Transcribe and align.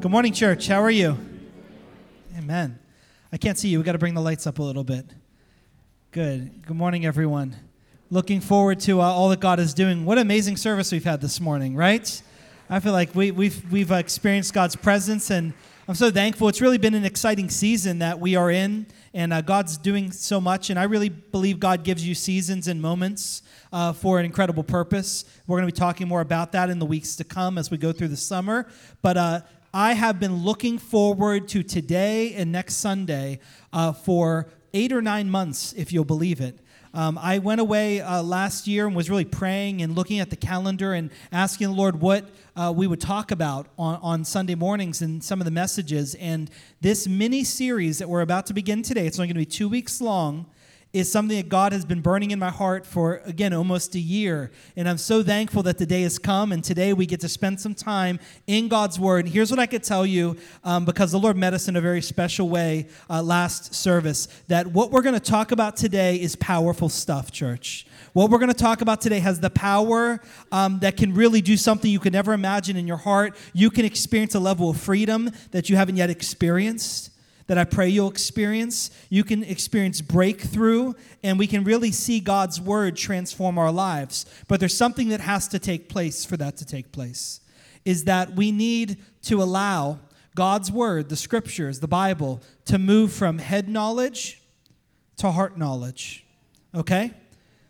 Good 0.00 0.12
morning, 0.12 0.32
church. 0.32 0.68
How 0.68 0.80
are 0.80 0.92
you? 0.92 1.18
Amen. 2.38 2.78
I 3.32 3.36
can't 3.36 3.58
see 3.58 3.68
you. 3.68 3.78
We 3.78 3.84
got 3.84 3.92
to 3.92 3.98
bring 3.98 4.14
the 4.14 4.20
lights 4.20 4.46
up 4.46 4.60
a 4.60 4.62
little 4.62 4.84
bit. 4.84 5.04
Good. 6.12 6.64
Good 6.64 6.76
morning, 6.76 7.04
everyone. 7.04 7.56
Looking 8.08 8.40
forward 8.40 8.78
to 8.82 9.00
uh, 9.00 9.04
all 9.04 9.28
that 9.30 9.40
God 9.40 9.58
is 9.58 9.74
doing. 9.74 10.04
What 10.04 10.16
amazing 10.16 10.56
service 10.56 10.92
we've 10.92 11.02
had 11.02 11.20
this 11.20 11.40
morning, 11.40 11.74
right? 11.74 12.22
I 12.70 12.78
feel 12.78 12.92
like 12.92 13.12
we, 13.16 13.32
we've, 13.32 13.72
we've 13.72 13.90
uh, 13.90 13.96
experienced 13.96 14.54
God's 14.54 14.76
presence, 14.76 15.32
and 15.32 15.52
I'm 15.88 15.96
so 15.96 16.12
thankful. 16.12 16.46
It's 16.46 16.60
really 16.60 16.78
been 16.78 16.94
an 16.94 17.04
exciting 17.04 17.50
season 17.50 17.98
that 17.98 18.20
we 18.20 18.36
are 18.36 18.52
in, 18.52 18.86
and 19.14 19.32
uh, 19.32 19.40
God's 19.40 19.76
doing 19.76 20.12
so 20.12 20.40
much. 20.40 20.70
And 20.70 20.78
I 20.78 20.84
really 20.84 21.08
believe 21.08 21.58
God 21.58 21.82
gives 21.82 22.06
you 22.06 22.14
seasons 22.14 22.68
and 22.68 22.80
moments 22.80 23.42
uh, 23.72 23.92
for 23.92 24.20
an 24.20 24.26
incredible 24.26 24.62
purpose. 24.62 25.24
We're 25.48 25.58
going 25.58 25.68
to 25.68 25.74
be 25.74 25.78
talking 25.78 26.06
more 26.06 26.20
about 26.20 26.52
that 26.52 26.70
in 26.70 26.78
the 26.78 26.86
weeks 26.86 27.16
to 27.16 27.24
come 27.24 27.58
as 27.58 27.70
we 27.70 27.78
go 27.78 27.90
through 27.90 28.08
the 28.08 28.16
summer. 28.16 28.68
But 29.02 29.16
uh, 29.16 29.40
I 29.78 29.92
have 29.92 30.18
been 30.18 30.38
looking 30.42 30.76
forward 30.76 31.46
to 31.50 31.62
today 31.62 32.34
and 32.34 32.50
next 32.50 32.78
Sunday 32.78 33.38
uh, 33.72 33.92
for 33.92 34.48
eight 34.74 34.92
or 34.92 35.00
nine 35.00 35.30
months, 35.30 35.72
if 35.74 35.92
you'll 35.92 36.04
believe 36.04 36.40
it. 36.40 36.58
Um, 36.92 37.16
I 37.16 37.38
went 37.38 37.60
away 37.60 38.00
uh, 38.00 38.24
last 38.24 38.66
year 38.66 38.88
and 38.88 38.96
was 38.96 39.08
really 39.08 39.24
praying 39.24 39.80
and 39.82 39.94
looking 39.94 40.18
at 40.18 40.30
the 40.30 40.36
calendar 40.36 40.94
and 40.94 41.12
asking 41.30 41.68
the 41.68 41.74
Lord 41.74 42.00
what 42.00 42.28
uh, 42.56 42.72
we 42.74 42.88
would 42.88 43.00
talk 43.00 43.30
about 43.30 43.68
on, 43.78 44.00
on 44.02 44.24
Sunday 44.24 44.56
mornings 44.56 45.00
and 45.00 45.22
some 45.22 45.40
of 45.40 45.44
the 45.44 45.52
messages. 45.52 46.16
And 46.16 46.50
this 46.80 47.06
mini 47.06 47.44
series 47.44 47.98
that 47.98 48.08
we're 48.08 48.22
about 48.22 48.46
to 48.46 48.54
begin 48.54 48.82
today, 48.82 49.06
it's 49.06 49.20
only 49.20 49.28
going 49.28 49.36
to 49.36 49.48
be 49.48 49.56
two 49.56 49.68
weeks 49.68 50.00
long 50.00 50.46
is 50.92 51.10
something 51.12 51.36
that 51.36 51.50
God 51.50 51.72
has 51.72 51.84
been 51.84 52.00
burning 52.00 52.30
in 52.30 52.38
my 52.38 52.48
heart 52.48 52.86
for, 52.86 53.20
again, 53.26 53.52
almost 53.52 53.94
a 53.94 53.98
year. 53.98 54.50
And 54.74 54.88
I'm 54.88 54.96
so 54.96 55.22
thankful 55.22 55.62
that 55.64 55.76
the 55.76 55.84
day 55.84 56.02
has 56.02 56.18
come, 56.18 56.50
and 56.50 56.64
today 56.64 56.94
we 56.94 57.04
get 57.04 57.20
to 57.20 57.28
spend 57.28 57.60
some 57.60 57.74
time 57.74 58.18
in 58.46 58.68
God's 58.68 58.98
Word. 58.98 59.26
And 59.26 59.34
here's 59.34 59.50
what 59.50 59.60
I 59.60 59.66
could 59.66 59.82
tell 59.82 60.06
you 60.06 60.36
um, 60.64 60.86
because 60.86 61.12
the 61.12 61.18
Lord 61.18 61.36
met 61.36 61.52
us 61.52 61.68
in 61.68 61.76
a 61.76 61.80
very 61.80 62.00
special 62.00 62.48
way 62.48 62.88
uh, 63.10 63.22
last 63.22 63.74
service 63.74 64.28
that 64.48 64.68
what 64.68 64.90
we're 64.90 65.02
going 65.02 65.14
to 65.14 65.20
talk 65.20 65.52
about 65.52 65.76
today 65.76 66.16
is 66.16 66.36
powerful 66.36 66.88
stuff, 66.88 67.30
church. 67.30 67.86
What 68.14 68.30
we're 68.30 68.38
going 68.38 68.52
to 68.52 68.58
talk 68.58 68.80
about 68.80 69.02
today 69.02 69.18
has 69.18 69.40
the 69.40 69.50
power 69.50 70.20
um, 70.50 70.78
that 70.78 70.96
can 70.96 71.12
really 71.12 71.42
do 71.42 71.58
something 71.58 71.90
you 71.90 72.00
could 72.00 72.14
never 72.14 72.32
imagine 72.32 72.76
in 72.78 72.86
your 72.86 72.96
heart. 72.96 73.36
You 73.52 73.70
can 73.70 73.84
experience 73.84 74.34
a 74.34 74.40
level 74.40 74.70
of 74.70 74.80
freedom 74.80 75.30
that 75.50 75.68
you 75.68 75.76
haven't 75.76 75.96
yet 75.96 76.08
experienced 76.08 77.10
that 77.48 77.58
I 77.58 77.64
pray 77.64 77.88
you'll 77.88 78.10
experience. 78.10 78.90
You 79.10 79.24
can 79.24 79.42
experience 79.42 80.00
breakthrough, 80.00 80.92
and 81.22 81.38
we 81.38 81.46
can 81.46 81.64
really 81.64 81.90
see 81.90 82.20
God's 82.20 82.60
word 82.60 82.96
transform 82.96 83.58
our 83.58 83.72
lives. 83.72 84.24
But 84.46 84.60
there's 84.60 84.76
something 84.76 85.08
that 85.08 85.20
has 85.20 85.48
to 85.48 85.58
take 85.58 85.88
place 85.88 86.24
for 86.24 86.36
that 86.36 86.56
to 86.58 86.64
take 86.64 86.92
place 86.92 87.40
is 87.84 88.04
that 88.04 88.34
we 88.36 88.52
need 88.52 88.98
to 89.22 89.42
allow 89.42 89.98
God's 90.34 90.70
word, 90.70 91.08
the 91.08 91.16
scriptures, 91.16 91.80
the 91.80 91.88
Bible, 91.88 92.40
to 92.66 92.78
move 92.78 93.12
from 93.12 93.38
head 93.38 93.68
knowledge 93.68 94.40
to 95.16 95.30
heart 95.30 95.58
knowledge. 95.58 96.24
Okay? 96.74 97.12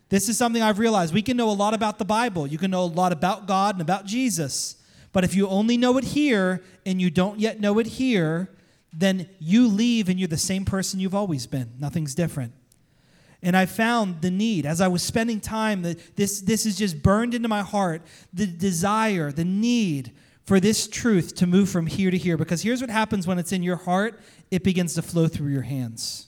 This 0.08 0.28
is 0.28 0.38
something 0.38 0.62
I've 0.62 0.78
realized. 0.78 1.14
We 1.14 1.22
can 1.22 1.36
know 1.36 1.50
a 1.50 1.52
lot 1.52 1.72
about 1.72 1.98
the 1.98 2.04
Bible, 2.04 2.46
you 2.46 2.58
can 2.58 2.70
know 2.70 2.82
a 2.82 2.86
lot 2.86 3.12
about 3.12 3.46
God 3.46 3.76
and 3.76 3.82
about 3.82 4.06
Jesus. 4.06 4.76
But 5.12 5.24
if 5.24 5.34
you 5.34 5.48
only 5.48 5.76
know 5.76 5.96
it 5.96 6.04
here 6.04 6.62
and 6.84 7.00
you 7.00 7.10
don't 7.10 7.40
yet 7.40 7.60
know 7.60 7.78
it 7.78 7.86
here, 7.86 8.50
then 8.92 9.28
you 9.38 9.68
leave 9.68 10.08
and 10.08 10.18
you're 10.18 10.28
the 10.28 10.36
same 10.36 10.64
person 10.64 11.00
you've 11.00 11.14
always 11.14 11.46
been. 11.46 11.72
Nothing's 11.78 12.14
different. 12.14 12.52
And 13.42 13.56
I 13.56 13.66
found 13.66 14.20
the 14.20 14.30
need 14.30 14.66
as 14.66 14.80
I 14.80 14.88
was 14.88 15.02
spending 15.02 15.40
time 15.40 15.82
that 15.82 16.16
this 16.16 16.40
this 16.40 16.66
is 16.66 16.76
just 16.76 17.02
burned 17.02 17.34
into 17.34 17.48
my 17.48 17.62
heart, 17.62 18.02
the 18.32 18.46
desire, 18.46 19.30
the 19.30 19.44
need 19.44 20.12
for 20.44 20.58
this 20.58 20.88
truth 20.88 21.34
to 21.36 21.46
move 21.46 21.68
from 21.68 21.86
here 21.86 22.10
to 22.10 22.18
here 22.18 22.36
because 22.36 22.62
here's 22.62 22.80
what 22.80 22.90
happens 22.90 23.26
when 23.26 23.38
it's 23.38 23.52
in 23.52 23.62
your 23.62 23.76
heart, 23.76 24.18
it 24.50 24.64
begins 24.64 24.94
to 24.94 25.02
flow 25.02 25.28
through 25.28 25.52
your 25.52 25.62
hands. 25.62 26.26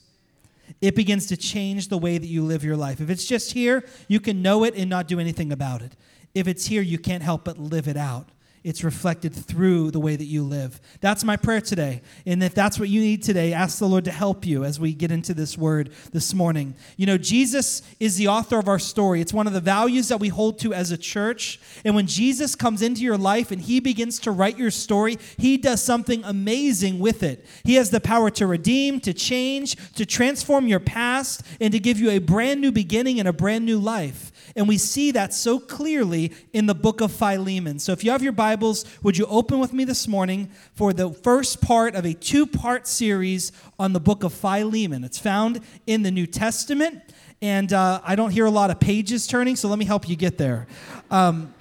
It 0.79 0.95
begins 0.95 1.25
to 1.27 1.37
change 1.37 1.89
the 1.89 1.97
way 1.97 2.17
that 2.17 2.27
you 2.27 2.43
live 2.43 2.63
your 2.63 2.77
life. 2.77 3.01
If 3.01 3.09
it's 3.09 3.25
just 3.25 3.51
here, 3.51 3.83
you 4.07 4.21
can 4.21 4.41
know 4.41 4.63
it 4.63 4.75
and 4.75 4.89
not 4.89 5.07
do 5.07 5.19
anything 5.19 5.51
about 5.51 5.81
it. 5.81 5.97
If 6.33 6.47
it's 6.47 6.67
here, 6.67 6.81
you 6.81 6.97
can't 6.97 7.23
help 7.23 7.43
but 7.43 7.57
live 7.57 7.89
it 7.89 7.97
out 7.97 8.29
it's 8.63 8.83
reflected 8.83 9.33
through 9.33 9.89
the 9.91 9.99
way 9.99 10.15
that 10.15 10.25
you 10.25 10.43
live. 10.43 10.79
That's 10.99 11.23
my 11.23 11.35
prayer 11.35 11.61
today. 11.61 12.01
And 12.25 12.43
if 12.43 12.53
that's 12.53 12.79
what 12.79 12.89
you 12.89 13.01
need 13.01 13.23
today, 13.23 13.53
ask 13.53 13.79
the 13.79 13.87
Lord 13.87 14.05
to 14.05 14.11
help 14.11 14.45
you 14.45 14.63
as 14.63 14.79
we 14.79 14.93
get 14.93 15.11
into 15.11 15.33
this 15.33 15.57
word 15.57 15.91
this 16.11 16.33
morning. 16.33 16.75
You 16.95 17.07
know, 17.07 17.17
Jesus 17.17 17.81
is 17.99 18.17
the 18.17 18.27
author 18.27 18.59
of 18.59 18.67
our 18.67 18.77
story. 18.77 19.19
It's 19.19 19.33
one 19.33 19.47
of 19.47 19.53
the 19.53 19.61
values 19.61 20.09
that 20.09 20.19
we 20.19 20.27
hold 20.27 20.59
to 20.59 20.73
as 20.73 20.91
a 20.91 20.97
church. 20.97 21.59
And 21.83 21.95
when 21.95 22.05
Jesus 22.05 22.55
comes 22.55 22.83
into 22.83 23.01
your 23.01 23.17
life 23.17 23.49
and 23.49 23.61
he 23.61 23.79
begins 23.79 24.19
to 24.19 24.31
write 24.31 24.59
your 24.59 24.71
story, 24.71 25.17
he 25.37 25.57
does 25.57 25.81
something 25.81 26.23
amazing 26.23 26.99
with 26.99 27.23
it. 27.23 27.45
He 27.63 27.75
has 27.75 27.89
the 27.89 27.99
power 27.99 28.29
to 28.31 28.45
redeem, 28.45 28.99
to 29.01 29.13
change, 29.13 29.75
to 29.95 30.05
transform 30.05 30.67
your 30.67 30.79
past, 30.79 31.41
and 31.59 31.71
to 31.71 31.79
give 31.79 31.99
you 31.99 32.11
a 32.11 32.19
brand 32.19 32.61
new 32.61 32.71
beginning 32.71 33.19
and 33.19 33.27
a 33.27 33.33
brand 33.33 33.65
new 33.65 33.79
life. 33.79 34.31
And 34.55 34.67
we 34.67 34.77
see 34.77 35.11
that 35.11 35.33
so 35.33 35.59
clearly 35.59 36.31
in 36.53 36.65
the 36.65 36.75
book 36.75 37.01
of 37.01 37.11
Philemon. 37.11 37.79
So 37.79 37.91
if 37.91 38.03
you 38.03 38.11
have 38.11 38.23
your 38.23 38.31
Bibles, 38.31 38.85
would 39.03 39.17
you 39.17 39.25
open 39.27 39.59
with 39.59 39.73
me 39.73 39.83
this 39.83 40.07
morning 40.07 40.49
for 40.73 40.93
the 40.93 41.09
first 41.09 41.61
part 41.61 41.95
of 41.95 42.05
a 42.05 42.13
two 42.13 42.45
part 42.45 42.87
series 42.87 43.51
on 43.79 43.93
the 43.93 43.99
book 43.99 44.23
of 44.23 44.33
Philemon? 44.33 45.03
It's 45.03 45.19
found 45.19 45.61
in 45.87 46.03
the 46.03 46.11
New 46.11 46.27
Testament. 46.27 47.01
And 47.41 47.73
uh, 47.73 48.01
I 48.03 48.15
don't 48.15 48.31
hear 48.31 48.45
a 48.45 48.51
lot 48.51 48.69
of 48.69 48.79
pages 48.79 49.25
turning, 49.25 49.55
so 49.55 49.67
let 49.67 49.79
me 49.79 49.85
help 49.85 50.07
you 50.07 50.15
get 50.15 50.37
there. 50.37 50.67
Um, 51.09 51.53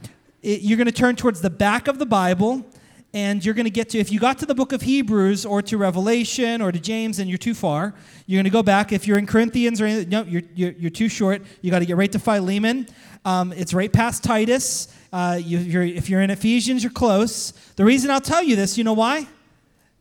it, 0.43 0.61
you're 0.61 0.77
going 0.77 0.87
to 0.87 0.93
turn 0.93 1.17
towards 1.17 1.41
the 1.41 1.51
back 1.51 1.89
of 1.89 1.99
the 1.99 2.07
Bible 2.07 2.67
and 3.13 3.45
you're 3.45 3.55
going 3.55 3.65
to 3.65 3.71
get 3.71 3.89
to 3.91 3.99
if 3.99 4.13
you 4.13 4.21
got 4.21 4.39
to 4.39 4.47
the 4.47 4.55
book 4.55 4.73
of 4.73 4.83
hebrews 4.83 5.45
or 5.45 5.61
to 5.63 5.77
revelation 5.77 6.63
or 6.63 6.71
to 6.71 6.79
james 6.79 7.19
and 7.19 7.29
you're 7.29 7.39
too 7.39 7.55
far 7.55 7.95
you're 8.31 8.39
going 8.39 8.45
to 8.45 8.51
go 8.51 8.63
back. 8.63 8.93
If 8.93 9.09
you're 9.09 9.19
in 9.19 9.27
corinthians 9.27 9.81
or 9.81 10.05
no 10.05 10.23
you're, 10.23 10.43
you're, 10.55 10.71
you're 10.71 10.91
too 10.91 11.09
short. 11.09 11.43
You 11.63 11.73
got 11.73 11.81
to 11.81 11.85
get 11.85 11.97
right 11.97 12.13
to 12.13 12.21
philemon. 12.21 12.87
Um, 13.25 13.53
it's 13.53 13.75
right 13.75 13.93
past 13.93 14.23
titus. 14.23 14.97
Uh, 15.13 15.37
you, 15.43 15.59
you're, 15.59 15.83
if 15.83 16.09
you're 16.09 16.23
in 16.23 16.31
ephesians 16.31 16.85
you're 16.85 16.93
close. 16.93 17.51
The 17.75 17.85
reason 17.85 18.09
i'll 18.11 18.21
tell 18.21 18.43
you 18.43 18.55
this 18.55 18.79
you 18.79 18.85
know 18.85 18.93
why? 18.93 19.27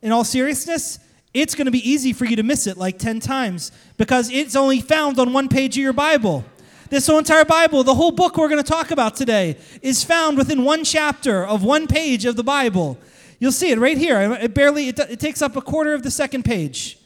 In 0.04 0.12
all 0.12 0.24
seriousness 0.24 1.00
it's 1.34 1.56
going 1.56 1.66
to 1.66 1.72
be 1.72 1.90
easy 1.90 2.14
for 2.14 2.26
you 2.26 2.36
to 2.36 2.44
miss 2.44 2.68
it 2.68 2.78
like 2.78 2.98
10 3.00 3.20
times 3.20 3.72
because 3.98 4.32
it's 4.32 4.56
only 4.56 4.82
found 4.82 5.20
on 5.20 5.34
one 5.34 5.48
page 5.48 5.78
of 5.78 5.82
your 5.82 5.94
bible 5.94 6.44
this 6.90 7.08
whole 7.08 7.20
entire 7.20 7.46
Bible, 7.46 7.84
the 7.84 7.96
whole 7.96 8.12
book 8.12 8.38
we're 8.38 8.50
going 8.50 8.64
to 8.64 8.70
talk 8.70 8.92
about 8.92 9.16
today, 9.16 9.58
is 9.82 10.04
found 10.04 10.38
within 10.38 10.64
one 10.64 10.84
chapter 10.84 11.46
of 11.46 11.64
one 11.64 11.88
page 11.88 12.26
of 12.26 12.36
the 12.36 12.44
Bible. 12.44 12.98
You'll 13.40 13.52
see 13.52 13.72
it 13.72 13.80
right 13.80 13.98
here. 13.98 14.20
It 14.34 14.54
barely, 14.54 14.90
it, 14.90 15.00
it 15.00 15.20
takes 15.20 15.42
up 15.42 15.56
a 15.56 15.62
quarter 15.62 15.94
of 15.94 16.04
the 16.04 16.12
second 16.12 16.44
page. 16.44 16.98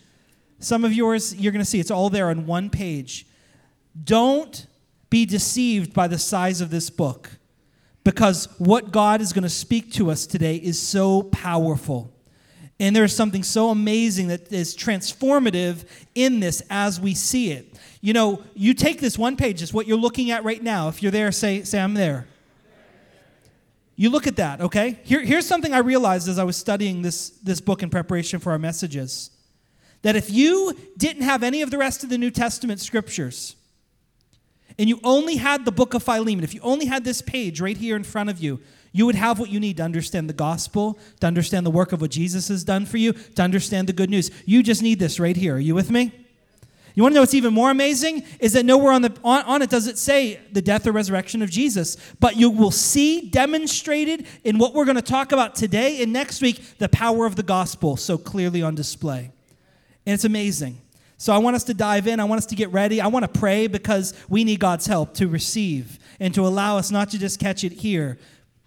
Some 0.59 0.85
of 0.85 0.93
yours, 0.93 1.35
you're 1.35 1.51
going 1.51 1.63
to 1.63 1.69
see 1.69 1.79
it's 1.79 1.91
all 1.91 2.09
there 2.09 2.29
on 2.29 2.45
one 2.45 2.69
page. 2.69 3.27
Don't 4.03 4.65
be 5.09 5.25
deceived 5.25 5.93
by 5.93 6.07
the 6.07 6.17
size 6.17 6.61
of 6.61 6.69
this 6.69 6.89
book 6.89 7.29
because 8.03 8.47
what 8.57 8.91
God 8.91 9.21
is 9.21 9.33
going 9.33 9.43
to 9.43 9.49
speak 9.49 9.91
to 9.93 10.09
us 10.09 10.25
today 10.25 10.55
is 10.55 10.79
so 10.79 11.23
powerful. 11.23 12.12
And 12.83 12.93
there's 12.93 13.15
something 13.15 13.43
so 13.43 13.69
amazing 13.69 14.27
that 14.27 14.51
is 14.51 14.75
transformative 14.75 15.85
in 16.15 16.41
this 16.41 16.61
as 16.69 16.99
we 16.99 17.13
see 17.13 17.53
it. 17.53 17.79
You 18.01 18.11
know, 18.11 18.43
you 18.55 18.73
take 18.73 18.99
this 18.99 19.17
one 19.17 19.37
page, 19.37 19.61
it's 19.61 19.73
what 19.73 19.87
you're 19.87 19.97
looking 19.97 20.31
at 20.31 20.43
right 20.43 20.61
now. 20.61 20.89
If 20.89 21.01
you're 21.01 21.09
there, 21.09 21.31
say, 21.31 21.63
say 21.63 21.79
I'm 21.79 21.93
there. 21.93 22.27
You 23.95 24.09
look 24.09 24.27
at 24.27 24.35
that, 24.35 24.59
okay? 24.59 24.99
Here, 25.05 25.21
here's 25.21 25.45
something 25.45 25.73
I 25.73 25.77
realized 25.77 26.27
as 26.27 26.37
I 26.37 26.43
was 26.43 26.57
studying 26.57 27.03
this, 27.03 27.29
this 27.41 27.61
book 27.61 27.83
in 27.83 27.89
preparation 27.89 28.41
for 28.41 28.51
our 28.51 28.59
messages. 28.59 29.31
That 30.01 30.17
if 30.17 30.29
you 30.29 30.77
didn't 30.97 31.23
have 31.23 31.41
any 31.41 31.61
of 31.61 31.71
the 31.71 31.77
rest 31.77 32.03
of 32.03 32.09
the 32.09 32.17
New 32.17 32.31
Testament 32.31 32.81
scriptures, 32.81 33.55
and 34.77 34.89
you 34.89 34.99
only 35.05 35.37
had 35.37 35.63
the 35.63 35.71
book 35.71 35.93
of 35.93 36.03
Philemon, 36.03 36.43
if 36.43 36.53
you 36.53 36.59
only 36.59 36.87
had 36.87 37.05
this 37.05 37.21
page 37.21 37.61
right 37.61 37.77
here 37.77 37.95
in 37.95 38.03
front 38.03 38.29
of 38.29 38.39
you, 38.39 38.59
you 38.93 39.05
would 39.05 39.15
have 39.15 39.39
what 39.39 39.49
you 39.49 39.59
need 39.59 39.77
to 39.77 39.83
understand 39.83 40.29
the 40.29 40.33
gospel, 40.33 40.97
to 41.19 41.27
understand 41.27 41.65
the 41.65 41.71
work 41.71 41.91
of 41.91 41.99
what 41.99 42.11
Jesus 42.11 42.47
has 42.47 42.63
done 42.63 42.85
for 42.85 42.97
you, 42.97 43.13
to 43.13 43.41
understand 43.41 43.89
the 43.89 43.93
good 43.93 44.09
news. 44.09 44.31
You 44.45 44.63
just 44.63 44.81
need 44.81 44.99
this 44.99 45.19
right 45.19 45.35
here. 45.35 45.55
Are 45.55 45.59
you 45.59 45.75
with 45.75 45.91
me? 45.91 46.11
You 46.95 47.01
want 47.01 47.13
to 47.13 47.15
know 47.15 47.21
what's 47.23 47.33
even 47.33 47.55
more 47.55 47.71
amazing? 47.71 48.23
Is 48.39 48.53
that 48.53 48.65
nowhere 48.65 48.93
on, 48.93 49.01
the, 49.01 49.11
on, 49.23 49.43
on, 49.45 49.61
it 49.63 49.71
does 49.71 49.87
it 49.87 49.97
say 49.97 50.39
the 50.51 50.61
death 50.61 50.85
or 50.85 50.91
resurrection 50.91 51.41
of 51.41 51.49
Jesus. 51.49 51.97
But 52.19 52.35
you 52.37 52.51
will 52.51 52.69
see 52.69 53.29
demonstrated 53.29 54.27
in 54.43 54.59
what 54.59 54.75
we're 54.75 54.85
going 54.85 54.95
to 54.97 55.01
talk 55.01 55.31
about 55.31 55.55
today 55.55 56.03
and 56.03 56.13
next 56.13 56.41
week 56.41 56.77
the 56.77 56.89
power 56.89 57.25
of 57.25 57.35
the 57.35 57.41
gospel 57.41 57.97
so 57.97 58.19
clearly 58.19 58.61
on 58.61 58.75
display. 58.75 59.31
And 60.05 60.13
it's 60.13 60.25
amazing. 60.25 60.81
So 61.17 61.33
I 61.33 61.39
want 61.39 61.55
us 61.55 61.63
to 61.65 61.73
dive 61.73 62.05
in. 62.05 62.19
I 62.19 62.25
want 62.25 62.39
us 62.39 62.45
to 62.47 62.55
get 62.55 62.71
ready. 62.71 63.01
I 63.01 63.07
want 63.07 63.23
to 63.23 63.39
pray 63.39 63.65
because 63.67 64.13
we 64.29 64.43
need 64.43 64.59
God's 64.59 64.85
help 64.85 65.15
to 65.15 65.27
receive 65.27 65.97
and 66.19 66.33
to 66.35 66.45
allow 66.45 66.77
us 66.77 66.91
not 66.91 67.09
to 67.11 67.17
just 67.17 67.39
catch 67.39 67.63
it 67.63 67.71
here, 67.71 68.19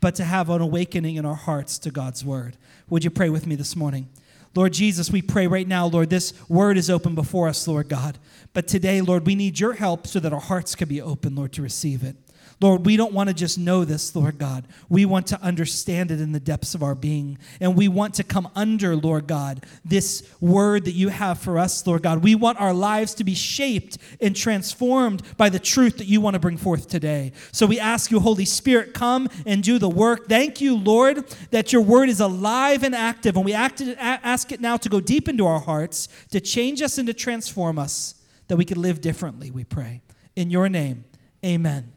but 0.06 0.14
to 0.14 0.24
have 0.24 0.50
an 0.50 0.62
awakening 0.62 1.16
in 1.16 1.26
our 1.26 1.34
hearts 1.34 1.78
to 1.78 1.90
God's 1.90 2.24
word. 2.24 2.56
Would 2.88 3.02
you 3.02 3.10
pray 3.10 3.28
with 3.28 3.44
me 3.44 3.56
this 3.56 3.74
morning? 3.74 4.08
Lord 4.54 4.72
Jesus, 4.72 5.10
we 5.10 5.20
pray 5.20 5.48
right 5.48 5.66
now, 5.66 5.86
Lord, 5.86 6.10
this 6.10 6.32
word 6.48 6.78
is 6.78 6.88
open 6.88 7.16
before 7.16 7.48
us, 7.48 7.66
Lord 7.66 7.88
God. 7.88 8.16
But 8.52 8.68
today, 8.68 9.00
Lord, 9.00 9.26
we 9.26 9.34
need 9.34 9.58
your 9.58 9.72
help 9.72 10.06
so 10.06 10.20
that 10.20 10.32
our 10.32 10.38
hearts 10.38 10.76
can 10.76 10.88
be 10.88 11.02
open, 11.02 11.34
Lord, 11.34 11.52
to 11.54 11.62
receive 11.62 12.04
it. 12.04 12.14
Lord, 12.58 12.86
we 12.86 12.96
don't 12.96 13.12
want 13.12 13.28
to 13.28 13.34
just 13.34 13.58
know 13.58 13.84
this, 13.84 14.16
Lord 14.16 14.38
God. 14.38 14.66
We 14.88 15.04
want 15.04 15.26
to 15.26 15.42
understand 15.42 16.10
it 16.10 16.22
in 16.22 16.32
the 16.32 16.40
depths 16.40 16.74
of 16.74 16.82
our 16.82 16.94
being. 16.94 17.36
And 17.60 17.76
we 17.76 17.86
want 17.86 18.14
to 18.14 18.24
come 18.24 18.48
under, 18.54 18.96
Lord 18.96 19.26
God, 19.26 19.66
this 19.84 20.26
word 20.40 20.86
that 20.86 20.92
you 20.92 21.10
have 21.10 21.38
for 21.38 21.58
us, 21.58 21.86
Lord 21.86 22.02
God. 22.02 22.22
We 22.22 22.34
want 22.34 22.58
our 22.58 22.72
lives 22.72 23.12
to 23.16 23.24
be 23.24 23.34
shaped 23.34 23.98
and 24.22 24.34
transformed 24.34 25.22
by 25.36 25.50
the 25.50 25.58
truth 25.58 25.98
that 25.98 26.06
you 26.06 26.22
want 26.22 26.32
to 26.32 26.40
bring 26.40 26.56
forth 26.56 26.88
today. 26.88 27.32
So 27.52 27.66
we 27.66 27.78
ask 27.78 28.10
you, 28.10 28.20
Holy 28.20 28.46
Spirit, 28.46 28.94
come 28.94 29.28
and 29.44 29.62
do 29.62 29.78
the 29.78 29.90
work. 29.90 30.26
Thank 30.26 30.62
you, 30.62 30.76
Lord, 30.76 31.28
that 31.50 31.74
your 31.74 31.82
word 31.82 32.08
is 32.08 32.20
alive 32.20 32.82
and 32.82 32.94
active. 32.94 33.36
And 33.36 33.44
we 33.44 33.52
ask 33.52 34.50
it 34.50 34.60
now 34.62 34.78
to 34.78 34.88
go 34.88 35.00
deep 35.00 35.28
into 35.28 35.44
our 35.44 35.60
hearts, 35.60 36.08
to 36.30 36.40
change 36.40 36.80
us 36.80 36.96
and 36.96 37.06
to 37.06 37.12
transform 37.12 37.78
us, 37.78 38.14
that 38.48 38.56
we 38.56 38.64
can 38.64 38.80
live 38.80 39.02
differently, 39.02 39.50
we 39.50 39.64
pray. 39.64 40.00
In 40.34 40.50
your 40.50 40.70
name, 40.70 41.04
amen. 41.44 41.92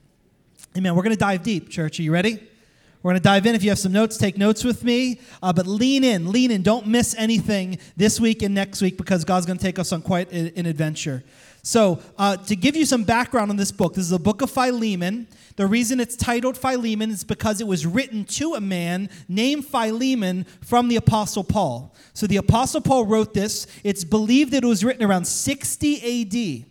Amen. 0.79 0.95
We're 0.95 1.03
going 1.03 1.13
to 1.13 1.19
dive 1.19 1.43
deep, 1.43 1.67
church. 1.67 1.99
Are 1.99 2.03
you 2.03 2.13
ready? 2.13 2.39
We're 3.03 3.11
going 3.11 3.19
to 3.19 3.23
dive 3.23 3.45
in. 3.45 3.53
If 3.53 3.65
you 3.65 3.69
have 3.69 3.79
some 3.79 3.91
notes, 3.91 4.15
take 4.15 4.37
notes 4.37 4.63
with 4.63 4.81
me. 4.81 5.19
Uh, 5.43 5.51
but 5.51 5.67
lean 5.67 6.05
in, 6.05 6.31
lean 6.31 6.51
in. 6.51 6.61
Don't 6.61 6.87
miss 6.87 7.13
anything 7.17 7.79
this 7.97 8.17
week 8.17 8.43
and 8.43 8.55
next 8.55 8.81
week 8.81 8.95
because 8.95 9.25
God's 9.25 9.45
going 9.45 9.57
to 9.57 9.61
take 9.61 9.77
us 9.77 9.91
on 9.91 10.01
quite 10.01 10.31
an 10.31 10.65
adventure. 10.65 11.21
So, 11.63 11.99
uh, 12.17 12.37
to 12.37 12.55
give 12.55 12.77
you 12.77 12.85
some 12.85 13.03
background 13.03 13.51
on 13.51 13.57
this 13.57 13.73
book, 13.73 13.95
this 13.95 14.05
is 14.05 14.11
the 14.11 14.19
book 14.19 14.41
of 14.41 14.51
Philemon. 14.51 15.27
The 15.57 15.67
reason 15.67 15.99
it's 15.99 16.15
titled 16.15 16.57
Philemon 16.57 17.09
is 17.09 17.25
because 17.25 17.59
it 17.59 17.67
was 17.67 17.85
written 17.85 18.23
to 18.23 18.53
a 18.53 18.61
man 18.61 19.09
named 19.27 19.65
Philemon 19.65 20.45
from 20.61 20.87
the 20.87 20.95
Apostle 20.95 21.43
Paul. 21.43 21.93
So, 22.13 22.25
the 22.25 22.37
Apostle 22.37 22.79
Paul 22.79 23.05
wrote 23.05 23.33
this. 23.33 23.67
It's 23.83 24.05
believed 24.05 24.53
that 24.53 24.63
it 24.63 24.67
was 24.67 24.85
written 24.85 25.03
around 25.03 25.25
60 25.25 26.21
AD. 26.21 26.65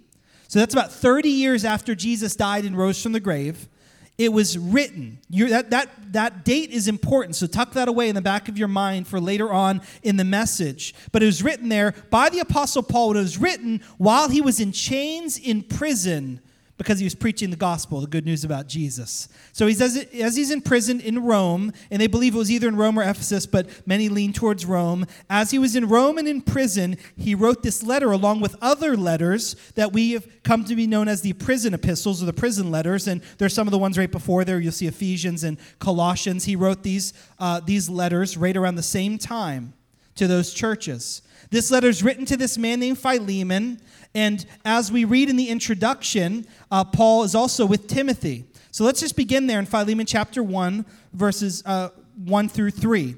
So, 0.48 0.60
that's 0.60 0.72
about 0.72 0.92
30 0.94 1.28
years 1.28 1.66
after 1.66 1.94
Jesus 1.94 2.34
died 2.34 2.64
and 2.64 2.74
rose 2.74 3.02
from 3.02 3.12
the 3.12 3.20
grave 3.20 3.68
it 4.18 4.32
was 4.32 4.58
written. 4.58 5.18
You're, 5.30 5.48
that, 5.48 5.70
that, 5.70 5.90
that 6.12 6.44
date 6.44 6.70
is 6.70 6.88
important, 6.88 7.36
so 7.36 7.46
tuck 7.46 7.72
that 7.74 7.86
away 7.86 8.08
in 8.08 8.16
the 8.16 8.20
back 8.20 8.48
of 8.48 8.58
your 8.58 8.68
mind 8.68 9.06
for 9.06 9.20
later 9.20 9.52
on 9.52 9.80
in 10.02 10.16
the 10.16 10.24
message. 10.24 10.92
But 11.12 11.22
it 11.22 11.26
was 11.26 11.42
written 11.42 11.68
there 11.68 11.94
by 12.10 12.28
the 12.28 12.40
Apostle 12.40 12.82
Paul. 12.82 13.16
It 13.16 13.20
was 13.20 13.38
written 13.38 13.80
while 13.96 14.28
he 14.28 14.40
was 14.40 14.58
in 14.58 14.72
chains 14.72 15.38
in 15.38 15.62
prison 15.62 16.40
because 16.78 17.00
he 17.00 17.04
was 17.04 17.14
preaching 17.14 17.50
the 17.50 17.56
gospel, 17.56 18.00
the 18.00 18.06
good 18.06 18.24
news 18.24 18.44
about 18.44 18.68
Jesus. 18.68 19.28
So 19.52 19.66
he 19.66 19.74
says, 19.74 19.96
as 20.14 20.36
he's 20.36 20.52
in 20.52 20.62
prison 20.62 21.00
in 21.00 21.24
Rome, 21.24 21.72
and 21.90 22.00
they 22.00 22.06
believe 22.06 22.36
it 22.36 22.38
was 22.38 22.52
either 22.52 22.68
in 22.68 22.76
Rome 22.76 22.98
or 22.98 23.02
Ephesus, 23.02 23.46
but 23.46 23.68
many 23.84 24.08
lean 24.08 24.32
towards 24.32 24.64
Rome. 24.64 25.04
As 25.28 25.50
he 25.50 25.58
was 25.58 25.74
in 25.74 25.88
Rome 25.88 26.18
and 26.18 26.28
in 26.28 26.40
prison, 26.40 26.96
he 27.16 27.34
wrote 27.34 27.64
this 27.64 27.82
letter 27.82 28.12
along 28.12 28.40
with 28.40 28.54
other 28.62 28.96
letters 28.96 29.56
that 29.74 29.92
we 29.92 30.12
have 30.12 30.26
come 30.44 30.64
to 30.64 30.76
be 30.76 30.86
known 30.86 31.08
as 31.08 31.20
the 31.20 31.32
prison 31.32 31.74
epistles 31.74 32.22
or 32.22 32.26
the 32.26 32.32
prison 32.32 32.70
letters. 32.70 33.08
And 33.08 33.22
there's 33.38 33.52
some 33.52 33.66
of 33.66 33.72
the 33.72 33.78
ones 33.78 33.98
right 33.98 34.10
before 34.10 34.44
there. 34.44 34.60
You'll 34.60 34.72
see 34.72 34.86
Ephesians 34.86 35.42
and 35.42 35.58
Colossians. 35.80 36.44
He 36.44 36.54
wrote 36.54 36.84
these, 36.84 37.12
uh, 37.40 37.60
these 37.60 37.90
letters 37.90 38.36
right 38.36 38.56
around 38.56 38.76
the 38.76 38.82
same 38.82 39.18
time 39.18 39.74
to 40.14 40.28
those 40.28 40.54
churches. 40.54 41.22
This 41.50 41.70
letter 41.70 41.88
is 41.88 42.02
written 42.02 42.26
to 42.26 42.36
this 42.36 42.58
man 42.58 42.80
named 42.80 42.98
Philemon. 42.98 43.80
And 44.14 44.44
as 44.64 44.90
we 44.90 45.04
read 45.04 45.28
in 45.28 45.36
the 45.36 45.48
introduction, 45.48 46.46
uh, 46.70 46.84
Paul 46.84 47.24
is 47.24 47.34
also 47.34 47.66
with 47.66 47.86
Timothy. 47.86 48.46
So 48.70 48.84
let's 48.84 49.00
just 49.00 49.16
begin 49.16 49.46
there 49.46 49.58
in 49.58 49.66
Philemon 49.66 50.06
chapter 50.06 50.42
1, 50.42 50.84
verses 51.12 51.62
uh, 51.66 51.90
1 52.24 52.48
through 52.48 52.70
3. 52.70 53.16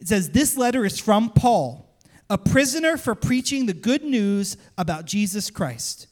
It 0.00 0.08
says, 0.08 0.30
This 0.30 0.56
letter 0.56 0.84
is 0.84 0.98
from 0.98 1.30
Paul, 1.30 1.96
a 2.30 2.38
prisoner 2.38 2.96
for 2.96 3.14
preaching 3.14 3.66
the 3.66 3.74
good 3.74 4.04
news 4.04 4.56
about 4.76 5.04
Jesus 5.04 5.50
Christ. 5.50 6.06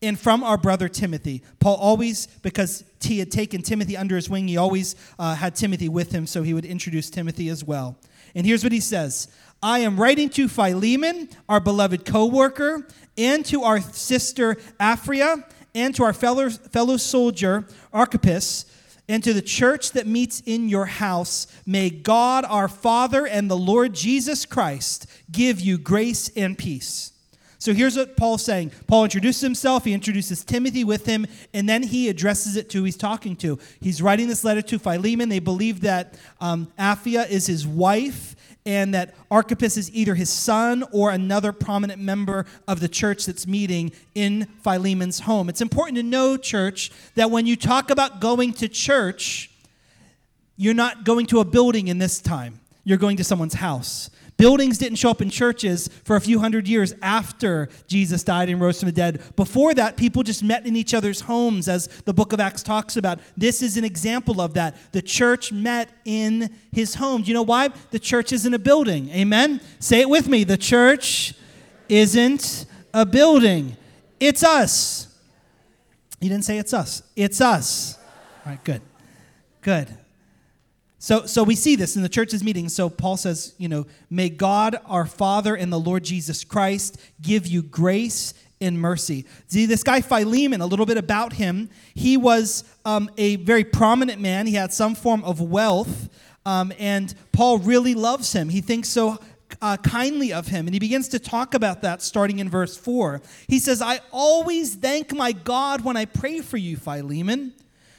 And 0.00 0.18
from 0.18 0.42
our 0.42 0.58
brother 0.58 0.88
Timothy. 0.88 1.42
Paul 1.60 1.76
always, 1.76 2.26
because 2.26 2.82
he 3.00 3.20
had 3.20 3.30
taken 3.30 3.62
Timothy 3.62 3.96
under 3.96 4.16
his 4.16 4.28
wing, 4.28 4.48
he 4.48 4.56
always 4.56 4.96
uh, 5.16 5.36
had 5.36 5.54
Timothy 5.54 5.88
with 5.88 6.10
him, 6.10 6.26
so 6.26 6.42
he 6.42 6.54
would 6.54 6.64
introduce 6.64 7.08
Timothy 7.08 7.48
as 7.48 7.62
well. 7.62 7.96
And 8.34 8.44
here's 8.44 8.64
what 8.64 8.72
he 8.72 8.80
says 8.80 9.28
I 9.62 9.78
am 9.80 10.00
writing 10.00 10.28
to 10.30 10.48
Philemon, 10.48 11.28
our 11.48 11.60
beloved 11.60 12.04
co 12.04 12.26
worker, 12.26 12.84
and 13.16 13.46
to 13.46 13.62
our 13.62 13.80
sister 13.80 14.56
Apphia, 14.80 15.44
and 15.72 15.94
to 15.94 16.02
our 16.02 16.12
fellow, 16.12 16.50
fellow 16.50 16.96
soldier 16.96 17.66
Archippus, 17.92 18.66
and 19.08 19.22
to 19.22 19.32
the 19.32 19.42
church 19.42 19.92
that 19.92 20.08
meets 20.08 20.40
in 20.46 20.68
your 20.68 20.86
house. 20.86 21.46
May 21.64 21.90
God 21.90 22.44
our 22.44 22.66
Father 22.66 23.24
and 23.24 23.48
the 23.48 23.56
Lord 23.56 23.94
Jesus 23.94 24.44
Christ 24.46 25.06
give 25.30 25.60
you 25.60 25.78
grace 25.78 26.28
and 26.34 26.58
peace. 26.58 27.12
So 27.58 27.72
here's 27.72 27.96
what 27.96 28.16
Paul's 28.16 28.44
saying. 28.44 28.72
Paul 28.88 29.04
introduces 29.04 29.42
himself, 29.42 29.84
he 29.84 29.92
introduces 29.92 30.44
Timothy 30.44 30.82
with 30.82 31.06
him, 31.06 31.24
and 31.54 31.68
then 31.68 31.84
he 31.84 32.08
addresses 32.08 32.56
it 32.56 32.68
to 32.70 32.78
who 32.78 32.84
he's 32.84 32.96
talking 32.96 33.36
to. 33.36 33.60
He's 33.80 34.02
writing 34.02 34.26
this 34.26 34.42
letter 34.42 34.62
to 34.62 34.80
Philemon. 34.80 35.28
They 35.28 35.38
believe 35.38 35.82
that 35.82 36.14
um, 36.40 36.72
Apphia 36.76 37.30
is 37.30 37.46
his 37.46 37.64
wife 37.64 38.34
and 38.64 38.94
that 38.94 39.14
Archippus 39.30 39.76
is 39.76 39.90
either 39.92 40.14
his 40.14 40.30
son 40.30 40.84
or 40.92 41.10
another 41.10 41.52
prominent 41.52 42.00
member 42.00 42.46
of 42.68 42.80
the 42.80 42.88
church 42.88 43.26
that's 43.26 43.46
meeting 43.46 43.92
in 44.14 44.46
Philemon's 44.62 45.20
home. 45.20 45.48
It's 45.48 45.60
important 45.60 45.96
to 45.96 46.02
know, 46.02 46.36
church, 46.36 46.92
that 47.14 47.30
when 47.30 47.46
you 47.46 47.56
talk 47.56 47.90
about 47.90 48.20
going 48.20 48.52
to 48.54 48.68
church, 48.68 49.50
you're 50.56 50.74
not 50.74 51.04
going 51.04 51.26
to 51.26 51.40
a 51.40 51.44
building 51.44 51.88
in 51.88 51.98
this 51.98 52.20
time, 52.20 52.60
you're 52.84 52.98
going 52.98 53.16
to 53.16 53.24
someone's 53.24 53.54
house. 53.54 54.10
Buildings 54.42 54.76
didn't 54.76 54.98
show 54.98 55.08
up 55.08 55.22
in 55.22 55.30
churches 55.30 55.88
for 56.02 56.16
a 56.16 56.20
few 56.20 56.40
hundred 56.40 56.66
years 56.66 56.96
after 57.00 57.68
Jesus 57.86 58.24
died 58.24 58.48
and 58.48 58.60
rose 58.60 58.80
from 58.80 58.88
the 58.88 58.92
dead. 58.92 59.22
Before 59.36 59.72
that, 59.72 59.96
people 59.96 60.24
just 60.24 60.42
met 60.42 60.66
in 60.66 60.74
each 60.74 60.94
other's 60.94 61.20
homes, 61.20 61.68
as 61.68 61.86
the 62.06 62.12
book 62.12 62.32
of 62.32 62.40
Acts 62.40 62.64
talks 62.64 62.96
about. 62.96 63.20
This 63.36 63.62
is 63.62 63.76
an 63.76 63.84
example 63.84 64.40
of 64.40 64.54
that. 64.54 64.74
The 64.90 65.00
church 65.00 65.52
met 65.52 65.90
in 66.04 66.52
his 66.72 66.96
home. 66.96 67.22
Do 67.22 67.28
you 67.28 67.34
know 67.34 67.44
why? 67.44 67.68
The 67.92 68.00
church 68.00 68.32
isn't 68.32 68.52
a 68.52 68.58
building. 68.58 69.10
Amen? 69.10 69.60
Say 69.78 70.00
it 70.00 70.08
with 70.08 70.26
me. 70.26 70.42
The 70.42 70.56
church 70.56 71.34
isn't 71.88 72.66
a 72.92 73.06
building, 73.06 73.76
it's 74.18 74.42
us. 74.42 75.06
He 76.20 76.28
didn't 76.28 76.46
say 76.46 76.58
it's 76.58 76.74
us, 76.74 77.04
it's 77.14 77.40
us. 77.40 77.96
All 78.44 78.50
right, 78.50 78.64
good. 78.64 78.82
Good. 79.60 79.96
So, 81.02 81.26
so 81.26 81.42
we 81.42 81.56
see 81.56 81.74
this 81.74 81.96
in 81.96 82.02
the 82.02 82.08
church's 82.08 82.44
meeting. 82.44 82.68
So 82.68 82.88
Paul 82.88 83.16
says, 83.16 83.56
you 83.58 83.68
know, 83.68 83.88
may 84.08 84.28
God 84.28 84.76
our 84.86 85.04
Father 85.04 85.56
and 85.56 85.72
the 85.72 85.80
Lord 85.80 86.04
Jesus 86.04 86.44
Christ 86.44 86.96
give 87.20 87.44
you 87.44 87.60
grace 87.60 88.34
and 88.60 88.80
mercy. 88.80 89.26
See, 89.48 89.66
this 89.66 89.82
guy 89.82 90.00
Philemon, 90.00 90.60
a 90.60 90.66
little 90.66 90.86
bit 90.86 90.98
about 90.98 91.32
him. 91.32 91.70
He 91.92 92.16
was 92.16 92.62
um, 92.84 93.10
a 93.18 93.34
very 93.34 93.64
prominent 93.64 94.20
man. 94.20 94.46
He 94.46 94.54
had 94.54 94.72
some 94.72 94.94
form 94.94 95.24
of 95.24 95.40
wealth, 95.40 96.08
um, 96.46 96.72
and 96.78 97.12
Paul 97.32 97.58
really 97.58 97.96
loves 97.96 98.32
him. 98.32 98.48
He 98.48 98.60
thinks 98.60 98.88
so 98.88 99.18
uh, 99.60 99.78
kindly 99.78 100.32
of 100.32 100.46
him. 100.46 100.68
And 100.68 100.74
he 100.74 100.78
begins 100.78 101.08
to 101.08 101.18
talk 101.18 101.54
about 101.54 101.82
that 101.82 102.00
starting 102.02 102.38
in 102.38 102.48
verse 102.48 102.76
4. 102.76 103.20
He 103.48 103.58
says, 103.58 103.82
I 103.82 103.98
always 104.12 104.76
thank 104.76 105.12
my 105.12 105.32
God 105.32 105.82
when 105.82 105.96
I 105.96 106.04
pray 106.04 106.42
for 106.42 106.58
you, 106.58 106.76
Philemon, 106.76 107.54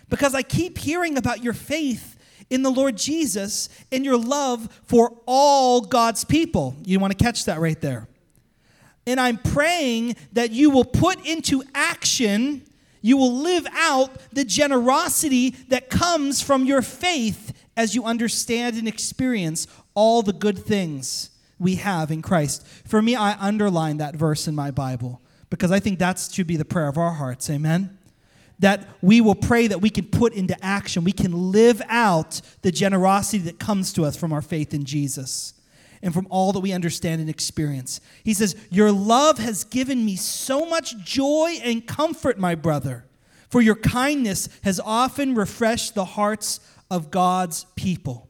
because 0.08 0.34
I 0.34 0.42
keep 0.42 0.78
hearing 0.78 1.18
about 1.18 1.44
your 1.44 1.52
faith 1.52 2.12
in 2.54 2.62
the 2.62 2.70
Lord 2.70 2.96
Jesus 2.96 3.68
and 3.92 4.06
your 4.06 4.16
love 4.16 4.70
for 4.86 5.18
all 5.26 5.82
God's 5.82 6.24
people. 6.24 6.76
You 6.86 7.00
want 7.00 7.18
to 7.18 7.22
catch 7.22 7.46
that 7.46 7.60
right 7.60 7.82
there. 7.82 8.08
And 9.08 9.20
I'm 9.20 9.40
praying 9.40 10.18
that 10.34 10.52
you 10.52 10.70
will 10.70 10.86
put 10.86 11.26
into 11.26 11.64
action, 11.74 12.62
you 13.02 13.18
will 13.18 13.34
live 13.34 13.66
out 13.74 14.12
the 14.32 14.46
generosity 14.46 15.50
that 15.70 15.90
comes 15.90 16.44
from 16.44 16.66
your 16.66 16.84
faith 16.84 17.60
as 17.76 17.96
you 17.96 18.06
understand 18.06 18.78
and 18.78 18.88
experience 18.88 19.66
all 19.96 20.22
the 20.22 20.32
good 20.32 20.60
things 20.60 21.32
we 21.58 21.78
have 21.78 22.12
in 22.12 22.22
Christ. 22.22 22.68
For 22.86 23.02
me, 23.02 23.16
I 23.16 23.36
underline 23.40 23.98
that 23.98 24.16
verse 24.16 24.48
in 24.48 24.54
my 24.54 24.70
Bible 24.70 25.22
because 25.50 25.72
I 25.72 25.80
think 25.80 25.98
that 25.98 26.20
should 26.32 26.46
be 26.46 26.58
the 26.58 26.66
prayer 26.66 26.88
of 26.88 27.00
our 27.00 27.14
hearts. 27.14 27.50
Amen 27.50 27.98
that 28.60 28.88
we 29.02 29.22
will 29.22 29.36
pray 29.36 29.68
that 29.68 29.82
we 29.82 29.90
can 29.90 30.06
put 30.06 30.34
into 30.34 30.56
action. 30.64 31.04
We 31.04 31.12
can 31.12 31.52
live 31.52 31.82
out 31.90 32.42
the 32.62 32.72
generosity 32.72 33.40
that 33.40 33.60
comes 33.60 33.94
to 33.94 34.06
us 34.06 34.16
from 34.16 34.32
our 34.32 34.42
faith 34.42 34.74
in 34.74 34.86
Jesus 34.86 35.54
and 36.02 36.14
from 36.14 36.28
all 36.30 36.52
that 36.52 36.60
we 36.60 36.72
understand 36.72 37.22
and 37.22 37.30
experience. 37.30 38.02
He 38.24 38.34
says, 38.34 38.56
Your 38.70 38.92
love 38.92 39.38
has 39.40 39.64
given 39.64 40.06
me 40.06 40.16
so 40.16 40.66
much 40.66 40.98
joy 40.98 41.58
and 41.64 41.88
comfort, 41.88 42.38
my 42.38 42.56
brother, 42.56 43.06
for 43.50 43.62
your 43.62 43.76
kindness 43.76 44.50
has 44.64 44.80
often 44.80 45.34
refreshed 45.34 45.96
the 45.96 46.06
hearts 46.06 46.60
of 46.92 47.10
God's 47.10 47.66
people. 47.76 48.30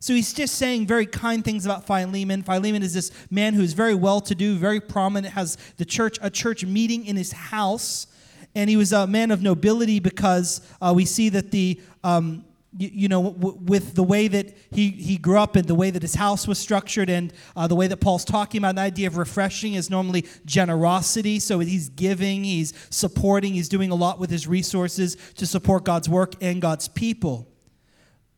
So 0.00 0.14
he's 0.14 0.32
just 0.32 0.56
saying 0.56 0.88
very 0.88 1.06
kind 1.06 1.44
things 1.44 1.64
about 1.64 1.86
Philemon. 1.86 2.42
Philemon 2.42 2.82
is 2.82 2.92
this 2.92 3.12
man 3.30 3.54
who's 3.54 3.72
very 3.72 3.94
well 3.94 4.20
to 4.22 4.34
do, 4.34 4.56
very 4.56 4.80
prominent, 4.80 5.34
has 5.34 5.56
the 5.76 5.84
church, 5.84 6.18
a 6.20 6.28
church 6.28 6.64
meeting 6.64 7.06
in 7.06 7.14
his 7.14 7.30
house 7.30 8.08
and 8.54 8.68
he 8.68 8.76
was 8.76 8.92
a 8.92 9.06
man 9.06 9.30
of 9.30 9.42
nobility 9.42 10.00
because 10.00 10.60
uh, 10.80 10.92
we 10.94 11.04
see 11.04 11.28
that 11.30 11.50
the 11.50 11.80
um, 12.04 12.44
you, 12.76 12.90
you 12.92 13.08
know, 13.08 13.32
w- 13.32 13.58
with 13.62 13.94
the 13.94 14.02
way 14.02 14.28
that 14.28 14.56
he, 14.70 14.90
he 14.90 15.16
grew 15.16 15.38
up 15.38 15.56
and 15.56 15.66
the 15.66 15.74
way 15.74 15.90
that 15.90 16.02
his 16.02 16.14
house 16.14 16.48
was 16.48 16.58
structured 16.58 17.10
and 17.10 17.32
uh, 17.54 17.66
the 17.66 17.74
way 17.74 17.86
that 17.86 17.98
Paul's 17.98 18.24
talking 18.24 18.58
about 18.58 18.76
the 18.76 18.80
idea 18.80 19.06
of 19.06 19.16
refreshing 19.16 19.74
is 19.74 19.90
normally 19.90 20.26
generosity. 20.46 21.38
So 21.38 21.58
he's 21.58 21.90
giving, 21.90 22.44
he's 22.44 22.72
supporting, 22.90 23.52
he's 23.52 23.68
doing 23.68 23.90
a 23.90 23.94
lot 23.94 24.18
with 24.18 24.30
his 24.30 24.46
resources 24.46 25.16
to 25.36 25.46
support 25.46 25.84
God's 25.84 26.08
work 26.08 26.34
and 26.40 26.62
God's 26.62 26.88
people. 26.88 27.46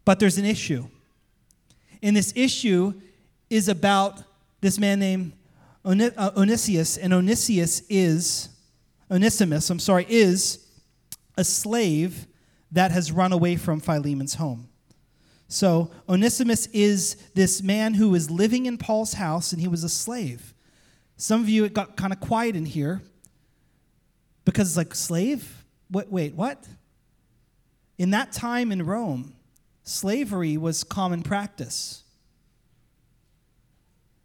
But 0.04 0.18
there's 0.18 0.38
an 0.38 0.44
issue. 0.44 0.88
And 2.02 2.16
this 2.16 2.33
issue 2.37 2.94
is 3.49 3.68
about 3.68 4.23
this 4.61 4.78
man 4.78 4.99
named 4.99 5.33
uh, 5.85 5.90
Onesius, 5.90 6.99
and 7.00 7.12
Onesius 7.12 7.83
is, 7.88 8.49
Onesimus, 9.11 9.68
I'm 9.70 9.78
sorry, 9.78 10.06
is 10.08 10.66
a 11.37 11.44
slave 11.44 12.26
that 12.73 12.90
has 12.90 13.12
run 13.12 13.32
away 13.32 13.56
from 13.56 13.80
Philemon's 13.80 14.34
home. 14.34 14.68
So 15.49 15.90
Onesimus 16.08 16.66
is 16.68 17.16
this 17.34 17.62
man 17.62 17.94
who 17.94 18.14
is 18.14 18.30
living 18.30 18.66
in 18.66 18.78
Paul's 18.78 19.14
house 19.14 19.52
and 19.52 19.61
he 19.61 19.68
was 19.68 19.84
a 19.84 19.88
slave. 19.88 20.54
Some 21.16 21.40
of 21.40 21.49
you, 21.49 21.64
it 21.64 21.75
got 21.75 21.96
kind 21.96 22.12
of 22.12 22.20
quiet 22.20 22.56
in 22.56 22.66
here 22.66 23.02
because 24.44 24.68
it's 24.68 24.76
like, 24.76 24.94
slave? 24.94 25.64
Wait, 25.90 26.11
wait, 26.11 26.34
what? 26.34 26.66
In 27.99 28.11
that 28.11 28.32
time 28.32 28.73
in 28.73 28.84
Rome, 28.84 29.34
slavery 29.84 30.56
was 30.56 30.82
common 30.82 31.23
practice. 31.23 32.02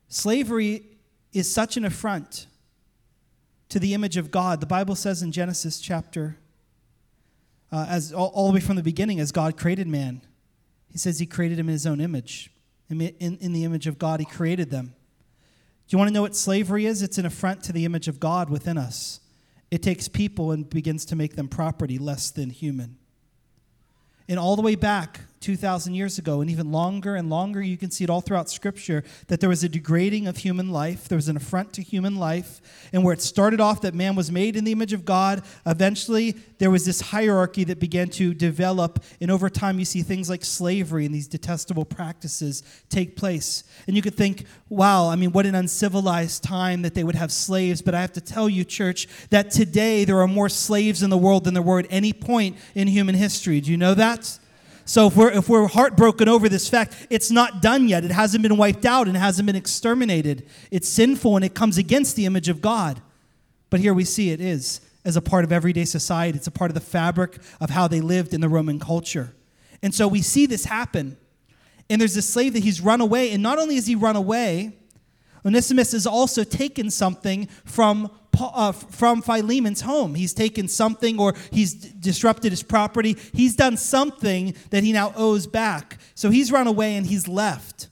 Slavery 0.07 0.83
is 1.31 1.51
such 1.51 1.77
an 1.77 1.85
affront 1.85 2.47
to 3.69 3.79
the 3.79 3.93
image 3.93 4.17
of 4.17 4.31
God. 4.31 4.59
The 4.59 4.65
Bible 4.65 4.95
says 4.95 5.21
in 5.21 5.31
Genesis 5.31 5.79
chapter 5.79 6.37
uh, 7.71 7.85
as 7.87 8.11
all, 8.11 8.31
all, 8.33 8.47
the 8.47 8.53
way 8.55 8.59
from 8.59 8.75
the 8.75 8.83
beginning, 8.83 9.19
as 9.19 9.31
God 9.31 9.55
created 9.55 9.87
man, 9.87 10.21
He 10.91 10.97
says 10.97 11.19
He 11.19 11.25
created 11.25 11.59
him 11.59 11.69
in 11.69 11.73
His 11.73 11.85
own 11.85 12.01
image. 12.01 12.51
In, 12.89 12.99
in, 13.01 13.37
in 13.37 13.53
the 13.53 13.63
image 13.63 13.85
of 13.85 13.99
God, 13.99 14.19
He 14.19 14.25
created 14.25 14.71
them. 14.71 14.95
Do 15.87 15.95
you 15.95 15.97
want 15.99 16.09
to 16.09 16.13
know 16.13 16.23
what 16.23 16.35
slavery 16.35 16.85
is? 16.85 17.01
It's 17.01 17.17
an 17.17 17.25
affront 17.25 17.63
to 17.63 17.73
the 17.73 17.85
image 17.85 18.07
of 18.07 18.19
God 18.19 18.49
within 18.49 18.77
us. 18.77 19.19
It 19.71 19.83
takes 19.83 20.07
people 20.07 20.51
and 20.51 20.67
begins 20.67 21.05
to 21.05 21.15
make 21.15 21.35
them 21.35 21.47
property 21.47 21.99
less 21.99 22.31
than 22.31 22.49
human. 22.49 22.97
And 24.27 24.39
all 24.39 24.55
the 24.55 24.61
way 24.61 24.75
back 24.75 25.21
2,000 25.39 25.93
years 25.93 26.17
ago, 26.17 26.41
and 26.41 26.49
even 26.49 26.71
longer 26.71 27.15
and 27.15 27.29
longer. 27.29 27.61
You 27.61 27.77
can 27.77 27.91
see 27.91 28.03
it 28.03 28.09
all 28.09 28.21
throughout 28.21 28.49
Scripture 28.49 29.03
that 29.27 29.39
there 29.39 29.49
was 29.49 29.63
a 29.63 29.69
degrading 29.69 30.27
of 30.27 30.37
human 30.37 30.69
life, 30.69 31.07
there 31.07 31.15
was 31.15 31.29
an 31.29 31.37
affront 31.37 31.73
to 31.73 31.81
human 31.81 32.15
life. 32.15 32.61
And 32.91 33.03
where 33.03 33.13
it 33.13 33.21
started 33.21 33.61
off 33.61 33.81
that 33.81 33.93
man 33.93 34.15
was 34.15 34.31
made 34.31 34.55
in 34.55 34.63
the 34.63 34.71
image 34.71 34.93
of 34.93 35.05
God, 35.05 35.43
eventually 35.65 36.35
there 36.57 36.71
was 36.71 36.85
this 36.85 37.01
hierarchy 37.01 37.63
that 37.65 37.79
began 37.79 38.09
to 38.09 38.33
develop. 38.33 39.03
And 39.21 39.31
over 39.31 39.49
time, 39.49 39.79
you 39.79 39.85
see 39.85 40.01
things 40.01 40.29
like 40.29 40.43
slavery 40.43 41.05
and 41.05 41.13
these 41.13 41.27
detestable 41.27 41.85
practices 41.85 42.63
take 42.89 43.15
place. 43.15 43.63
And 43.87 43.95
you 43.95 44.01
could 44.01 44.15
think, 44.15 44.45
wow, 44.67 45.07
I 45.07 45.15
mean, 45.15 45.31
what 45.31 45.45
an 45.45 45.55
uncivilized 45.55 46.43
time 46.43 46.81
that 46.81 46.95
they 46.95 47.03
would 47.03 47.15
have 47.15 47.31
slaves. 47.31 47.81
But 47.81 47.95
I 47.95 48.01
have 48.01 48.13
to 48.13 48.21
tell 48.21 48.49
you, 48.49 48.63
church, 48.63 49.07
that 49.29 49.51
today 49.51 50.03
there 50.03 50.19
are 50.19 50.27
more 50.27 50.49
slaves 50.49 51.03
in 51.03 51.09
the 51.09 51.17
world 51.17 51.43
than 51.43 51.53
there 51.53 51.63
were 51.63 51.79
at 51.79 51.87
any 51.89 52.13
point 52.13 52.57
in 52.75 52.87
human 52.87 53.15
history. 53.15 53.61
Do 53.61 53.71
you 53.71 53.77
know 53.77 53.93
that? 53.93 54.38
So 54.89 55.05
if 55.05 55.15
we're, 55.15 55.29
if 55.29 55.47
we're 55.47 55.67
heartbroken 55.67 56.27
over 56.27 56.49
this 56.49 56.67
fact, 56.67 56.95
it's 57.11 57.29
not 57.29 57.61
done 57.61 57.87
yet. 57.87 58.03
It 58.03 58.09
hasn't 58.09 58.41
been 58.41 58.57
wiped 58.57 58.87
out 58.87 59.07
and 59.07 59.15
it 59.15 59.19
hasn't 59.19 59.45
been 59.45 59.55
exterminated. 59.55 60.47
It's 60.71 60.89
sinful 60.89 61.35
and 61.35 61.45
it 61.45 61.53
comes 61.53 61.77
against 61.77 62.15
the 62.15 62.25
image 62.25 62.49
of 62.49 62.59
God. 62.59 62.99
But 63.69 63.81
here 63.81 63.93
we 63.93 64.03
see 64.03 64.31
it 64.31 64.41
is 64.41 64.81
as 65.05 65.15
a 65.15 65.21
part 65.21 65.43
of 65.43 65.51
everyday 65.51 65.85
society, 65.85 66.39
it's 66.39 66.47
a 66.47 66.51
part 66.51 66.71
of 66.71 66.73
the 66.73 66.81
fabric 66.81 67.37
of 67.61 67.69
how 67.69 67.87
they 67.87 68.01
lived 68.01 68.33
in 68.33 68.41
the 68.41 68.49
Roman 68.49 68.79
culture. 68.79 69.35
And 69.83 69.93
so 69.93 70.07
we 70.07 70.23
see 70.23 70.47
this 70.47 70.65
happen. 70.65 71.17
And 71.87 72.01
there's 72.01 72.15
this 72.15 72.27
slave 72.27 72.53
that 72.53 72.63
he's 72.63 72.81
run 72.81 72.99
away. 72.99 73.31
And 73.31 73.43
not 73.43 73.59
only 73.59 73.75
has 73.75 73.85
he 73.85 73.93
run 73.93 74.15
away, 74.15 74.75
Onesimus 75.45 75.91
has 75.91 76.07
also 76.07 76.43
taken 76.43 76.89
something 76.89 77.45
from 77.63 78.09
uh, 78.39 78.71
from 78.71 79.21
Philemon's 79.21 79.81
home. 79.81 80.15
He's 80.15 80.33
taken 80.33 80.67
something 80.67 81.19
or 81.19 81.33
he's 81.51 81.73
disrupted 81.73 82.51
his 82.51 82.63
property. 82.63 83.17
He's 83.33 83.55
done 83.55 83.77
something 83.77 84.55
that 84.69 84.83
he 84.83 84.91
now 84.91 85.13
owes 85.15 85.47
back. 85.47 85.97
So 86.15 86.29
he's 86.29 86.51
run 86.51 86.67
away 86.67 86.95
and 86.95 87.05
he's 87.05 87.27
left. 87.27 87.87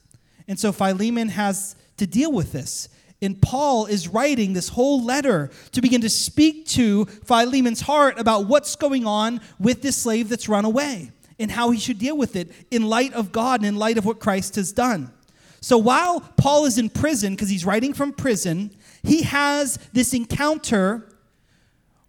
And 0.47 0.59
so 0.59 0.71
Philemon 0.71 1.29
has 1.29 1.75
to 1.97 2.07
deal 2.07 2.31
with 2.31 2.51
this. 2.51 2.89
And 3.21 3.41
Paul 3.41 3.87
is 3.87 4.07
writing 4.07 4.53
this 4.53 4.69
whole 4.69 5.03
letter 5.03 5.49
to 5.71 5.81
begin 5.81 6.01
to 6.01 6.09
speak 6.09 6.67
to 6.67 7.05
Philemon's 7.05 7.81
heart 7.81 8.19
about 8.19 8.45
what's 8.45 8.75
going 8.75 9.05
on 9.05 9.41
with 9.59 9.81
this 9.81 9.97
slave 9.97 10.29
that's 10.29 10.47
run 10.47 10.65
away 10.65 11.11
and 11.39 11.51
how 11.51 11.71
he 11.71 11.79
should 11.79 11.97
deal 11.97 12.17
with 12.17 12.35
it 12.35 12.51
in 12.69 12.83
light 12.83 13.13
of 13.13 13.31
God 13.31 13.61
and 13.61 13.67
in 13.67 13.75
light 13.75 13.97
of 13.97 14.05
what 14.05 14.19
Christ 14.19 14.55
has 14.55 14.71
done. 14.71 15.11
So 15.61 15.77
while 15.77 16.21
Paul 16.37 16.65
is 16.65 16.77
in 16.77 16.89
prison, 16.89 17.33
because 17.33 17.49
he's 17.49 17.65
writing 17.65 17.93
from 17.93 18.13
prison, 18.13 18.71
he 19.07 19.23
has 19.23 19.79
this 19.93 20.13
encounter 20.13 21.07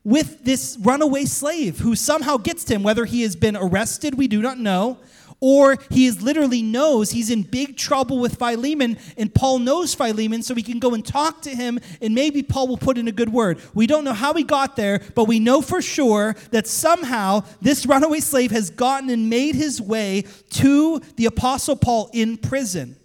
with 0.04 0.44
this 0.44 0.76
runaway 0.80 1.24
slave 1.24 1.78
who 1.78 1.94
somehow 1.94 2.36
gets 2.36 2.64
to 2.64 2.74
him, 2.74 2.82
whether 2.82 3.04
he 3.04 3.22
has 3.22 3.36
been 3.36 3.56
arrested, 3.56 4.16
we 4.16 4.26
do 4.26 4.40
not 4.40 4.58
know, 4.58 4.98
or 5.40 5.76
he 5.90 6.06
is 6.06 6.20
literally 6.22 6.62
knows 6.62 7.10
he's 7.10 7.30
in 7.30 7.42
big 7.42 7.76
trouble 7.76 8.18
with 8.18 8.38
Philemon, 8.38 8.98
and 9.16 9.32
Paul 9.32 9.60
knows 9.60 9.94
Philemon, 9.94 10.42
so 10.42 10.54
he 10.54 10.62
can 10.62 10.78
go 10.78 10.94
and 10.94 11.04
talk 11.04 11.42
to 11.42 11.50
him, 11.50 11.78
and 12.00 12.14
maybe 12.14 12.42
Paul 12.42 12.66
will 12.66 12.76
put 12.76 12.98
in 12.98 13.06
a 13.06 13.12
good 13.12 13.28
word. 13.28 13.60
We 13.74 13.86
don't 13.86 14.02
know 14.02 14.14
how 14.14 14.34
he 14.34 14.42
got 14.42 14.74
there, 14.74 15.00
but 15.14 15.24
we 15.24 15.38
know 15.38 15.60
for 15.60 15.80
sure 15.80 16.34
that 16.50 16.66
somehow 16.66 17.44
this 17.60 17.86
runaway 17.86 18.20
slave 18.20 18.50
has 18.50 18.70
gotten 18.70 19.10
and 19.10 19.30
made 19.30 19.54
his 19.54 19.80
way 19.80 20.24
to 20.50 21.00
the 21.16 21.26
Apostle 21.26 21.76
Paul 21.76 22.10
in 22.12 22.36
prison. 22.36 22.96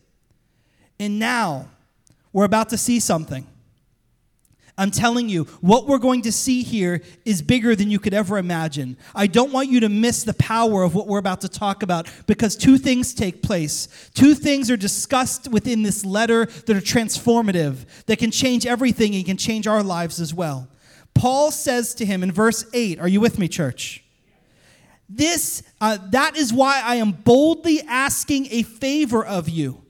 And 1.00 1.20
now 1.20 1.68
we're 2.32 2.46
about 2.46 2.70
to 2.70 2.78
see 2.78 3.00
something. 3.00 3.46
I'm 4.76 4.90
telling 4.90 5.30
you, 5.30 5.44
what 5.62 5.86
we're 5.86 6.00
going 6.00 6.24
to 6.24 6.32
see 6.32 6.64
here 6.64 7.02
is 7.26 7.44
bigger 7.44 7.76
than 7.76 7.92
you 7.92 8.00
could 8.00 8.14
ever 8.14 8.40
imagine. 8.40 8.98
I 9.14 9.28
don't 9.28 9.52
want 9.52 9.70
you 9.70 9.80
to 9.82 9.90
miss 9.90 10.24
the 10.24 10.34
power 10.34 10.82
of 10.82 10.96
what 10.96 11.06
we're 11.08 11.20
about 11.20 11.42
to 11.42 11.50
talk 11.50 11.84
about 11.84 12.10
because 12.26 12.56
two 12.56 12.80
things 12.80 13.14
take 13.14 13.44
place. 13.44 14.10
Two 14.16 14.34
things 14.34 14.72
are 14.72 14.78
discussed 14.78 15.48
within 15.48 15.84
this 15.84 16.04
letter 16.04 16.46
that 16.46 16.76
are 16.76 16.82
transformative, 16.82 17.86
that 18.08 18.18
can 18.18 18.32
change 18.32 18.66
everything 18.66 19.14
and 19.14 19.26
can 19.26 19.38
change 19.38 19.68
our 19.68 19.84
lives 19.84 20.20
as 20.20 20.34
well. 20.34 20.68
Paul 21.14 21.52
says 21.52 21.94
to 21.96 22.06
him 22.06 22.24
in 22.24 22.32
verse 22.32 22.66
8, 22.74 23.00
Are 23.00 23.08
you 23.08 23.22
with 23.22 23.38
me, 23.38 23.48
church? 23.48 24.04
This, 25.08 25.62
uh, 25.80 26.00
that 26.10 26.36
is 26.36 26.52
why 26.52 26.82
I 26.84 26.96
am 26.96 27.12
boldly 27.12 27.82
asking 27.82 28.48
a 28.50 28.64
favor 28.64 29.24
of 29.24 29.48
you. 29.50 29.83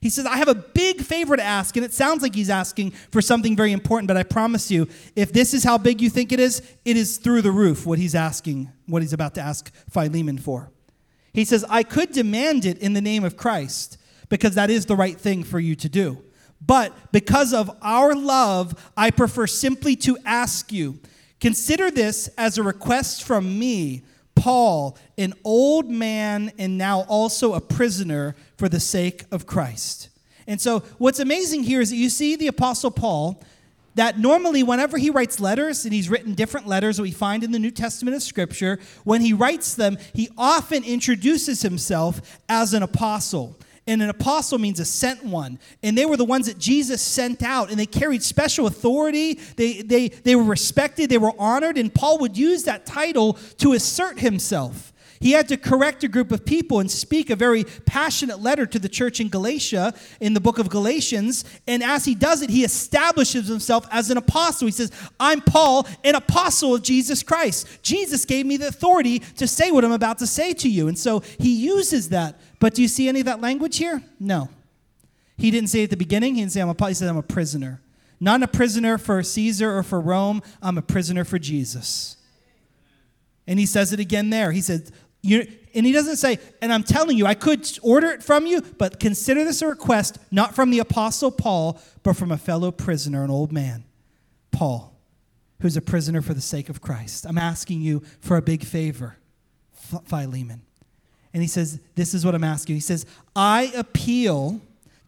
He 0.00 0.08
says, 0.08 0.24
I 0.24 0.38
have 0.38 0.48
a 0.48 0.54
big 0.54 1.02
favor 1.02 1.36
to 1.36 1.42
ask, 1.42 1.76
and 1.76 1.84
it 1.84 1.92
sounds 1.92 2.22
like 2.22 2.34
he's 2.34 2.48
asking 2.48 2.92
for 3.10 3.20
something 3.20 3.54
very 3.54 3.72
important, 3.72 4.08
but 4.08 4.16
I 4.16 4.22
promise 4.22 4.70
you, 4.70 4.88
if 5.14 5.32
this 5.32 5.52
is 5.52 5.62
how 5.62 5.76
big 5.76 6.00
you 6.00 6.08
think 6.08 6.32
it 6.32 6.40
is, 6.40 6.62
it 6.86 6.96
is 6.96 7.18
through 7.18 7.42
the 7.42 7.52
roof 7.52 7.84
what 7.84 7.98
he's 7.98 8.14
asking, 8.14 8.72
what 8.86 9.02
he's 9.02 9.12
about 9.12 9.34
to 9.34 9.42
ask 9.42 9.70
Philemon 9.90 10.38
for. 10.38 10.70
He 11.34 11.44
says, 11.44 11.64
I 11.68 11.82
could 11.82 12.12
demand 12.12 12.64
it 12.64 12.78
in 12.78 12.94
the 12.94 13.02
name 13.02 13.24
of 13.24 13.36
Christ, 13.36 13.98
because 14.30 14.54
that 14.54 14.70
is 14.70 14.86
the 14.86 14.96
right 14.96 15.20
thing 15.20 15.44
for 15.44 15.60
you 15.60 15.74
to 15.76 15.88
do. 15.88 16.22
But 16.60 16.94
because 17.12 17.52
of 17.52 17.70
our 17.82 18.14
love, 18.14 18.92
I 18.96 19.10
prefer 19.10 19.46
simply 19.46 19.96
to 19.96 20.18
ask 20.24 20.72
you 20.72 20.98
consider 21.40 21.90
this 21.90 22.28
as 22.36 22.58
a 22.58 22.62
request 22.62 23.24
from 23.24 23.58
me 23.58 24.02
Paul, 24.40 24.96
an 25.18 25.34
old 25.44 25.90
man 25.90 26.50
and 26.58 26.78
now 26.78 27.02
also 27.02 27.52
a 27.52 27.60
prisoner 27.60 28.34
for 28.56 28.70
the 28.70 28.80
sake 28.80 29.24
of 29.30 29.46
Christ. 29.46 30.08
And 30.46 30.58
so, 30.58 30.80
what's 30.96 31.20
amazing 31.20 31.64
here 31.64 31.82
is 31.82 31.90
that 31.90 31.96
you 31.96 32.08
see 32.08 32.36
the 32.36 32.46
Apostle 32.46 32.90
Paul, 32.90 33.42
that 33.96 34.18
normally, 34.18 34.62
whenever 34.62 34.96
he 34.96 35.10
writes 35.10 35.40
letters, 35.40 35.84
and 35.84 35.92
he's 35.92 36.08
written 36.08 36.32
different 36.32 36.66
letters 36.66 36.96
that 36.96 37.02
we 37.02 37.10
find 37.10 37.44
in 37.44 37.52
the 37.52 37.58
New 37.58 37.70
Testament 37.70 38.16
of 38.16 38.22
Scripture, 38.22 38.78
when 39.04 39.20
he 39.20 39.34
writes 39.34 39.74
them, 39.74 39.98
he 40.14 40.30
often 40.38 40.84
introduces 40.84 41.60
himself 41.60 42.40
as 42.48 42.72
an 42.72 42.82
apostle. 42.82 43.58
And 43.86 44.02
an 44.02 44.10
apostle 44.10 44.58
means 44.58 44.78
a 44.78 44.84
sent 44.84 45.24
one. 45.24 45.58
And 45.82 45.96
they 45.96 46.06
were 46.06 46.16
the 46.16 46.24
ones 46.24 46.46
that 46.46 46.58
Jesus 46.58 47.00
sent 47.02 47.42
out. 47.42 47.70
And 47.70 47.78
they 47.78 47.86
carried 47.86 48.22
special 48.22 48.66
authority. 48.66 49.34
They, 49.56 49.82
they, 49.82 50.08
they 50.08 50.36
were 50.36 50.44
respected. 50.44 51.10
They 51.10 51.18
were 51.18 51.32
honored. 51.38 51.78
And 51.78 51.92
Paul 51.92 52.18
would 52.18 52.36
use 52.36 52.64
that 52.64 52.86
title 52.86 53.34
to 53.58 53.72
assert 53.72 54.20
himself. 54.20 54.89
He 55.20 55.32
had 55.32 55.48
to 55.48 55.58
correct 55.58 56.02
a 56.02 56.08
group 56.08 56.32
of 56.32 56.46
people 56.46 56.80
and 56.80 56.90
speak 56.90 57.28
a 57.28 57.36
very 57.36 57.64
passionate 57.84 58.40
letter 58.40 58.64
to 58.64 58.78
the 58.78 58.88
church 58.88 59.20
in 59.20 59.28
Galatia, 59.28 59.92
in 60.18 60.32
the 60.32 60.40
book 60.40 60.58
of 60.58 60.70
Galatians. 60.70 61.44
And 61.66 61.82
as 61.82 62.06
he 62.06 62.14
does 62.14 62.40
it, 62.40 62.48
he 62.48 62.64
establishes 62.64 63.46
himself 63.46 63.86
as 63.90 64.10
an 64.10 64.16
apostle. 64.16 64.66
He 64.66 64.72
says, 64.72 64.90
I'm 65.20 65.42
Paul, 65.42 65.86
an 66.04 66.14
apostle 66.14 66.74
of 66.74 66.82
Jesus 66.82 67.22
Christ. 67.22 67.68
Jesus 67.82 68.24
gave 68.24 68.46
me 68.46 68.56
the 68.56 68.68
authority 68.68 69.18
to 69.18 69.46
say 69.46 69.70
what 69.70 69.84
I'm 69.84 69.92
about 69.92 70.18
to 70.20 70.26
say 70.26 70.54
to 70.54 70.68
you. 70.70 70.88
And 70.88 70.98
so 70.98 71.20
he 71.38 71.54
uses 71.54 72.08
that 72.08 72.40
but 72.60 72.74
do 72.74 72.82
you 72.82 72.88
see 72.88 73.08
any 73.08 73.20
of 73.20 73.26
that 73.26 73.40
language 73.40 73.78
here? 73.78 74.02
No. 74.20 74.48
He 75.36 75.50
didn't 75.50 75.70
say 75.70 75.82
at 75.82 75.90
the 75.90 75.96
beginning, 75.96 76.34
he 76.34 76.42
didn't 76.42 76.52
say 76.52 76.60
I'm 76.60 76.68
a 76.68 76.86
he 76.86 76.94
said 76.94 77.08
I'm 77.08 77.16
a 77.16 77.22
prisoner. 77.22 77.80
Not 78.20 78.42
a 78.42 78.48
prisoner 78.48 78.98
for 78.98 79.22
Caesar 79.22 79.76
or 79.76 79.82
for 79.82 79.98
Rome, 79.98 80.42
I'm 80.62 80.76
a 80.76 80.82
prisoner 80.82 81.24
for 81.24 81.38
Jesus. 81.38 82.18
And 83.46 83.58
he 83.58 83.64
says 83.64 83.94
it 83.94 83.98
again 83.98 84.28
there. 84.28 84.52
He 84.52 84.60
said, 84.60 84.90
and 85.22 85.86
he 85.86 85.92
doesn't 85.92 86.16
say, 86.16 86.38
and 86.62 86.72
I'm 86.72 86.82
telling 86.82 87.16
you, 87.16 87.26
I 87.26 87.34
could 87.34 87.68
order 87.82 88.08
it 88.08 88.22
from 88.22 88.46
you, 88.46 88.62
but 88.62 88.98
consider 88.98 89.44
this 89.44 89.62
a 89.62 89.68
request 89.68 90.18
not 90.30 90.54
from 90.54 90.70
the 90.70 90.78
Apostle 90.78 91.30
Paul, 91.30 91.80
but 92.02 92.16
from 92.16 92.32
a 92.32 92.38
fellow 92.38 92.70
prisoner, 92.70 93.22
an 93.22 93.30
old 93.30 93.52
man, 93.52 93.84
Paul, 94.50 94.96
who's 95.60 95.76
a 95.76 95.82
prisoner 95.82 96.22
for 96.22 96.34
the 96.34 96.40
sake 96.40 96.68
of 96.68 96.80
Christ. 96.80 97.26
I'm 97.26 97.38
asking 97.38 97.82
you 97.82 98.02
for 98.20 98.36
a 98.36 98.42
big 98.42 98.64
favor, 98.64 99.16
Philemon. 100.06 100.62
And 101.32 101.42
he 101.42 101.48
says, 101.48 101.80
This 101.94 102.14
is 102.14 102.24
what 102.24 102.34
I'm 102.34 102.44
asking. 102.44 102.74
He 102.74 102.80
says, 102.80 103.06
I 103.36 103.72
appeal 103.76 104.60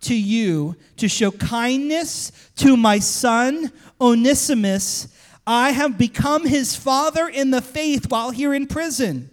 to 0.02 0.14
you 0.14 0.76
to 0.98 1.08
show 1.08 1.30
kindness 1.30 2.32
to 2.56 2.76
my 2.76 2.98
son, 2.98 3.72
Onesimus. 4.00 5.08
I 5.46 5.70
have 5.70 5.98
become 5.98 6.46
his 6.46 6.76
father 6.76 7.26
in 7.26 7.50
the 7.50 7.62
faith 7.62 8.10
while 8.10 8.30
here 8.30 8.54
in 8.54 8.66
prison. 8.66 9.30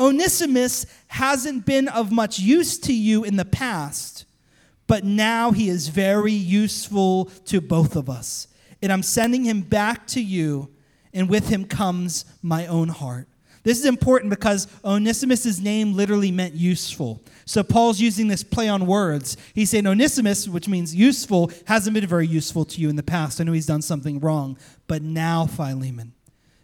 Onesimus 0.00 0.86
hasn't 1.08 1.66
been 1.66 1.88
of 1.88 2.12
much 2.12 2.38
use 2.38 2.78
to 2.78 2.92
you 2.92 3.24
in 3.24 3.36
the 3.36 3.44
past, 3.44 4.24
but 4.86 5.04
now 5.04 5.50
he 5.50 5.68
is 5.68 5.88
very 5.88 6.32
useful 6.32 7.26
to 7.46 7.60
both 7.60 7.96
of 7.96 8.08
us. 8.08 8.48
And 8.80 8.92
I'm 8.92 9.02
sending 9.02 9.44
him 9.44 9.62
back 9.62 10.06
to 10.08 10.22
you, 10.22 10.70
and 11.12 11.28
with 11.28 11.48
him 11.48 11.64
comes 11.64 12.24
my 12.42 12.66
own 12.66 12.88
heart. 12.88 13.28
This 13.64 13.80
is 13.80 13.86
important 13.86 14.30
because 14.30 14.68
Onesimus' 14.84 15.58
name 15.58 15.94
literally 15.94 16.30
meant 16.30 16.54
useful. 16.54 17.20
So 17.44 17.62
Paul's 17.62 18.00
using 18.00 18.28
this 18.28 18.44
play 18.44 18.68
on 18.68 18.86
words. 18.86 19.36
He's 19.52 19.68
saying 19.68 19.86
Onesimus, 19.86 20.48
which 20.48 20.68
means 20.68 20.94
useful, 20.94 21.50
hasn't 21.66 21.92
been 21.92 22.06
very 22.06 22.26
useful 22.26 22.64
to 22.66 22.80
you 22.80 22.88
in 22.88 22.96
the 22.96 23.02
past. 23.02 23.40
I 23.40 23.44
know 23.44 23.52
he's 23.52 23.66
done 23.66 23.82
something 23.82 24.20
wrong, 24.20 24.56
but 24.86 25.02
now, 25.02 25.46
Philemon, 25.46 26.14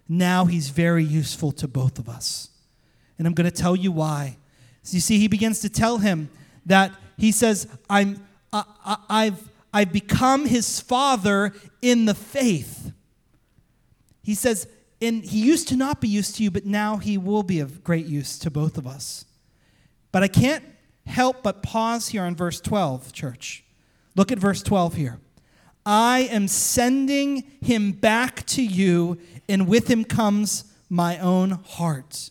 now 0.08 0.44
he's 0.44 0.68
very 0.68 1.04
useful 1.04 1.52
to 1.52 1.68
both 1.68 1.98
of 1.98 2.08
us. 2.08 2.50
And 3.18 3.26
I'm 3.26 3.34
going 3.34 3.50
to 3.50 3.56
tell 3.56 3.76
you 3.76 3.92
why. 3.92 4.36
So 4.82 4.94
you 4.94 5.00
see, 5.00 5.18
he 5.18 5.28
begins 5.28 5.60
to 5.60 5.68
tell 5.68 5.98
him 5.98 6.30
that 6.66 6.92
he 7.16 7.32
says, 7.32 7.68
I'm, 7.88 8.24
I, 8.52 8.64
I, 8.84 8.96
I've, 9.08 9.48
I've 9.72 9.92
become 9.92 10.46
his 10.46 10.80
father 10.80 11.52
in 11.80 12.04
the 12.04 12.14
faith. 12.14 12.92
He 14.22 14.34
says, 14.34 14.66
and 15.00 15.24
he 15.24 15.44
used 15.44 15.68
to 15.68 15.76
not 15.76 16.00
be 16.00 16.08
used 16.08 16.36
to 16.36 16.42
you, 16.42 16.50
but 16.50 16.64
now 16.64 16.96
he 16.96 17.18
will 17.18 17.42
be 17.42 17.60
of 17.60 17.84
great 17.84 18.06
use 18.06 18.38
to 18.40 18.50
both 18.50 18.78
of 18.78 18.86
us. 18.86 19.24
But 20.12 20.22
I 20.22 20.28
can't 20.28 20.64
help 21.06 21.42
but 21.42 21.62
pause 21.62 22.08
here 22.08 22.22
on 22.22 22.34
verse 22.34 22.60
12, 22.60 23.12
church. 23.12 23.64
Look 24.16 24.32
at 24.32 24.38
verse 24.38 24.62
12 24.62 24.94
here. 24.94 25.18
I 25.84 26.28
am 26.30 26.48
sending 26.48 27.44
him 27.60 27.92
back 27.92 28.46
to 28.46 28.62
you, 28.62 29.18
and 29.48 29.68
with 29.68 29.88
him 29.88 30.04
comes 30.04 30.64
my 30.88 31.18
own 31.18 31.50
heart. 31.50 32.30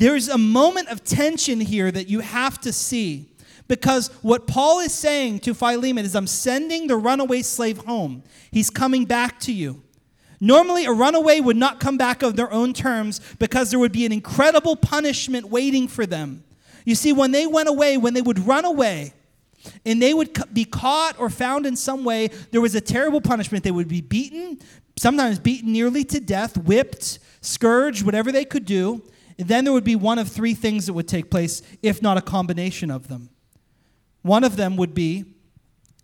There's 0.00 0.30
a 0.30 0.38
moment 0.38 0.88
of 0.88 1.04
tension 1.04 1.60
here 1.60 1.90
that 1.90 2.08
you 2.08 2.20
have 2.20 2.58
to 2.62 2.72
see 2.72 3.28
because 3.68 4.08
what 4.22 4.46
Paul 4.46 4.80
is 4.80 4.94
saying 4.94 5.40
to 5.40 5.52
Philemon 5.52 6.06
is, 6.06 6.16
I'm 6.16 6.26
sending 6.26 6.86
the 6.86 6.96
runaway 6.96 7.42
slave 7.42 7.76
home. 7.76 8.22
He's 8.50 8.70
coming 8.70 9.04
back 9.04 9.38
to 9.40 9.52
you. 9.52 9.82
Normally, 10.40 10.86
a 10.86 10.90
runaway 10.90 11.40
would 11.40 11.58
not 11.58 11.80
come 11.80 11.98
back 11.98 12.22
of 12.22 12.34
their 12.34 12.50
own 12.50 12.72
terms 12.72 13.20
because 13.38 13.68
there 13.68 13.78
would 13.78 13.92
be 13.92 14.06
an 14.06 14.12
incredible 14.12 14.74
punishment 14.74 15.50
waiting 15.50 15.86
for 15.86 16.06
them. 16.06 16.44
You 16.86 16.94
see, 16.94 17.12
when 17.12 17.30
they 17.30 17.46
went 17.46 17.68
away, 17.68 17.98
when 17.98 18.14
they 18.14 18.22
would 18.22 18.38
run 18.38 18.64
away, 18.64 19.12
and 19.84 20.00
they 20.00 20.14
would 20.14 20.30
be 20.54 20.64
caught 20.64 21.20
or 21.20 21.28
found 21.28 21.66
in 21.66 21.76
some 21.76 22.04
way, 22.04 22.28
there 22.52 22.62
was 22.62 22.74
a 22.74 22.80
terrible 22.80 23.20
punishment. 23.20 23.64
They 23.64 23.70
would 23.70 23.86
be 23.86 24.00
beaten, 24.00 24.60
sometimes 24.98 25.38
beaten 25.38 25.74
nearly 25.74 26.04
to 26.04 26.20
death, 26.20 26.56
whipped, 26.56 27.18
scourged, 27.42 28.02
whatever 28.06 28.32
they 28.32 28.46
could 28.46 28.64
do. 28.64 29.02
Then 29.40 29.64
there 29.64 29.72
would 29.72 29.84
be 29.84 29.96
one 29.96 30.18
of 30.18 30.28
three 30.28 30.54
things 30.54 30.86
that 30.86 30.92
would 30.92 31.08
take 31.08 31.30
place, 31.30 31.62
if 31.82 32.02
not 32.02 32.18
a 32.18 32.22
combination 32.22 32.90
of 32.90 33.08
them. 33.08 33.30
One 34.22 34.44
of 34.44 34.56
them 34.56 34.76
would 34.76 34.94
be 34.94 35.24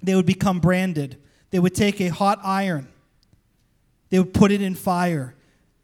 they 0.02 0.14
would 0.14 0.26
become 0.26 0.61
branded. 0.61 1.19
They 1.50 1.59
would 1.59 1.75
take 1.75 2.00
a 2.00 2.09
hot 2.09 2.38
iron, 2.43 2.88
they 4.11 4.19
would 4.19 4.35
put 4.35 4.52
it 4.52 4.62
in 4.62 4.75
fire. 4.75 5.35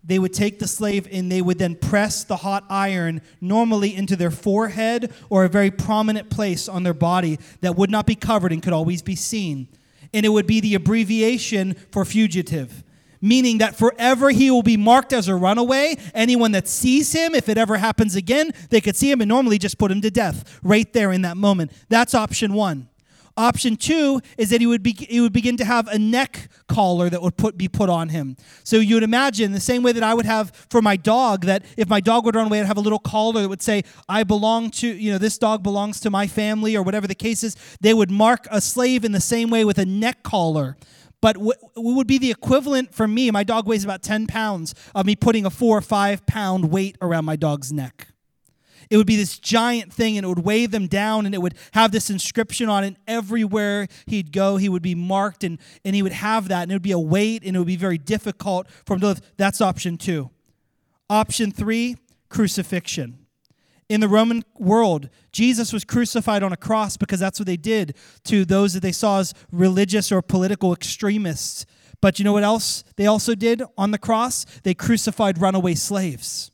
They 0.04 0.18
would 0.18 0.32
take 0.32 0.58
the 0.58 0.66
slave 0.66 1.06
and 1.12 1.30
they 1.30 1.40
would 1.40 1.60
then 1.60 1.76
press 1.76 2.24
the 2.24 2.38
hot 2.38 2.64
iron 2.68 3.22
normally 3.40 3.94
into 3.94 4.16
their 4.16 4.32
forehead 4.32 5.12
or 5.30 5.44
a 5.44 5.48
very 5.48 5.70
prominent 5.70 6.28
place 6.28 6.68
on 6.68 6.82
their 6.82 6.92
body 6.92 7.38
that 7.60 7.76
would 7.76 7.88
not 7.88 8.04
be 8.04 8.16
covered 8.16 8.52
and 8.52 8.60
could 8.60 8.72
always 8.72 9.00
be 9.00 9.14
seen. 9.14 9.68
And 10.12 10.26
it 10.26 10.30
would 10.30 10.48
be 10.48 10.58
the 10.58 10.74
abbreviation 10.74 11.74
for 11.92 12.04
fugitive 12.04 12.82
meaning 13.22 13.58
that 13.58 13.76
forever 13.76 14.28
he 14.28 14.50
will 14.50 14.62
be 14.62 14.76
marked 14.76 15.14
as 15.14 15.28
a 15.28 15.34
runaway. 15.34 15.96
Anyone 16.12 16.52
that 16.52 16.68
sees 16.68 17.12
him, 17.12 17.34
if 17.34 17.48
it 17.48 17.56
ever 17.56 17.78
happens 17.78 18.16
again, 18.16 18.52
they 18.68 18.82
could 18.82 18.96
see 18.96 19.10
him 19.10 19.22
and 19.22 19.28
normally 19.28 19.56
just 19.56 19.78
put 19.78 19.90
him 19.90 20.02
to 20.02 20.10
death 20.10 20.60
right 20.62 20.92
there 20.92 21.12
in 21.12 21.22
that 21.22 21.38
moment. 21.38 21.72
That's 21.88 22.14
option 22.14 22.52
one. 22.52 22.88
Option 23.34 23.76
two 23.76 24.20
is 24.36 24.50
that 24.50 24.60
he 24.60 24.66
would, 24.66 24.82
be, 24.82 24.92
he 24.92 25.18
would 25.20 25.32
begin 25.32 25.56
to 25.56 25.64
have 25.64 25.88
a 25.88 25.98
neck 25.98 26.48
collar 26.68 27.08
that 27.08 27.22
would 27.22 27.38
put, 27.38 27.56
be 27.56 27.66
put 27.66 27.88
on 27.88 28.10
him. 28.10 28.36
So 28.62 28.76
you 28.76 28.96
would 28.96 29.02
imagine 29.02 29.52
the 29.52 29.60
same 29.60 29.82
way 29.82 29.92
that 29.92 30.02
I 30.02 30.12
would 30.12 30.26
have 30.26 30.52
for 30.68 30.82
my 30.82 30.96
dog, 30.96 31.46
that 31.46 31.64
if 31.78 31.88
my 31.88 32.00
dog 32.00 32.26
would 32.26 32.34
run 32.34 32.46
away, 32.46 32.60
I'd 32.60 32.66
have 32.66 32.76
a 32.76 32.82
little 32.82 32.98
collar 32.98 33.40
that 33.40 33.48
would 33.48 33.62
say, 33.62 33.84
I 34.06 34.24
belong 34.24 34.70
to, 34.72 34.86
you 34.86 35.12
know, 35.12 35.18
this 35.18 35.38
dog 35.38 35.62
belongs 35.62 35.98
to 36.00 36.10
my 36.10 36.26
family 36.26 36.76
or 36.76 36.82
whatever 36.82 37.06
the 37.06 37.14
case 37.14 37.42
is. 37.42 37.56
They 37.80 37.94
would 37.94 38.10
mark 38.10 38.46
a 38.50 38.60
slave 38.60 39.02
in 39.02 39.12
the 39.12 39.20
same 39.20 39.48
way 39.48 39.64
with 39.64 39.78
a 39.78 39.86
neck 39.86 40.22
collar. 40.22 40.76
But 41.22 41.38
what 41.38 41.58
would 41.76 42.08
be 42.08 42.18
the 42.18 42.32
equivalent 42.32 42.94
for 42.94 43.08
me, 43.08 43.30
my 43.30 43.44
dog 43.44 43.66
weighs 43.66 43.84
about 43.84 44.02
10 44.02 44.26
pounds, 44.26 44.74
of 44.94 45.06
me 45.06 45.16
putting 45.16 45.46
a 45.46 45.50
four 45.50 45.78
or 45.78 45.80
five 45.80 46.26
pound 46.26 46.70
weight 46.70 46.98
around 47.00 47.24
my 47.24 47.36
dog's 47.36 47.72
neck. 47.72 48.08
It 48.90 48.96
would 48.98 49.06
be 49.06 49.16
this 49.16 49.38
giant 49.38 49.92
thing 49.92 50.18
and 50.18 50.24
it 50.24 50.28
would 50.28 50.40
weigh 50.40 50.66
them 50.66 50.88
down 50.88 51.24
and 51.24 51.34
it 51.34 51.38
would 51.38 51.54
have 51.72 51.92
this 51.92 52.10
inscription 52.10 52.68
on 52.68 52.84
it. 52.84 52.96
Everywhere 53.06 53.86
he'd 54.06 54.32
go, 54.32 54.56
he 54.58 54.68
would 54.68 54.82
be 54.82 54.96
marked 54.96 55.44
and, 55.44 55.58
and 55.84 55.94
he 55.94 56.02
would 56.02 56.12
have 56.12 56.48
that. 56.48 56.64
And 56.64 56.72
it 56.72 56.74
would 56.74 56.82
be 56.82 56.92
a 56.92 56.98
weight 56.98 57.44
and 57.44 57.56
it 57.56 57.58
would 57.58 57.68
be 57.68 57.76
very 57.76 57.96
difficult 57.96 58.66
for 58.84 58.94
him 58.94 59.00
to 59.00 59.06
live. 59.06 59.20
That's 59.38 59.62
option 59.62 59.96
two. 59.96 60.28
Option 61.08 61.52
three, 61.52 61.96
crucifixion. 62.28 63.21
In 63.88 64.00
the 64.00 64.08
Roman 64.08 64.44
world, 64.58 65.08
Jesus 65.32 65.72
was 65.72 65.84
crucified 65.84 66.42
on 66.42 66.52
a 66.52 66.56
cross 66.56 66.96
because 66.96 67.20
that's 67.20 67.38
what 67.38 67.46
they 67.46 67.56
did 67.56 67.96
to 68.24 68.44
those 68.44 68.74
that 68.74 68.80
they 68.80 68.92
saw 68.92 69.18
as 69.20 69.34
religious 69.50 70.10
or 70.10 70.22
political 70.22 70.72
extremists. 70.72 71.66
But 72.00 72.18
you 72.18 72.24
know 72.24 72.32
what 72.32 72.42
else 72.42 72.84
they 72.96 73.06
also 73.06 73.34
did 73.34 73.62
on 73.78 73.90
the 73.90 73.98
cross? 73.98 74.44
They 74.62 74.74
crucified 74.74 75.40
runaway 75.40 75.74
slaves. 75.74 76.50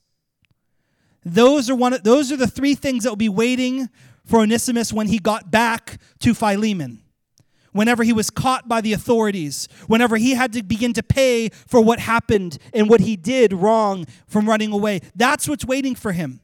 Those 1.24 1.68
are 1.68 1.74
one 1.74 1.92
of, 1.92 2.04
those 2.04 2.32
are 2.32 2.36
the 2.36 2.46
three 2.46 2.74
things 2.74 3.04
that 3.04 3.10
will 3.10 3.16
be 3.16 3.28
waiting 3.28 3.88
for 4.24 4.40
Onesimus 4.40 4.92
when 4.92 5.08
he 5.08 5.18
got 5.18 5.50
back 5.50 6.00
to 6.20 6.34
Philemon. 6.34 7.02
Whenever 7.72 8.02
he 8.02 8.12
was 8.12 8.30
caught 8.30 8.68
by 8.68 8.80
the 8.80 8.92
authorities, 8.92 9.68
whenever 9.86 10.16
he 10.16 10.32
had 10.32 10.52
to 10.52 10.62
begin 10.62 10.92
to 10.94 11.02
pay 11.02 11.48
for 11.48 11.80
what 11.80 11.98
happened 11.98 12.58
and 12.72 12.88
what 12.88 13.00
he 13.00 13.14
did 13.14 13.52
wrong 13.52 14.06
from 14.26 14.48
running 14.48 14.72
away. 14.72 15.00
That's 15.14 15.48
what's 15.48 15.64
waiting 15.64 15.94
for 15.94 16.12
him. 16.12 16.40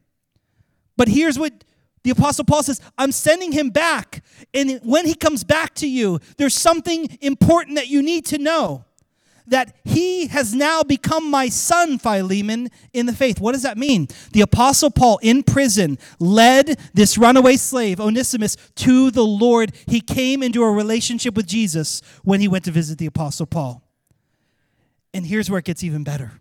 But 0.96 1.09
here's 1.09 1.38
what 1.38 1.64
the 2.02 2.11
Apostle 2.11 2.44
Paul 2.44 2.62
says 2.62 2.80
I'm 2.96 3.12
sending 3.12 3.52
him 3.52 3.70
back. 3.70 4.22
And 4.52 4.80
when 4.83 5.07
he 5.07 5.14
comes 5.14 5.42
back 5.42 5.74
to 5.76 5.88
you, 5.88 6.20
there's 6.37 6.54
something 6.54 7.18
important 7.20 7.76
that 7.76 7.88
you 7.88 8.02
need 8.02 8.26
to 8.26 8.38
know 8.38 8.85
that 9.46 9.76
he 9.85 10.26
has 10.28 10.54
now 10.54 10.83
become 10.83 11.30
my 11.30 11.48
son, 11.48 11.98
Philemon, 11.98 12.70
in 12.92 13.07
the 13.07 13.12
faith. 13.12 13.40
What 13.40 13.52
does 13.52 13.62
that 13.62 13.76
mean? 13.76 14.09
The 14.33 14.40
Apostle 14.40 14.90
Paul 14.90 15.18
in 15.22 15.42
prison 15.42 15.98
led 16.18 16.78
this 16.94 17.18
runaway 17.18 17.57
slave, 17.57 18.00
Onesimus, 18.00 18.57
to 18.76 19.11
the 19.11 19.24
Lord. 19.24 19.72
He 19.87 20.00
came 20.00 20.42
into 20.42 20.62
a 20.62 20.70
relationship 20.70 21.35
with 21.35 21.46
Jesus 21.46 22.00
when 22.22 22.40
he 22.40 22.48
went 22.48 22.64
to 22.64 22.70
visit 22.70 22.98
the 22.98 23.07
Apostle 23.07 23.46
Paul. 23.46 23.83
And 25.12 25.26
here's 25.26 25.50
where 25.50 25.59
it 25.59 25.64
gets 25.66 25.85
even 25.85 26.04
better. 26.04 26.40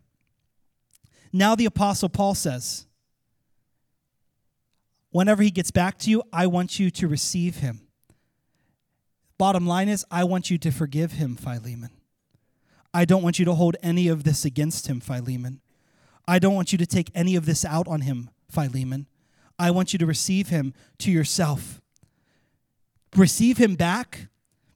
Now, 1.31 1.55
the 1.55 1.65
Apostle 1.65 2.09
Paul 2.09 2.35
says, 2.35 2.85
Whenever 5.13 5.43
he 5.43 5.51
gets 5.51 5.69
back 5.69 5.99
to 5.99 6.09
you, 6.09 6.23
I 6.33 6.47
want 6.47 6.79
you 6.79 6.89
to 6.89 7.07
receive 7.07 7.57
him. 7.57 7.81
Bottom 9.37 9.67
line 9.67 9.87
is, 9.87 10.03
I 10.09 10.23
want 10.23 10.49
you 10.49 10.57
to 10.57 10.71
forgive 10.71 11.13
him, 11.13 11.35
Philemon. 11.35 11.91
I 12.95 13.05
don't 13.05 13.21
want 13.21 13.37
you 13.37 13.45
to 13.45 13.53
hold 13.53 13.77
any 13.83 14.07
of 14.07 14.23
this 14.23 14.43
against 14.43 14.87
him, 14.87 14.99
Philemon. 14.99 15.61
I 16.27 16.39
don't 16.39 16.55
want 16.55 16.71
you 16.71 16.79
to 16.79 16.87
take 16.87 17.11
any 17.13 17.35
of 17.35 17.45
this 17.45 17.63
out 17.63 17.87
on 17.87 18.01
him, 18.01 18.31
Philemon. 18.49 19.05
I 19.59 19.69
want 19.69 19.93
you 19.93 19.99
to 19.99 20.05
receive 20.07 20.47
him 20.47 20.73
to 20.97 21.11
yourself. 21.11 21.79
Receive 23.15 23.59
him 23.59 23.75
back 23.75 24.29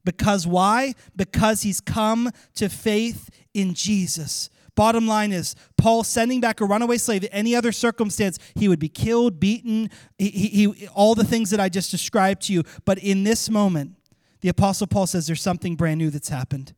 because 0.06 0.46
why? 0.46 0.94
Because 1.16 1.64
he's 1.64 1.82
come 1.82 2.30
to 2.54 2.70
faith 2.70 3.32
in 3.56 3.74
Jesus. 3.74 4.52
Bottom 4.78 5.08
line 5.08 5.32
is, 5.32 5.56
Paul 5.76 6.04
sending 6.04 6.40
back 6.40 6.62
a 6.62 6.66
runaway 6.66 6.98
slave, 7.00 7.24
in 7.24 7.30
any 7.32 7.56
other 7.56 7.72
circumstance, 7.72 8.38
he 8.54 8.68
would 8.68 8.78
be 8.78 8.90
killed, 8.90 9.40
beaten, 9.40 9.90
he, 10.20 10.30
he, 10.30 10.48
he, 10.50 10.88
all 10.90 11.16
the 11.16 11.24
things 11.24 11.50
that 11.50 11.60
I 11.60 11.68
just 11.68 11.90
described 11.90 12.44
to 12.44 12.54
you. 12.54 12.62
But 12.86 13.00
in 13.00 13.24
this 13.24 13.50
moment, 13.50 13.96
the 14.42 14.50
Apostle 14.50 14.86
Paul 14.86 15.08
says 15.08 15.26
there's 15.26 15.42
something 15.42 15.76
brand 15.76 15.98
new 15.98 16.12
that's 16.12 16.30
happened. 16.30 16.76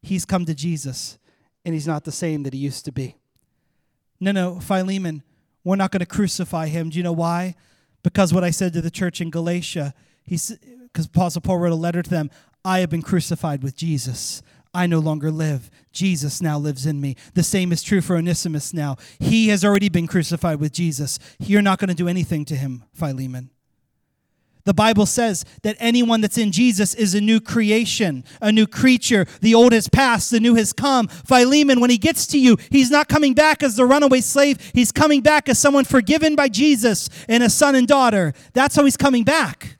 He's 0.00 0.24
come 0.24 0.44
to 0.44 0.54
Jesus, 0.54 1.18
and 1.64 1.74
he's 1.74 1.88
not 1.88 2.04
the 2.04 2.12
same 2.12 2.44
that 2.44 2.54
he 2.54 2.60
used 2.60 2.84
to 2.84 2.92
be. 2.92 3.16
No, 4.20 4.30
no, 4.30 4.60
Philemon, 4.60 5.24
We're 5.64 5.74
not 5.74 5.90
going 5.90 6.00
to 6.00 6.06
crucify 6.06 6.68
him. 6.68 6.90
Do 6.90 6.98
you 6.98 7.02
know 7.02 7.12
why? 7.12 7.56
Because 8.04 8.32
what 8.32 8.44
I 8.44 8.50
said 8.50 8.74
to 8.74 8.80
the 8.80 8.90
church 8.90 9.20
in 9.20 9.30
Galatia, 9.30 9.92
because 10.28 11.06
Apostle 11.06 11.40
Paul 11.40 11.58
wrote 11.58 11.72
a 11.72 11.74
letter 11.74 12.02
to 12.02 12.10
them, 12.10 12.30
I 12.64 12.78
have 12.78 12.90
been 12.90 13.02
crucified 13.02 13.62
with 13.62 13.74
Jesus. 13.74 14.40
I 14.74 14.86
no 14.86 14.98
longer 14.98 15.30
live. 15.30 15.70
Jesus 15.92 16.42
now 16.42 16.58
lives 16.58 16.84
in 16.84 17.00
me. 17.00 17.16
The 17.34 17.44
same 17.44 17.72
is 17.72 17.82
true 17.82 18.00
for 18.00 18.16
Onesimus 18.16 18.74
now. 18.74 18.96
He 19.20 19.48
has 19.48 19.64
already 19.64 19.88
been 19.88 20.08
crucified 20.08 20.58
with 20.58 20.72
Jesus. 20.72 21.18
You're 21.38 21.62
not 21.62 21.78
going 21.78 21.88
to 21.88 21.94
do 21.94 22.08
anything 22.08 22.44
to 22.46 22.56
him, 22.56 22.84
Philemon. 22.92 23.50
The 24.64 24.74
Bible 24.74 25.04
says 25.04 25.44
that 25.62 25.76
anyone 25.78 26.22
that's 26.22 26.38
in 26.38 26.50
Jesus 26.50 26.94
is 26.94 27.14
a 27.14 27.20
new 27.20 27.38
creation, 27.38 28.24
a 28.40 28.50
new 28.50 28.66
creature. 28.66 29.26
The 29.42 29.54
old 29.54 29.72
has 29.72 29.88
passed, 29.88 30.30
the 30.30 30.40
new 30.40 30.54
has 30.54 30.72
come. 30.72 31.06
Philemon, 31.08 31.80
when 31.80 31.90
he 31.90 31.98
gets 31.98 32.26
to 32.28 32.38
you, 32.38 32.56
he's 32.70 32.90
not 32.90 33.08
coming 33.08 33.34
back 33.34 33.62
as 33.62 33.76
the 33.76 33.84
runaway 33.84 34.22
slave. 34.22 34.58
He's 34.72 34.90
coming 34.90 35.20
back 35.20 35.50
as 35.50 35.58
someone 35.58 35.84
forgiven 35.84 36.34
by 36.34 36.48
Jesus 36.48 37.10
and 37.28 37.42
a 37.42 37.50
son 37.50 37.74
and 37.74 37.86
daughter. 37.86 38.32
That's 38.54 38.74
how 38.74 38.84
he's 38.84 38.96
coming 38.96 39.22
back. 39.22 39.78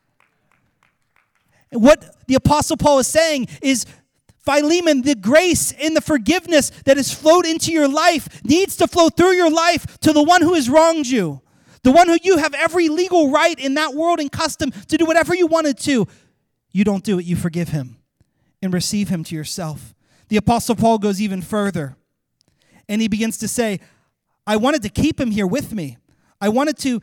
What 1.71 2.27
the 2.27 2.35
Apostle 2.35 2.77
Paul 2.77 2.99
is 2.99 3.07
saying 3.07 3.49
is 3.63 3.87
Philemon, 4.45 5.03
the 5.03 5.15
grace 5.15 5.73
and 5.73 5.97
the 5.97 6.01
forgiveness 6.01 6.71
that 6.85 6.97
has 6.97 7.13
flowed 7.13 7.47
into 7.47 7.73
your 7.73 7.89
life 7.89 8.45
needs 8.45 8.77
to 8.77 8.87
flow 8.87 9.09
through 9.09 9.33
your 9.33 9.51
life 9.51 9.99
to 10.01 10.13
the 10.13 10.23
one 10.23 10.43
who 10.43 10.55
has 10.55 10.69
wronged 10.69 11.07
you, 11.07 11.41
the 11.83 11.93
one 11.93 12.09
who 12.09 12.19
you 12.23 12.37
have 12.37 12.55
every 12.55 12.89
legal 12.89 13.31
right 13.31 13.59
in 13.59 13.75
that 13.75 13.95
world 13.95 14.21
and 14.21 14.31
custom 14.31 14.71
to 14.89 14.97
do 14.99 15.07
whatever 15.07 15.35
you 15.35 15.47
wanted 15.47 15.79
to. 15.79 16.07
You 16.71 16.85
don't 16.85 17.05
do 17.05 17.19
it, 17.19 17.25
you 17.25 17.37
forgive 17.37 17.71
him 17.71 17.97
and 18.61 18.73
receive 18.73 19.09
him 19.09 19.25
to 19.25 19.35
yourself. 19.35 19.95
The 20.29 20.37
Apostle 20.37 20.77
Paul 20.77 20.99
goes 20.99 21.21
even 21.21 21.41
further 21.41 21.97
and 22.89 23.01
he 23.01 23.09
begins 23.09 23.39
to 23.39 23.49
say, 23.49 23.81
I 24.47 24.57
wanted 24.57 24.83
to 24.83 24.89
keep 24.91 25.19
him 25.19 25.31
here 25.31 25.47
with 25.47 25.73
me. 25.73 25.97
I 26.41 26.51
wanted 26.51 26.77
to 26.79 27.01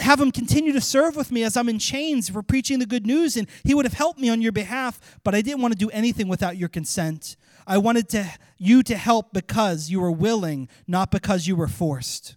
have 0.00 0.20
him 0.20 0.30
continue 0.30 0.72
to 0.72 0.80
serve 0.80 1.16
with 1.16 1.30
me 1.30 1.42
as 1.42 1.56
I'm 1.56 1.68
in 1.68 1.78
chains 1.78 2.28
for 2.28 2.42
preaching 2.42 2.78
the 2.78 2.86
good 2.86 3.06
news, 3.06 3.36
and 3.36 3.48
he 3.64 3.74
would 3.74 3.84
have 3.84 3.94
helped 3.94 4.18
me 4.18 4.28
on 4.28 4.40
your 4.42 4.52
behalf, 4.52 5.00
but 5.24 5.34
I 5.34 5.42
didn't 5.42 5.62
want 5.62 5.72
to 5.72 5.78
do 5.78 5.90
anything 5.90 6.28
without 6.28 6.56
your 6.56 6.68
consent. 6.68 7.36
I 7.66 7.78
wanted 7.78 8.08
to, 8.10 8.28
you 8.58 8.82
to 8.84 8.96
help 8.96 9.32
because 9.32 9.90
you 9.90 10.00
were 10.00 10.10
willing, 10.10 10.68
not 10.86 11.10
because 11.10 11.46
you 11.46 11.56
were 11.56 11.68
forced. 11.68 12.36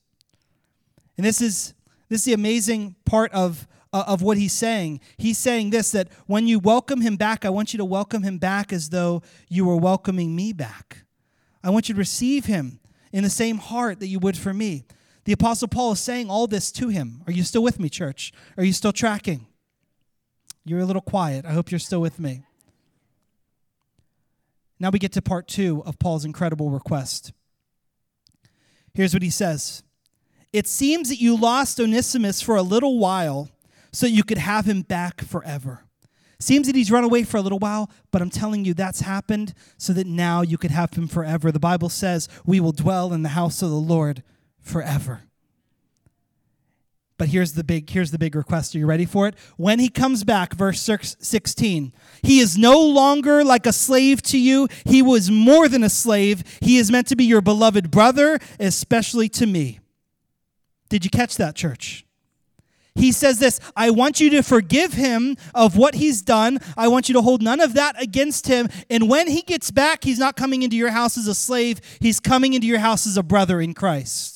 And 1.17 1.25
this 1.25 1.41
is, 1.41 1.73
this 2.09 2.21
is 2.21 2.25
the 2.25 2.33
amazing 2.33 2.95
part 3.05 3.31
of, 3.33 3.67
uh, 3.91 4.03
of 4.07 4.21
what 4.21 4.37
he's 4.37 4.53
saying. 4.53 4.99
He's 5.17 5.37
saying 5.37 5.69
this 5.69 5.91
that 5.91 6.09
when 6.27 6.47
you 6.47 6.59
welcome 6.59 7.01
him 7.01 7.15
back, 7.15 7.45
I 7.45 7.49
want 7.49 7.73
you 7.73 7.77
to 7.77 7.85
welcome 7.85 8.23
him 8.23 8.37
back 8.37 8.73
as 8.73 8.89
though 8.89 9.21
you 9.49 9.65
were 9.65 9.77
welcoming 9.77 10.35
me 10.35 10.53
back. 10.53 11.03
I 11.63 11.69
want 11.69 11.87
you 11.87 11.95
to 11.95 11.99
receive 11.99 12.45
him 12.45 12.79
in 13.11 13.23
the 13.23 13.29
same 13.29 13.57
heart 13.57 13.99
that 13.99 14.07
you 14.07 14.19
would 14.19 14.37
for 14.37 14.53
me. 14.53 14.85
The 15.25 15.33
Apostle 15.33 15.67
Paul 15.67 15.93
is 15.93 15.99
saying 15.99 16.29
all 16.29 16.47
this 16.47 16.71
to 16.73 16.89
him. 16.89 17.21
Are 17.27 17.31
you 17.31 17.43
still 17.43 17.63
with 17.63 17.79
me, 17.79 17.89
church? 17.89 18.33
Are 18.57 18.63
you 18.63 18.73
still 18.73 18.91
tracking? 18.91 19.47
You're 20.65 20.81
a 20.81 20.85
little 20.85 21.01
quiet. 21.01 21.45
I 21.45 21.51
hope 21.51 21.71
you're 21.71 21.79
still 21.79 22.01
with 22.01 22.19
me. 22.19 22.43
Now 24.79 24.89
we 24.89 24.99
get 24.99 25.13
to 25.13 25.21
part 25.21 25.47
two 25.47 25.81
of 25.85 25.99
Paul's 25.99 26.25
incredible 26.25 26.69
request. 26.69 27.31
Here's 28.93 29.13
what 29.13 29.23
he 29.23 29.29
says 29.29 29.83
It 30.51 30.67
seems 30.67 31.09
that 31.09 31.21
you 31.21 31.37
lost 31.37 31.79
Onesimus 31.79 32.41
for 32.41 32.55
a 32.55 32.61
little 32.61 32.99
while 32.99 33.49
so 33.91 34.07
you 34.07 34.23
could 34.23 34.39
have 34.39 34.65
him 34.65 34.81
back 34.81 35.21
forever. 35.21 35.85
Seems 36.39 36.67
that 36.67 36.75
he's 36.75 36.91
run 36.91 37.05
away 37.05 37.23
for 37.23 37.37
a 37.37 37.41
little 37.41 37.59
while, 37.59 37.89
but 38.11 38.21
I'm 38.21 38.29
telling 38.29 38.65
you 38.65 38.73
that's 38.73 38.99
happened 38.99 39.53
so 39.77 39.93
that 39.93 40.07
now 40.07 40.41
you 40.41 40.57
could 40.57 40.71
have 40.71 40.93
him 40.93 41.07
forever. 41.07 41.53
The 41.53 41.59
Bible 41.59 41.87
says, 41.87 42.27
We 42.45 42.59
will 42.59 42.73
dwell 42.73 43.13
in 43.13 43.21
the 43.21 43.29
house 43.29 43.61
of 43.61 43.69
the 43.69 43.75
Lord 43.75 44.21
forever. 44.63 45.21
But 47.17 47.29
here's 47.29 47.53
the 47.53 47.63
big 47.63 47.89
here's 47.89 48.11
the 48.11 48.17
big 48.17 48.35
request. 48.35 48.75
Are 48.75 48.79
you 48.79 48.87
ready 48.87 49.05
for 49.05 49.27
it? 49.27 49.35
When 49.55 49.79
he 49.79 49.87
comes 49.87 50.23
back, 50.23 50.53
verse 50.55 50.81
16. 50.81 51.93
He 52.23 52.39
is 52.39 52.57
no 52.57 52.79
longer 52.79 53.43
like 53.43 53.65
a 53.65 53.71
slave 53.71 54.21
to 54.23 54.39
you. 54.39 54.67
He 54.85 55.01
was 55.01 55.29
more 55.29 55.69
than 55.69 55.83
a 55.83 55.89
slave. 55.89 56.43
He 56.61 56.77
is 56.77 56.91
meant 56.91 57.07
to 57.07 57.15
be 57.15 57.23
your 57.23 57.41
beloved 57.41 57.91
brother, 57.91 58.39
especially 58.59 59.29
to 59.29 59.45
me. 59.45 59.79
Did 60.89 61.05
you 61.05 61.11
catch 61.11 61.37
that, 61.37 61.55
church? 61.55 62.05
He 62.95 63.11
says 63.11 63.39
this 63.39 63.59
I 63.75 63.89
want 63.89 64.19
you 64.19 64.29
to 64.31 64.43
forgive 64.43 64.93
him 64.93 65.37
of 65.53 65.77
what 65.77 65.95
he's 65.95 66.21
done. 66.21 66.59
I 66.77 66.87
want 66.87 67.09
you 67.09 67.13
to 67.13 67.21
hold 67.21 67.41
none 67.41 67.59
of 67.59 67.73
that 67.73 68.01
against 68.01 68.47
him. 68.47 68.69
And 68.89 69.09
when 69.09 69.27
he 69.27 69.41
gets 69.41 69.71
back, 69.71 70.03
he's 70.03 70.19
not 70.19 70.35
coming 70.35 70.63
into 70.63 70.75
your 70.75 70.91
house 70.91 71.17
as 71.17 71.27
a 71.27 71.35
slave, 71.35 71.79
he's 71.99 72.19
coming 72.19 72.53
into 72.53 72.67
your 72.67 72.79
house 72.79 73.07
as 73.07 73.17
a 73.17 73.23
brother 73.23 73.61
in 73.61 73.73
Christ. 73.73 74.32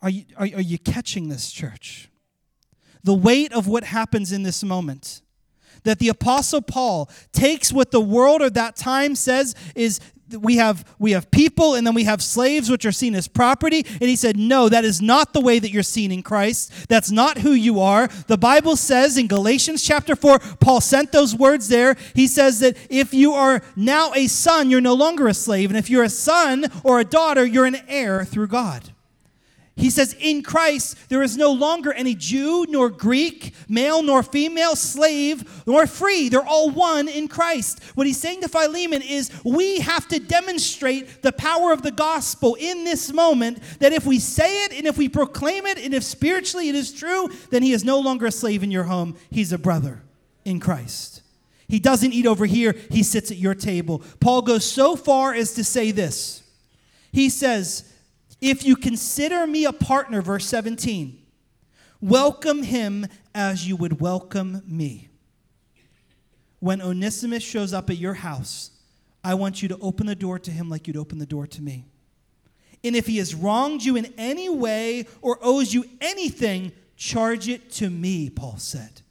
Are 0.00 0.10
you, 0.10 0.24
are, 0.36 0.44
are 0.44 0.62
you 0.62 0.78
catching 0.78 1.28
this, 1.28 1.50
church? 1.50 2.08
The 3.04 3.14
weight 3.14 3.52
of 3.52 3.66
what 3.66 3.84
happens 3.84 4.32
in 4.32 4.42
this 4.42 4.62
moment. 4.62 5.22
That 5.84 5.98
the 5.98 6.08
Apostle 6.08 6.62
Paul 6.62 7.10
takes 7.32 7.72
what 7.72 7.90
the 7.90 8.00
world 8.00 8.42
of 8.42 8.54
that 8.54 8.76
time 8.76 9.14
says 9.14 9.54
is 9.74 10.00
we 10.36 10.56
have 10.56 10.84
we 10.98 11.12
have 11.12 11.30
people 11.30 11.74
and 11.74 11.86
then 11.86 11.94
we 11.94 12.04
have 12.04 12.22
slaves 12.22 12.68
which 12.68 12.84
are 12.84 12.92
seen 12.92 13.14
as 13.14 13.28
property. 13.28 13.84
And 13.86 14.02
he 14.02 14.16
said 14.16 14.36
no 14.36 14.68
that 14.68 14.84
is 14.84 15.00
not 15.00 15.32
the 15.32 15.40
way 15.40 15.58
that 15.58 15.70
you're 15.70 15.82
seen 15.82 16.12
in 16.12 16.22
christ. 16.22 16.88
That's 16.88 17.10
not 17.10 17.38
who 17.38 17.52
you 17.52 17.80
are. 17.80 18.08
The 18.26 18.36
bible 18.36 18.76
says 18.76 19.16
in 19.16 19.26
galatians 19.26 19.82
chapter 19.82 20.14
4 20.14 20.38
paul 20.60 20.80
sent 20.80 21.12
those 21.12 21.34
words 21.34 21.68
there. 21.68 21.96
He 22.14 22.26
says 22.26 22.60
that 22.60 22.76
if 22.90 23.14
you 23.14 23.32
are 23.32 23.62
now 23.76 24.12
a 24.14 24.26
son 24.26 24.70
you're 24.70 24.80
no 24.80 24.94
longer 24.94 25.28
a 25.28 25.34
slave. 25.34 25.70
And 25.70 25.78
if 25.78 25.88
you're 25.88 26.04
a 26.04 26.10
son 26.10 26.66
or 26.84 27.00
a 27.00 27.04
daughter 27.04 27.46
you're 27.46 27.66
an 27.66 27.78
heir 27.88 28.24
through 28.24 28.48
god 28.48 28.92
he 29.78 29.90
says, 29.90 30.14
In 30.20 30.42
Christ, 30.42 31.08
there 31.08 31.22
is 31.22 31.36
no 31.36 31.52
longer 31.52 31.92
any 31.92 32.16
Jew 32.16 32.66
nor 32.68 32.90
Greek, 32.90 33.54
male 33.68 34.02
nor 34.02 34.24
female, 34.24 34.74
slave 34.74 35.62
nor 35.66 35.86
free. 35.86 36.28
They're 36.28 36.44
all 36.44 36.70
one 36.70 37.06
in 37.06 37.28
Christ. 37.28 37.80
What 37.94 38.06
he's 38.06 38.20
saying 38.20 38.40
to 38.40 38.48
Philemon 38.48 39.02
is, 39.02 39.30
We 39.44 39.78
have 39.78 40.08
to 40.08 40.18
demonstrate 40.18 41.22
the 41.22 41.32
power 41.32 41.72
of 41.72 41.82
the 41.82 41.92
gospel 41.92 42.56
in 42.56 42.84
this 42.84 43.12
moment 43.12 43.62
that 43.78 43.92
if 43.92 44.04
we 44.04 44.18
say 44.18 44.64
it 44.64 44.72
and 44.72 44.86
if 44.86 44.98
we 44.98 45.08
proclaim 45.08 45.64
it 45.64 45.78
and 45.78 45.94
if 45.94 46.02
spiritually 46.02 46.68
it 46.68 46.74
is 46.74 46.92
true, 46.92 47.28
then 47.50 47.62
he 47.62 47.72
is 47.72 47.84
no 47.84 48.00
longer 48.00 48.26
a 48.26 48.32
slave 48.32 48.64
in 48.64 48.72
your 48.72 48.84
home. 48.84 49.16
He's 49.30 49.52
a 49.52 49.58
brother 49.58 50.02
in 50.44 50.58
Christ. 50.58 51.22
He 51.68 51.78
doesn't 51.78 52.12
eat 52.12 52.26
over 52.26 52.46
here, 52.46 52.74
he 52.90 53.04
sits 53.04 53.30
at 53.30 53.36
your 53.36 53.54
table. 53.54 54.02
Paul 54.18 54.42
goes 54.42 54.64
so 54.64 54.96
far 54.96 55.34
as 55.34 55.52
to 55.54 55.62
say 55.62 55.92
this. 55.92 56.42
He 57.12 57.28
says, 57.28 57.84
if 58.40 58.64
you 58.64 58.76
consider 58.76 59.46
me 59.46 59.64
a 59.64 59.72
partner, 59.72 60.22
verse 60.22 60.46
17, 60.46 61.20
welcome 62.00 62.62
him 62.62 63.06
as 63.34 63.66
you 63.66 63.76
would 63.76 64.00
welcome 64.00 64.62
me. 64.66 65.08
When 66.60 66.80
Onesimus 66.80 67.42
shows 67.42 67.72
up 67.72 67.90
at 67.90 67.98
your 67.98 68.14
house, 68.14 68.70
I 69.22 69.34
want 69.34 69.62
you 69.62 69.68
to 69.68 69.78
open 69.78 70.06
the 70.06 70.14
door 70.14 70.38
to 70.38 70.50
him 70.50 70.68
like 70.68 70.86
you'd 70.86 70.96
open 70.96 71.18
the 71.18 71.26
door 71.26 71.46
to 71.46 71.62
me. 71.62 71.84
And 72.84 72.94
if 72.94 73.06
he 73.06 73.18
has 73.18 73.34
wronged 73.34 73.84
you 73.84 73.96
in 73.96 74.12
any 74.16 74.48
way 74.48 75.06
or 75.20 75.38
owes 75.42 75.74
you 75.74 75.84
anything, 76.00 76.72
charge 76.96 77.48
it 77.48 77.70
to 77.72 77.90
me, 77.90 78.30
Paul 78.30 78.56
said. 78.58 79.02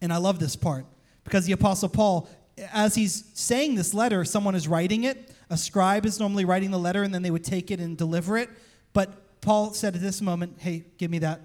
And 0.00 0.12
I 0.12 0.16
love 0.18 0.38
this 0.38 0.56
part 0.56 0.86
because 1.24 1.46
the 1.46 1.52
Apostle 1.52 1.88
Paul, 1.88 2.28
as 2.72 2.94
he's 2.94 3.24
saying 3.34 3.76
this 3.76 3.94
letter, 3.94 4.24
someone 4.24 4.54
is 4.54 4.68
writing 4.68 5.04
it. 5.04 5.32
A 5.48 5.56
scribe 5.56 6.06
is 6.06 6.18
normally 6.18 6.44
writing 6.44 6.70
the 6.70 6.78
letter 6.78 7.02
and 7.02 7.14
then 7.14 7.22
they 7.22 7.30
would 7.30 7.44
take 7.44 7.70
it 7.70 7.80
and 7.80 7.96
deliver 7.96 8.36
it. 8.36 8.50
But 8.92 9.40
Paul 9.40 9.72
said 9.72 9.94
at 9.94 10.00
this 10.00 10.20
moment, 10.20 10.56
Hey, 10.58 10.84
give 10.98 11.10
me 11.10 11.18
that. 11.20 11.40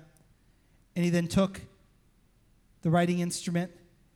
And 0.96 1.06
he 1.06 1.12
then 1.12 1.28
took 1.28 1.62
the 2.82 2.90
writing 2.90 3.20
instrument 3.20 3.72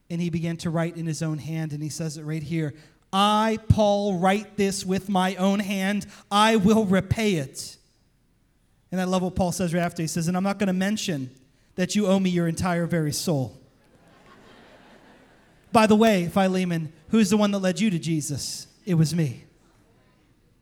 and 0.10 0.21
he 0.21 0.30
began 0.30 0.58
to 0.58 0.69
write 0.69 0.98
in 0.98 1.06
his 1.06 1.21
own 1.21 1.38
hand. 1.38 1.71
And 1.71 1.82
he 1.82 1.89
says 1.89 2.17
it 2.17 2.24
right 2.24 2.43
here 2.43 2.74
I, 3.13 3.60
Paul, 3.69 4.17
write 4.17 4.58
this 4.58 4.86
with 4.86 5.08
my 5.08 5.36
own 5.36 5.60
hand. 5.60 6.06
I 6.30 6.58
will 6.58 6.86
repay 6.86 7.36
it. 7.36 7.78
And 8.91 9.00
I 9.00 9.06
love 9.06 9.21
what 9.21 9.36
Paul 9.36 9.54
says 9.54 9.74
right 9.74 9.82
after. 9.82 10.02
He 10.02 10.08
says, 10.08 10.28
And 10.28 10.36
I'm 10.36 10.43
not 10.43 10.60
going 10.60 10.67
to 10.67 10.74
mention 10.74 11.30
that 11.76 11.95
you 11.95 12.08
owe 12.08 12.19
me 12.19 12.30
your 12.30 12.48
entire 12.48 12.86
very 12.86 13.13
soul. 13.13 13.58
By 15.71 15.88
the 15.88 15.95
way, 15.95 16.28
Philemon, 16.28 16.91
who's 17.10 17.30
the 17.30 17.38
one 17.38 17.52
that 17.52 17.60
led 17.60 17.80
you 17.80 17.89
to 17.89 18.00
Jesus? 18.00 18.67
It 18.86 18.95
was 18.95 19.15
me. 19.15 19.44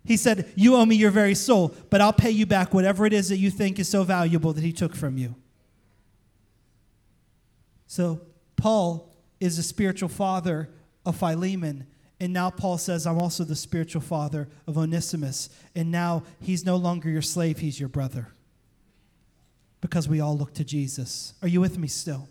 He 0.06 0.18
said, 0.18 0.52
You 0.56 0.76
owe 0.76 0.86
me 0.86 0.96
your 0.96 1.12
very 1.12 1.36
soul, 1.36 1.74
but 1.90 2.02
I'll 2.02 2.14
pay 2.14 2.32
you 2.32 2.46
back 2.46 2.74
whatever 2.74 3.06
it 3.06 3.14
is 3.14 3.30
that 3.30 3.38
you 3.38 3.50
think 3.50 3.80
is 3.80 3.88
so 3.88 4.04
valuable 4.04 4.54
that 4.54 4.64
he 4.64 4.74
took 4.74 4.96
from 4.96 5.18
you. 5.18 5.36
So, 7.88 8.22
Paul 8.56 9.14
is 9.40 9.58
the 9.58 9.64
spiritual 9.64 10.10
father 10.10 10.70
of 11.06 11.16
Philemon. 11.16 11.86
And 12.20 12.32
now 12.32 12.50
Paul 12.50 12.78
says, 12.78 13.06
I'm 13.06 13.20
also 13.20 13.44
the 13.44 13.56
spiritual 13.56 14.02
father 14.02 14.48
of 14.68 14.78
Onesimus. 14.78 15.50
And 15.76 15.92
now 15.92 16.24
he's 16.40 16.66
no 16.66 16.78
longer 16.78 17.10
your 17.10 17.22
slave, 17.22 17.60
he's 17.60 17.80
your 17.80 17.90
brother. 17.90 18.30
Because 19.82 20.08
we 20.08 20.22
all 20.22 20.38
look 20.38 20.54
to 20.54 20.64
Jesus. 20.64 21.34
Are 21.42 21.48
you 21.48 21.60
with 21.60 21.78
me 21.78 21.88
still? 21.88 22.30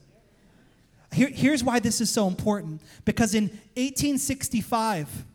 Here, 1.13 1.29
here's 1.29 1.63
why 1.63 1.79
this 1.79 2.01
is 2.01 2.11
so 2.11 2.27
important. 2.27 2.81
Because 3.05 3.35
in 3.35 3.45
1865, 3.77 5.27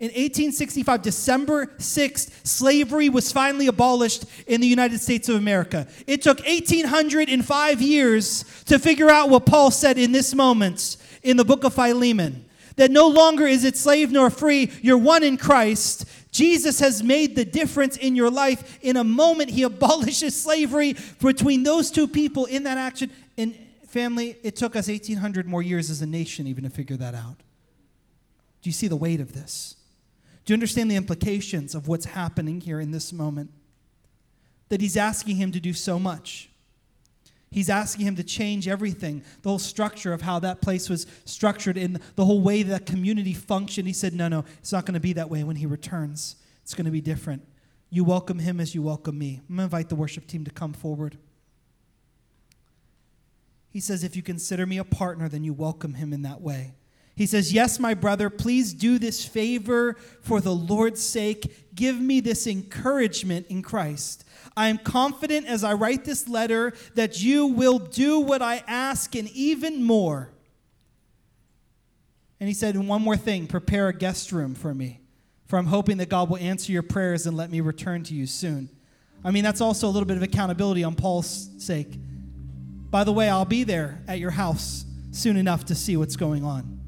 In 0.00 0.06
1865, 0.06 1.02
December 1.02 1.66
6th, 1.66 2.46
slavery 2.46 3.08
was 3.08 3.32
finally 3.32 3.66
abolished 3.66 4.26
in 4.46 4.60
the 4.60 4.66
United 4.66 5.00
States 5.00 5.28
of 5.28 5.34
America. 5.34 5.88
It 6.06 6.22
took 6.22 6.38
1805 6.38 7.82
years 7.82 8.44
to 8.66 8.78
figure 8.78 9.10
out 9.10 9.28
what 9.28 9.44
Paul 9.44 9.72
said 9.72 9.98
in 9.98 10.12
this 10.12 10.36
moment 10.36 10.96
in 11.24 11.36
the 11.36 11.44
book 11.44 11.64
of 11.64 11.74
Philemon 11.74 12.44
that 12.76 12.92
no 12.92 13.08
longer 13.08 13.44
is 13.44 13.64
it 13.64 13.76
slave 13.76 14.12
nor 14.12 14.30
free, 14.30 14.70
you're 14.82 14.96
one 14.96 15.24
in 15.24 15.36
Christ. 15.36 16.04
Jesus 16.30 16.78
has 16.78 17.02
made 17.02 17.34
the 17.34 17.44
difference 17.44 17.96
in 17.96 18.14
your 18.14 18.30
life. 18.30 18.78
In 18.82 18.96
a 18.96 19.02
moment, 19.02 19.50
he 19.50 19.62
abolishes 19.64 20.40
slavery 20.40 20.94
between 21.20 21.64
those 21.64 21.90
two 21.90 22.06
people 22.06 22.44
in 22.44 22.62
that 22.62 22.78
action. 22.78 23.10
And 23.36 23.58
family, 23.88 24.36
it 24.44 24.54
took 24.54 24.76
us 24.76 24.86
1,800 24.86 25.46
more 25.46 25.60
years 25.60 25.90
as 25.90 26.02
a 26.02 26.06
nation 26.06 26.46
even 26.46 26.62
to 26.64 26.70
figure 26.70 26.96
that 26.96 27.16
out. 27.16 27.38
Do 28.62 28.70
you 28.70 28.72
see 28.72 28.86
the 28.86 28.96
weight 28.96 29.20
of 29.20 29.32
this? 29.32 29.74
Do 30.48 30.52
you 30.52 30.56
understand 30.56 30.90
the 30.90 30.96
implications 30.96 31.74
of 31.74 31.88
what's 31.88 32.06
happening 32.06 32.62
here 32.62 32.80
in 32.80 32.90
this 32.90 33.12
moment? 33.12 33.50
That 34.70 34.80
he's 34.80 34.96
asking 34.96 35.36
him 35.36 35.52
to 35.52 35.60
do 35.60 35.74
so 35.74 35.98
much. 35.98 36.48
He's 37.50 37.68
asking 37.68 38.06
him 38.06 38.16
to 38.16 38.24
change 38.24 38.66
everything, 38.66 39.22
the 39.42 39.50
whole 39.50 39.58
structure 39.58 40.14
of 40.14 40.22
how 40.22 40.38
that 40.38 40.62
place 40.62 40.88
was 40.88 41.06
structured, 41.26 41.76
in 41.76 42.00
the 42.16 42.24
whole 42.24 42.40
way 42.40 42.62
that 42.62 42.86
community 42.86 43.34
functioned. 43.34 43.86
He 43.86 43.92
said, 43.92 44.14
No, 44.14 44.28
no, 44.28 44.46
it's 44.60 44.72
not 44.72 44.86
going 44.86 44.94
to 44.94 45.00
be 45.00 45.12
that 45.12 45.28
way 45.28 45.44
when 45.44 45.56
he 45.56 45.66
returns. 45.66 46.36
It's 46.62 46.72
going 46.72 46.86
to 46.86 46.90
be 46.90 47.02
different. 47.02 47.46
You 47.90 48.02
welcome 48.04 48.38
him 48.38 48.58
as 48.58 48.74
you 48.74 48.80
welcome 48.80 49.18
me. 49.18 49.42
I'm 49.50 49.56
going 49.56 49.58
to 49.58 49.62
invite 49.64 49.90
the 49.90 49.96
worship 49.96 50.26
team 50.26 50.46
to 50.46 50.50
come 50.50 50.72
forward. 50.72 51.18
He 53.68 53.80
says, 53.80 54.02
If 54.02 54.16
you 54.16 54.22
consider 54.22 54.64
me 54.64 54.78
a 54.78 54.84
partner, 54.84 55.28
then 55.28 55.44
you 55.44 55.52
welcome 55.52 55.92
him 55.92 56.14
in 56.14 56.22
that 56.22 56.40
way. 56.40 56.72
He 57.18 57.26
says, 57.26 57.52
Yes, 57.52 57.80
my 57.80 57.94
brother, 57.94 58.30
please 58.30 58.72
do 58.72 58.96
this 58.96 59.24
favor 59.24 59.96
for 60.22 60.40
the 60.40 60.54
Lord's 60.54 61.02
sake. 61.02 61.74
Give 61.74 62.00
me 62.00 62.20
this 62.20 62.46
encouragement 62.46 63.48
in 63.48 63.60
Christ. 63.60 64.24
I 64.56 64.68
am 64.68 64.78
confident 64.78 65.48
as 65.48 65.64
I 65.64 65.72
write 65.72 66.04
this 66.04 66.28
letter 66.28 66.74
that 66.94 67.20
you 67.20 67.46
will 67.46 67.80
do 67.80 68.20
what 68.20 68.40
I 68.40 68.62
ask 68.68 69.16
and 69.16 69.28
even 69.30 69.82
more. 69.82 70.30
And 72.38 72.46
he 72.46 72.54
said, 72.54 72.76
One 72.76 73.02
more 73.02 73.16
thing 73.16 73.48
prepare 73.48 73.88
a 73.88 73.92
guest 73.92 74.30
room 74.30 74.54
for 74.54 74.72
me, 74.72 75.00
for 75.46 75.58
I'm 75.58 75.66
hoping 75.66 75.96
that 75.96 76.08
God 76.08 76.30
will 76.30 76.38
answer 76.38 76.70
your 76.70 76.84
prayers 76.84 77.26
and 77.26 77.36
let 77.36 77.50
me 77.50 77.60
return 77.60 78.04
to 78.04 78.14
you 78.14 78.28
soon. 78.28 78.68
I 79.24 79.32
mean, 79.32 79.42
that's 79.42 79.60
also 79.60 79.88
a 79.88 79.90
little 79.90 80.06
bit 80.06 80.18
of 80.18 80.22
accountability 80.22 80.84
on 80.84 80.94
Paul's 80.94 81.50
sake. 81.58 81.98
By 82.92 83.02
the 83.02 83.12
way, 83.12 83.28
I'll 83.28 83.44
be 83.44 83.64
there 83.64 84.04
at 84.06 84.20
your 84.20 84.30
house 84.30 84.84
soon 85.10 85.36
enough 85.36 85.64
to 85.64 85.74
see 85.74 85.96
what's 85.96 86.14
going 86.14 86.44
on 86.44 86.78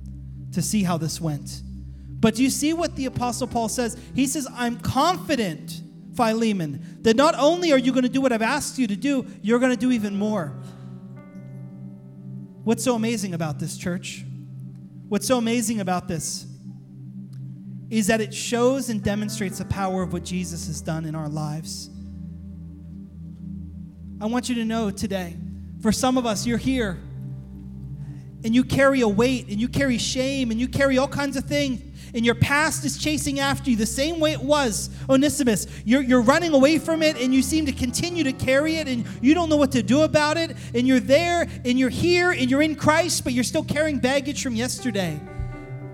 to 0.52 0.62
see 0.62 0.82
how 0.82 0.96
this 0.96 1.20
went. 1.20 1.62
But 2.20 2.34
do 2.34 2.42
you 2.42 2.50
see 2.50 2.72
what 2.72 2.96
the 2.96 3.06
Apostle 3.06 3.46
Paul 3.46 3.68
says? 3.68 3.96
He 4.14 4.26
says, 4.26 4.46
I'm 4.52 4.78
confident, 4.78 5.82
Philemon, 6.14 6.98
that 7.02 7.16
not 7.16 7.34
only 7.38 7.72
are 7.72 7.78
you 7.78 7.92
going 7.92 8.02
to 8.02 8.10
do 8.10 8.20
what 8.20 8.32
I've 8.32 8.42
asked 8.42 8.78
you 8.78 8.86
to 8.86 8.96
do, 8.96 9.26
you're 9.42 9.58
going 9.58 9.72
to 9.72 9.78
do 9.78 9.90
even 9.90 10.16
more. 10.16 10.54
What's 12.64 12.84
so 12.84 12.94
amazing 12.94 13.32
about 13.32 13.58
this, 13.58 13.78
church? 13.78 14.24
What's 15.08 15.26
so 15.26 15.38
amazing 15.38 15.80
about 15.80 16.08
this 16.08 16.46
is 17.88 18.06
that 18.08 18.20
it 18.20 18.32
shows 18.34 18.90
and 18.90 19.02
demonstrates 19.02 19.58
the 19.58 19.64
power 19.64 20.02
of 20.02 20.12
what 20.12 20.24
Jesus 20.24 20.66
has 20.66 20.80
done 20.80 21.06
in 21.06 21.14
our 21.14 21.28
lives. 21.28 21.90
I 24.20 24.26
want 24.26 24.48
you 24.50 24.54
to 24.56 24.64
know 24.64 24.90
today, 24.90 25.36
for 25.80 25.90
some 25.90 26.18
of 26.18 26.26
us, 26.26 26.46
you're 26.46 26.58
here 26.58 26.98
and 28.44 28.54
you 28.54 28.64
carry 28.64 29.00
a 29.00 29.08
weight 29.08 29.48
and 29.48 29.60
you 29.60 29.68
carry 29.68 29.98
shame 29.98 30.50
and 30.50 30.60
you 30.60 30.68
carry 30.68 30.98
all 30.98 31.08
kinds 31.08 31.36
of 31.36 31.44
things. 31.44 31.82
And 32.12 32.24
your 32.26 32.34
past 32.34 32.84
is 32.84 32.98
chasing 32.98 33.38
after 33.38 33.70
you 33.70 33.76
the 33.76 33.86
same 33.86 34.18
way 34.18 34.32
it 34.32 34.40
was 34.40 34.90
onesimus. 35.08 35.68
You're, 35.84 36.02
you're 36.02 36.22
running 36.22 36.52
away 36.52 36.78
from 36.78 37.02
it 37.02 37.16
and 37.16 37.32
you 37.32 37.40
seem 37.40 37.66
to 37.66 37.72
continue 37.72 38.24
to 38.24 38.32
carry 38.32 38.76
it 38.76 38.88
and 38.88 39.06
you 39.20 39.32
don't 39.32 39.48
know 39.48 39.56
what 39.56 39.70
to 39.72 39.82
do 39.82 40.02
about 40.02 40.36
it. 40.36 40.56
And 40.74 40.88
you're 40.88 40.98
there 40.98 41.46
and 41.64 41.78
you're 41.78 41.88
here 41.88 42.32
and 42.32 42.50
you're 42.50 42.62
in 42.62 42.74
christ 42.74 43.24
but 43.24 43.32
you're 43.32 43.44
still 43.44 43.64
carrying 43.64 43.98
baggage 43.98 44.42
from 44.42 44.54
yesterday 44.54 45.20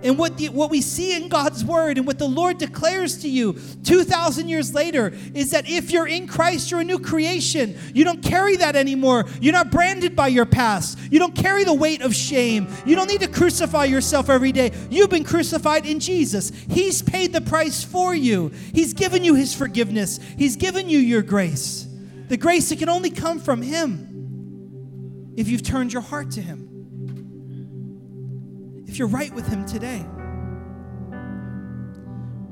and 0.03 0.19
what, 0.19 0.37
the, 0.37 0.51
what 0.51 0.71
we 0.71 0.81
see 0.81 1.17
in 1.17 1.29
God's 1.29 1.65
word 1.65 1.97
and 1.97 2.07
what 2.07 2.19
the 2.19 2.29
Lord 2.29 2.59
declares 2.59 3.19
to 3.23 3.29
you 3.29 3.55
2,000 3.85 4.49
years 4.49 4.75
later 4.75 5.13
is 5.35 5.51
that 5.53 5.69
if 5.69 5.91
you're 5.91 6.07
in 6.07 6.27
Christ, 6.27 6.71
you're 6.71 6.81
a 6.81 6.85
new 6.85 6.99
creation. 6.99 7.77
You 7.95 8.05
don't 8.05 8.23
carry 8.23 8.57
that 8.57 8.77
anymore. 8.77 9.25
You're 9.41 9.53
not 9.53 9.71
branded 9.71 10.15
by 10.15 10.29
your 10.29 10.47
past. 10.47 10.99
You 11.11 11.19
don't 11.19 11.35
carry 11.35 11.65
the 11.65 11.75
weight 11.75 12.03
of 12.03 12.15
shame. 12.15 12.69
You 12.85 12.95
don't 12.95 13.09
need 13.09 13.21
to 13.21 13.29
crucify 13.29 13.87
yourself 13.87 14.29
every 14.29 14.53
day. 14.53 14.73
You've 14.91 15.11
been 15.11 15.25
crucified 15.25 15.87
in 15.87 15.99
Jesus. 15.99 16.53
He's 16.69 17.03
paid 17.03 17.33
the 17.33 17.41
price 17.41 17.83
for 17.83 18.15
you, 18.15 18.53
He's 18.75 18.93
given 18.93 19.25
you 19.25 19.35
His 19.35 19.55
forgiveness, 19.55 20.21
He's 20.37 20.57
given 20.57 20.89
you 20.89 20.99
your 20.99 21.23
grace. 21.23 21.87
The 22.29 22.37
grace 22.37 22.69
that 22.69 22.79
can 22.79 22.89
only 22.89 23.11
come 23.11 23.39
from 23.39 23.63
Him 23.63 25.35
if 25.37 25.49
you've 25.49 25.63
turned 25.63 25.93
your 25.93 26.03
heart 26.03 26.33
to 26.33 26.43
Him 26.43 26.66
you're 28.99 29.09
right 29.09 29.33
with 29.35 29.47
Him 29.47 29.67
today. 29.67 30.05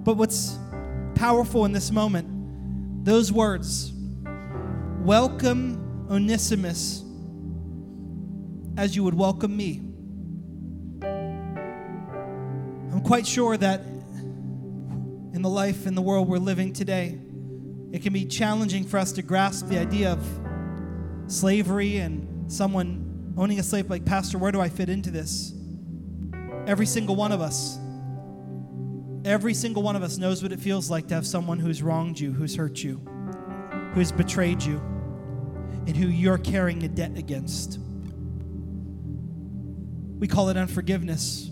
But 0.05 0.17
what's 0.17 0.59
powerful 1.15 1.65
in 1.65 1.73
this 1.73 1.91
moment, 1.91 3.05
those 3.05 3.33
words, 3.33 3.93
welcome 5.01 6.07
Onesimus 6.11 7.03
as 8.77 8.95
you 8.95 9.05
would 9.05 9.15
welcome 9.15 9.57
me. 9.57 9.81
I'm 12.93 13.01
quite 13.03 13.27
sure 13.27 13.57
that 13.57 13.81
in 13.81 15.41
the 15.43 15.49
life 15.49 15.87
in 15.87 15.95
the 15.95 16.03
world 16.03 16.29
we're 16.29 16.39
living 16.39 16.73
today, 16.73 17.19
it 17.93 18.03
can 18.03 18.13
be 18.13 18.25
challenging 18.25 18.85
for 18.85 18.99
us 18.99 19.13
to 19.13 19.23
grasp 19.23 19.69
the 19.69 19.79
idea 19.79 20.13
of 20.13 20.23
slavery 21.27 21.99
and 21.99 22.53
someone 22.53 23.33
owning 23.37 23.59
a 23.59 23.63
slave 23.63 23.89
like, 23.89 24.05
Pastor, 24.05 24.37
where 24.37 24.53
do 24.53 24.61
I 24.61 24.69
fit 24.69 24.89
into 24.89 25.11
this? 25.11 25.54
Every 26.67 26.87
single 26.87 27.15
one 27.17 27.33
of 27.33 27.41
us. 27.41 27.79
Every 29.25 29.55
single 29.55 29.83
one 29.83 29.97
of 29.97 30.03
us 30.03 30.19
knows 30.19 30.43
what 30.43 30.53
it 30.53 30.61
feels 30.61 30.91
like 30.91 31.09
to 31.09 31.15
have 31.15 31.27
someone 31.27 31.59
who's 31.59 31.83
wronged 31.83 32.19
you, 32.19 32.33
who's 32.33 32.57
hurt 32.57 32.83
you, 32.83 32.97
who's 33.95 34.13
betrayed 34.13 34.63
you, 34.63 34.77
and 35.87 35.97
who 35.97 36.09
you're 36.09 36.39
carrying 36.39 36.83
a 36.83 36.89
debt 36.89 37.17
against. 37.17 37.79
We 40.19 40.29
call 40.29 40.49
it 40.49 40.57
unforgiveness 40.57 41.51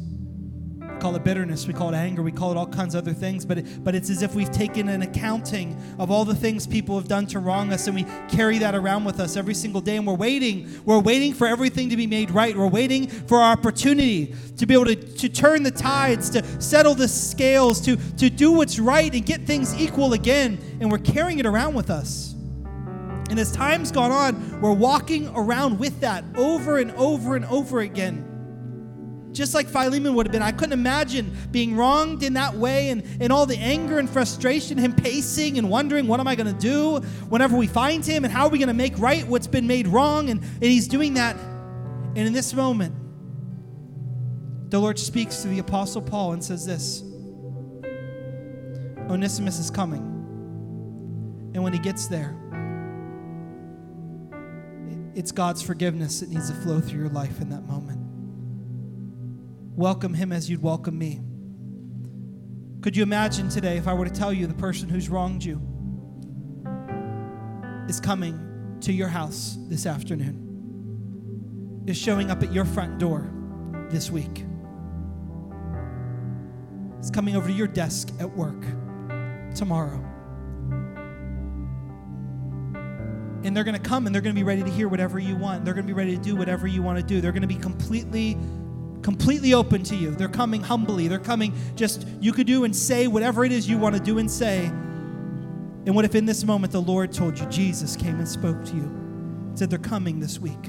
call 1.03 1.17
it 1.17 1.25
bitterness, 1.25 1.67
we 1.67 1.75
call 1.75 1.89
it 1.89 1.97
anger, 1.97 2.23
we 2.23 2.31
call 2.31 2.53
it 2.53 2.57
all 2.57 2.67
kinds 2.67 2.95
of 2.95 3.03
other 3.03 3.13
things, 3.13 3.45
but, 3.45 3.59
it, 3.59 3.83
but 3.83 3.93
it's 3.93 4.09
as 4.09 4.23
if 4.23 4.37
we've 4.37 4.53
taken 4.53 4.89
an 4.89 5.03
accounting 5.03 5.77
of 5.99 6.13
all 6.13 6.25
the 6.25 6.35
things 6.35 6.65
people 6.65 6.95
have 6.97 7.09
done 7.09 7.27
to 7.27 7.41
wrong 7.41 7.73
us 7.73 7.89
and 7.89 7.97
we 7.97 8.07
carry 8.29 8.57
that 8.59 8.77
around 8.77 9.03
with 9.03 9.19
us 9.19 9.37
every 9.37 9.53
single 9.53 9.81
day 9.81 9.97
and 9.97 10.07
we're 10.07 10.15
waiting. 10.15 10.81
We're 10.85 11.01
waiting 11.01 11.35
for 11.35 11.49
everything 11.49 11.91
to 11.91 11.97
be 11.97 12.07
made 12.07 12.31
right. 12.31 12.57
We're 12.57 12.69
waiting 12.69 13.09
for 13.09 13.39
our 13.39 13.51
opportunity 13.51 14.33
to 14.59 14.65
be 14.65 14.75
able 14.75 14.85
to, 14.85 14.95
to 14.95 15.29
turn 15.29 15.65
the 15.65 15.73
tides, 15.73 16.31
to 16.31 16.63
settle 16.63 16.95
the 16.95 17.09
scales, 17.09 17.81
to, 17.81 17.97
to 18.19 18.31
do 18.31 18.53
what's 18.53 18.79
right 18.79 19.13
and 19.13 19.27
get 19.27 19.41
things 19.41 19.75
equal 19.75 20.13
again. 20.13 20.57
And 20.81 20.89
we're 20.89 20.99
carrying 20.99 21.41
it 21.41 21.47
around 21.47 21.75
with 21.75 21.91
us. 21.91 22.37
And 23.29 23.41
as 23.41 23.51
time's 23.51 23.91
gone 23.91 24.13
on, 24.13 24.61
we're 24.61 24.73
walking 24.73 25.33
around 25.35 25.81
with 25.81 25.99
that 25.99 26.23
over 26.37 26.79
and 26.79 26.93
over 26.93 27.35
and 27.35 27.45
over 27.47 27.81
again 27.81 28.32
just 29.33 29.55
like 29.55 29.67
Philemon 29.67 30.15
would 30.15 30.27
have 30.27 30.33
been. 30.33 30.43
I 30.43 30.53
couldn't 30.53 30.73
imagine 30.75 31.37
being 31.51 31.77
wronged 31.77 32.23
in 32.23 32.35
that 32.35 32.55
way 32.55 32.91
and, 32.91 33.03
and 33.21 33.33
all 33.33 33.47
the 33.47 33.57
anger 33.57 33.99
and 33.99 34.09
frustration, 34.09 34.79
him 34.79 34.93
pacing 34.93 35.59
and 35.59 35.71
wondering, 35.71 36.07
what 36.07 36.21
am 36.21 36.29
I 36.29 36.35
going 36.35 36.53
to 36.53 36.61
do 36.61 36.99
whenever 37.29 37.57
we 37.57 37.67
find 37.67 38.05
him 38.05 38.25
and 38.25 38.33
how 38.33 38.47
are 38.47 38.51
we 38.51 38.59
going 38.59 38.69
to 38.69 38.75
make 38.75 38.99
right 38.99 39.27
what's 39.27 39.47
been 39.47 39.67
made 39.67 39.89
wrong? 39.89 40.31
And, 40.31 40.43
and 40.43 40.63
he's 40.63 40.87
doing 40.87 41.15
that. 41.15 41.37
And 41.37 42.19
in 42.19 42.33
this 42.33 42.53
moment, 42.53 42.95
the 44.71 44.79
Lord 44.79 44.99
speaks 44.99 45.43
to 45.43 45.49
the 45.49 45.59
Apostle 45.59 46.03
Paul 46.03 46.35
and 46.35 46.45
says 46.45 46.67
this 46.67 47.03
Onesimus 49.11 49.59
is 49.59 49.71
coming. 49.71 50.09
And 51.55 51.63
when 51.63 51.73
he 51.73 51.79
gets 51.79 52.07
there, 52.07 52.37
it's 55.15 55.33
God's 55.33 55.61
forgiveness 55.61 56.21
that 56.21 56.31
needs 56.31 56.49
to 56.49 56.57
flow 56.57 56.81
through 56.81 57.01
your 57.01 57.11
life 57.11 57.41
in 57.43 57.51
that 57.51 57.65
moment 57.65 58.02
welcome 59.75 60.13
him 60.13 60.33
as 60.33 60.51
you'd 60.51 60.63
welcome 60.63 60.99
me. 60.99 61.19
Could 62.83 62.95
you 62.95 63.03
imagine 63.03 63.49
today 63.49 63.79
if 63.79 63.89
I 63.89 63.95
were 63.95 64.05
to 64.05 64.11
tell 64.11 64.31
you 64.33 64.47
the 64.47 64.53
person 64.55 64.89
who's 64.89 65.09
wronged 65.09 65.43
you 65.43 65.63
is 67.89 67.99
coming 67.99 68.77
to 68.83 68.93
your 68.93 69.09
house 69.09 69.57
this 69.69 69.87
afternoon, 69.87 71.85
is 71.87 71.97
showing 71.97 72.31
up 72.31 72.43
at 72.43 72.53
your 72.53 72.67
front 72.67 72.99
door 72.99 73.33
this 73.89 74.11
week, 74.11 74.45
is 77.01 77.11
coming 77.11 77.35
over 77.35 77.49
to 77.49 77.55
your 77.55 77.67
desk 77.67 78.11
at 78.21 78.31
work 78.31 78.63
tomorrow? 79.55 80.05
And 83.45 83.57
they're 83.57 83.65
going 83.65 83.81
to 83.81 83.89
come 83.89 84.07
and 84.07 84.15
they're 84.15 84.23
going 84.23 84.35
to 84.35 84.39
be 84.39 84.45
ready 84.45 84.63
to 84.63 84.71
hear 84.71 84.87
whatever 84.87 85.19
you 85.19 85.35
want. 85.35 85.65
They're 85.65 85.75
going 85.75 85.87
to 85.87 85.93
be 85.93 85.97
ready 85.97 86.15
to 86.15 86.23
do 86.23 86.37
whatever 86.37 86.67
you 86.67 86.83
want 86.83 86.99
to 86.99 87.05
do. 87.05 87.21
They're 87.21 87.33
going 87.33 87.43
to 87.43 87.49
be 87.49 87.57
completely 87.57 88.37
completely 89.03 89.53
open 89.53 89.83
to 89.85 89.97
you. 89.97 90.11
They're 90.13 90.29
coming 90.29 90.63
humbly. 90.63 91.09
They're 91.09 91.19
coming 91.19 91.53
just, 91.75 92.07
you 92.21 92.33
could 92.33 92.47
do 92.47 92.65
and 92.65 92.75
say 92.75 93.07
whatever 93.09 93.45
it 93.45 93.53
is 93.53 93.69
you 93.69 93.77
want 93.77 93.97
to 93.97 94.01
do 94.01 94.19
and 94.19 94.31
say. 94.31 94.67
And 95.85 95.95
what 95.95 96.05
if 96.05 96.15
in 96.15 96.25
this 96.25 96.45
moment 96.45 96.73
the 96.73 96.81
Lord 96.81 97.13
told 97.13 97.39
you, 97.39 97.47
Jesus 97.47 97.97
came 97.97 98.19
and 98.19 98.29
spoke 98.29 98.65
to 98.65 98.77
you, 98.77 99.53
said 99.55 99.69
they're 99.69 99.79
coming 99.79 100.21
this 100.21 100.39
week? 100.39 100.69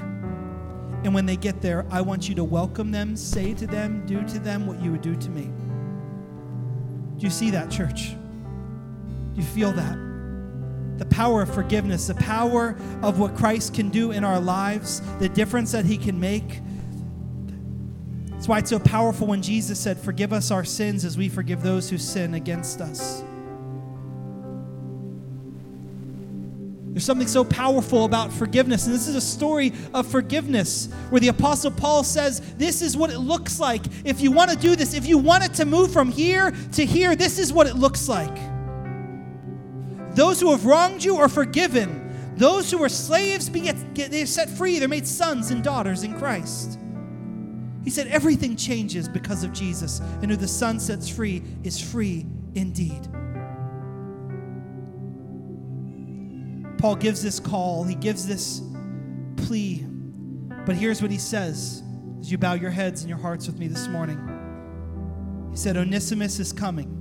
And 1.04 1.14
when 1.14 1.26
they 1.26 1.36
get 1.36 1.60
there, 1.60 1.86
I 1.90 2.00
want 2.00 2.28
you 2.28 2.34
to 2.36 2.44
welcome 2.44 2.90
them, 2.90 3.14
say 3.14 3.54
to 3.54 3.66
them, 3.66 4.04
do 4.06 4.22
to 4.24 4.38
them 4.38 4.66
what 4.66 4.82
you 4.82 4.90
would 4.90 5.02
do 5.02 5.14
to 5.14 5.30
me. 5.30 5.50
Do 7.18 7.24
you 7.24 7.30
see 7.30 7.50
that, 7.50 7.70
church? 7.70 8.10
Do 9.34 9.40
you 9.40 9.42
feel 9.42 9.70
that? 9.72 9.98
The 10.98 11.06
power 11.06 11.42
of 11.42 11.52
forgiveness, 11.52 12.06
the 12.06 12.14
power 12.14 12.76
of 13.02 13.18
what 13.18 13.36
Christ 13.36 13.74
can 13.74 13.90
do 13.90 14.12
in 14.12 14.24
our 14.24 14.40
lives, 14.40 15.02
the 15.18 15.28
difference 15.28 15.72
that 15.72 15.84
he 15.84 15.96
can 15.96 16.18
make. 16.18 16.60
That's 18.44 18.48
why 18.50 18.58
it's 18.58 18.68
so 18.68 18.78
powerful 18.78 19.26
when 19.26 19.40
Jesus 19.40 19.80
said, 19.80 19.98
Forgive 19.98 20.30
us 20.34 20.50
our 20.50 20.64
sins 20.64 21.06
as 21.06 21.16
we 21.16 21.30
forgive 21.30 21.62
those 21.62 21.88
who 21.88 21.96
sin 21.96 22.34
against 22.34 22.82
us. 22.82 23.24
There's 26.90 27.06
something 27.06 27.26
so 27.26 27.42
powerful 27.42 28.04
about 28.04 28.30
forgiveness. 28.30 28.84
And 28.84 28.94
this 28.94 29.08
is 29.08 29.14
a 29.14 29.20
story 29.22 29.72
of 29.94 30.06
forgiveness 30.06 30.90
where 31.08 31.20
the 31.20 31.28
Apostle 31.28 31.70
Paul 31.70 32.04
says, 32.04 32.42
This 32.56 32.82
is 32.82 32.98
what 32.98 33.08
it 33.08 33.18
looks 33.20 33.58
like. 33.58 33.80
If 34.04 34.20
you 34.20 34.30
want 34.30 34.50
to 34.50 34.58
do 34.58 34.76
this, 34.76 34.92
if 34.92 35.06
you 35.06 35.16
want 35.16 35.44
it 35.44 35.54
to 35.54 35.64
move 35.64 35.90
from 35.90 36.12
here 36.12 36.52
to 36.72 36.84
here, 36.84 37.16
this 37.16 37.38
is 37.38 37.50
what 37.50 37.66
it 37.66 37.76
looks 37.76 38.10
like. 38.10 38.36
Those 40.14 40.38
who 40.38 40.50
have 40.50 40.66
wronged 40.66 41.02
you 41.02 41.16
are 41.16 41.30
forgiven. 41.30 42.34
Those 42.36 42.70
who 42.70 42.76
were 42.76 42.90
slaves 42.90 43.48
they're 43.48 44.26
set 44.26 44.50
free. 44.50 44.80
They're 44.80 44.86
made 44.86 45.06
sons 45.06 45.50
and 45.50 45.64
daughters 45.64 46.02
in 46.02 46.12
Christ. 46.18 46.78
He 47.84 47.90
said 47.90 48.06
everything 48.06 48.56
changes 48.56 49.08
because 49.08 49.44
of 49.44 49.52
Jesus, 49.52 50.00
and 50.22 50.30
who 50.30 50.36
the 50.36 50.48
Son 50.48 50.80
sets 50.80 51.08
free 51.08 51.42
is 51.62 51.78
free 51.78 52.26
indeed. 52.54 53.08
Paul 56.78 56.96
gives 56.96 57.22
this 57.22 57.38
call, 57.38 57.84
he 57.84 57.94
gives 57.94 58.26
this 58.26 58.62
plea. 59.36 59.86
But 60.66 60.76
here's 60.76 61.02
what 61.02 61.10
he 61.10 61.18
says 61.18 61.82
as 62.20 62.32
you 62.32 62.38
bow 62.38 62.54
your 62.54 62.70
heads 62.70 63.02
and 63.02 63.08
your 63.10 63.18
hearts 63.18 63.46
with 63.46 63.58
me 63.58 63.68
this 63.68 63.86
morning. 63.88 64.18
He 65.50 65.56
said, 65.56 65.76
Onesimus 65.76 66.40
is 66.40 66.52
coming. 66.52 67.00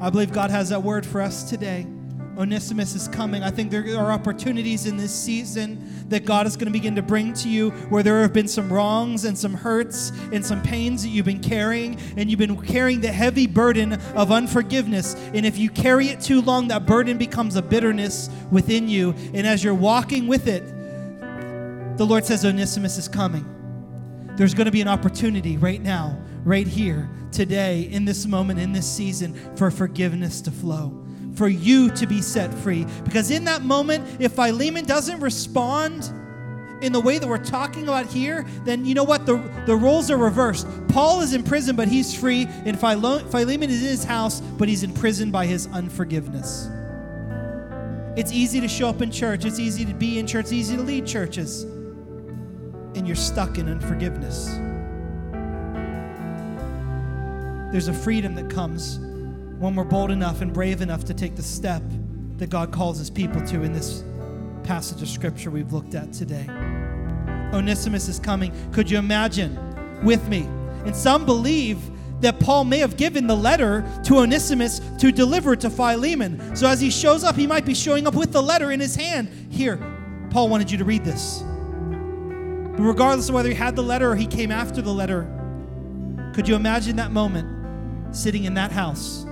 I 0.00 0.08
believe 0.08 0.32
God 0.32 0.50
has 0.50 0.70
that 0.70 0.82
word 0.82 1.04
for 1.04 1.20
us 1.20 1.48
today. 1.48 1.86
Onesimus 2.40 2.94
is 2.94 3.06
coming. 3.06 3.42
I 3.42 3.50
think 3.50 3.70
there 3.70 3.84
are 3.98 4.10
opportunities 4.10 4.86
in 4.86 4.96
this 4.96 5.14
season 5.14 6.06
that 6.08 6.24
God 6.24 6.46
is 6.46 6.56
going 6.56 6.68
to 6.68 6.72
begin 6.72 6.96
to 6.96 7.02
bring 7.02 7.34
to 7.34 7.50
you 7.50 7.68
where 7.90 8.02
there 8.02 8.22
have 8.22 8.32
been 8.32 8.48
some 8.48 8.72
wrongs 8.72 9.26
and 9.26 9.36
some 9.36 9.52
hurts 9.52 10.10
and 10.32 10.44
some 10.44 10.62
pains 10.62 11.02
that 11.02 11.10
you've 11.10 11.26
been 11.26 11.42
carrying, 11.42 11.98
and 12.16 12.30
you've 12.30 12.38
been 12.38 12.56
carrying 12.62 13.02
the 13.02 13.12
heavy 13.12 13.46
burden 13.46 13.92
of 14.14 14.32
unforgiveness. 14.32 15.14
And 15.34 15.44
if 15.44 15.58
you 15.58 15.68
carry 15.68 16.08
it 16.08 16.22
too 16.22 16.40
long, 16.40 16.68
that 16.68 16.86
burden 16.86 17.18
becomes 17.18 17.56
a 17.56 17.62
bitterness 17.62 18.30
within 18.50 18.88
you. 18.88 19.10
And 19.34 19.46
as 19.46 19.62
you're 19.62 19.74
walking 19.74 20.26
with 20.26 20.48
it, 20.48 20.66
the 21.98 22.06
Lord 22.06 22.24
says, 22.24 22.46
Onesimus 22.46 22.96
is 22.96 23.06
coming. 23.06 23.44
There's 24.36 24.54
going 24.54 24.64
to 24.64 24.72
be 24.72 24.80
an 24.80 24.88
opportunity 24.88 25.58
right 25.58 25.82
now, 25.82 26.18
right 26.44 26.66
here, 26.66 27.10
today, 27.32 27.82
in 27.82 28.06
this 28.06 28.24
moment, 28.24 28.58
in 28.58 28.72
this 28.72 28.90
season, 28.90 29.34
for 29.56 29.70
forgiveness 29.70 30.40
to 30.40 30.50
flow 30.50 31.06
for 31.34 31.48
you 31.48 31.90
to 31.90 32.06
be 32.06 32.20
set 32.20 32.52
free. 32.52 32.86
Because 33.04 33.30
in 33.30 33.44
that 33.44 33.62
moment, 33.62 34.20
if 34.20 34.32
Philemon 34.32 34.84
doesn't 34.84 35.20
respond 35.20 36.12
in 36.82 36.92
the 36.92 37.00
way 37.00 37.18
that 37.18 37.28
we're 37.28 37.38
talking 37.38 37.84
about 37.84 38.06
here, 38.06 38.46
then 38.64 38.84
you 38.84 38.94
know 38.94 39.04
what? 39.04 39.26
The, 39.26 39.36
the 39.66 39.76
roles 39.76 40.10
are 40.10 40.16
reversed. 40.16 40.66
Paul 40.88 41.20
is 41.20 41.34
in 41.34 41.42
prison, 41.42 41.76
but 41.76 41.88
he's 41.88 42.14
free, 42.14 42.46
and 42.64 42.78
Philemon 42.78 43.70
is 43.70 43.82
in 43.82 43.88
his 43.88 44.04
house, 44.04 44.40
but 44.40 44.68
he's 44.68 44.82
in 44.82 44.92
prison 44.92 45.30
by 45.30 45.46
his 45.46 45.66
unforgiveness. 45.68 46.68
It's 48.16 48.32
easy 48.32 48.60
to 48.60 48.68
show 48.68 48.88
up 48.88 49.02
in 49.02 49.10
church, 49.10 49.44
it's 49.44 49.58
easy 49.58 49.84
to 49.84 49.94
be 49.94 50.18
in 50.18 50.26
church, 50.26 50.46
it's 50.46 50.52
easy 50.52 50.76
to 50.76 50.82
lead 50.82 51.06
churches, 51.06 51.62
and 51.62 53.06
you're 53.06 53.14
stuck 53.14 53.58
in 53.58 53.68
unforgiveness. 53.68 54.46
There's 57.72 57.88
a 57.88 57.94
freedom 57.94 58.34
that 58.34 58.50
comes 58.50 58.98
when 59.60 59.76
we're 59.76 59.84
bold 59.84 60.10
enough 60.10 60.40
and 60.40 60.54
brave 60.54 60.80
enough 60.80 61.04
to 61.04 61.12
take 61.12 61.36
the 61.36 61.42
step 61.42 61.82
that 62.38 62.48
God 62.48 62.72
calls 62.72 62.98
his 62.98 63.10
people 63.10 63.42
to 63.46 63.62
in 63.62 63.74
this 63.74 64.02
passage 64.64 65.02
of 65.02 65.08
scripture 65.08 65.50
we've 65.50 65.70
looked 65.70 65.94
at 65.94 66.14
today. 66.14 66.46
Onesimus 67.52 68.08
is 68.08 68.18
coming. 68.18 68.54
Could 68.72 68.90
you 68.90 68.96
imagine 68.96 70.02
with 70.02 70.26
me? 70.28 70.44
And 70.86 70.96
some 70.96 71.26
believe 71.26 71.78
that 72.22 72.40
Paul 72.40 72.64
may 72.64 72.78
have 72.78 72.96
given 72.96 73.26
the 73.26 73.36
letter 73.36 73.84
to 74.04 74.20
Onesimus 74.20 74.80
to 74.98 75.12
deliver 75.12 75.54
to 75.56 75.68
Philemon. 75.68 76.56
So 76.56 76.66
as 76.66 76.80
he 76.80 76.90
shows 76.90 77.22
up, 77.22 77.36
he 77.36 77.46
might 77.46 77.66
be 77.66 77.74
showing 77.74 78.06
up 78.06 78.14
with 78.14 78.32
the 78.32 78.42
letter 78.42 78.72
in 78.72 78.80
his 78.80 78.96
hand. 78.96 79.28
Here, 79.50 79.76
Paul 80.30 80.48
wanted 80.48 80.70
you 80.70 80.78
to 80.78 80.84
read 80.86 81.04
this. 81.04 81.40
But 81.42 82.84
regardless 82.84 83.28
of 83.28 83.34
whether 83.34 83.50
he 83.50 83.54
had 83.54 83.76
the 83.76 83.82
letter 83.82 84.12
or 84.12 84.16
he 84.16 84.26
came 84.26 84.50
after 84.50 84.80
the 84.80 84.92
letter, 84.92 85.28
could 86.34 86.48
you 86.48 86.54
imagine 86.54 86.96
that 86.96 87.10
moment 87.10 88.16
sitting 88.16 88.44
in 88.44 88.54
that 88.54 88.72
house? 88.72 89.26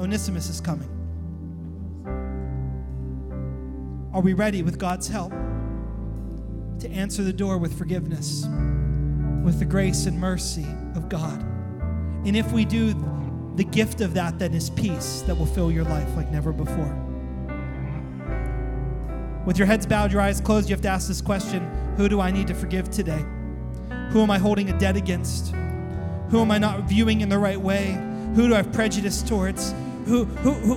Onesimus 0.00 0.48
is 0.48 0.62
coming. 0.62 0.88
Are 4.14 4.22
we 4.22 4.32
ready 4.32 4.62
with 4.62 4.78
God's 4.78 5.06
help 5.06 5.30
to 6.78 6.90
answer 6.90 7.22
the 7.22 7.34
door 7.34 7.58
with 7.58 7.76
forgiveness, 7.76 8.46
with 9.44 9.58
the 9.58 9.66
grace 9.66 10.06
and 10.06 10.18
mercy 10.18 10.66
of 10.94 11.10
God? 11.10 11.42
And 12.24 12.34
if 12.34 12.50
we 12.50 12.64
do, 12.64 12.94
the 13.56 13.64
gift 13.64 14.00
of 14.00 14.14
that 14.14 14.38
then 14.38 14.54
is 14.54 14.70
peace 14.70 15.20
that 15.26 15.34
will 15.34 15.44
fill 15.44 15.70
your 15.70 15.84
life 15.84 16.08
like 16.16 16.30
never 16.30 16.50
before. 16.50 16.96
With 19.44 19.58
your 19.58 19.66
heads 19.66 19.84
bowed, 19.84 20.12
your 20.12 20.22
eyes 20.22 20.40
closed, 20.40 20.70
you 20.70 20.74
have 20.74 20.82
to 20.82 20.88
ask 20.88 21.08
this 21.08 21.20
question 21.20 21.62
Who 21.98 22.08
do 22.08 22.22
I 22.22 22.30
need 22.30 22.46
to 22.46 22.54
forgive 22.54 22.90
today? 22.90 23.22
Who 24.12 24.22
am 24.22 24.30
I 24.30 24.38
holding 24.38 24.70
a 24.70 24.78
debt 24.78 24.96
against? 24.96 25.54
Who 26.30 26.40
am 26.40 26.50
I 26.50 26.56
not 26.56 26.84
viewing 26.84 27.20
in 27.20 27.28
the 27.28 27.38
right 27.38 27.60
way? 27.60 27.98
Who 28.34 28.48
do 28.48 28.54
I 28.54 28.58
have 28.58 28.72
prejudice 28.72 29.22
towards? 29.22 29.74
Who, 30.06 30.24
who, 30.24 30.52
who, 30.52 30.74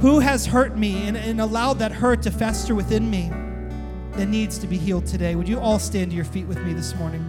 who 0.00 0.18
has 0.20 0.46
hurt 0.46 0.76
me 0.76 1.08
and, 1.08 1.16
and 1.16 1.40
allowed 1.40 1.78
that 1.78 1.92
hurt 1.92 2.22
to 2.22 2.30
fester 2.30 2.74
within 2.74 3.10
me 3.10 3.30
that 4.12 4.26
needs 4.26 4.58
to 4.58 4.66
be 4.66 4.76
healed 4.76 5.06
today. 5.06 5.34
Would 5.34 5.48
you 5.48 5.58
all 5.58 5.78
stand 5.78 6.10
to 6.10 6.16
your 6.16 6.24
feet 6.24 6.46
with 6.46 6.58
me 6.62 6.72
this 6.72 6.94
morning? 6.94 7.24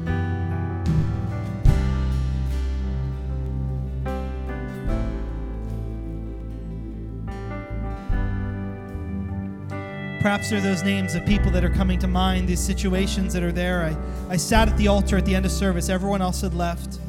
Perhaps 10.22 10.50
there 10.50 10.58
are 10.58 10.62
those 10.62 10.84
names 10.84 11.14
of 11.14 11.24
people 11.26 11.52
that 11.52 11.64
are 11.64 11.70
coming 11.70 12.00
to 12.00 12.08
mind, 12.08 12.48
these 12.48 12.60
situations 12.60 13.32
that 13.34 13.44
are 13.44 13.52
there. 13.52 13.84
I, 13.84 14.34
I 14.34 14.38
sat 14.38 14.68
at 14.68 14.76
the 14.76 14.88
altar 14.88 15.18
at 15.18 15.26
the 15.26 15.36
end 15.36 15.46
of 15.46 15.52
service, 15.52 15.88
everyone 15.88 16.22
else 16.22 16.42
had 16.42 16.56
left. 16.56 17.00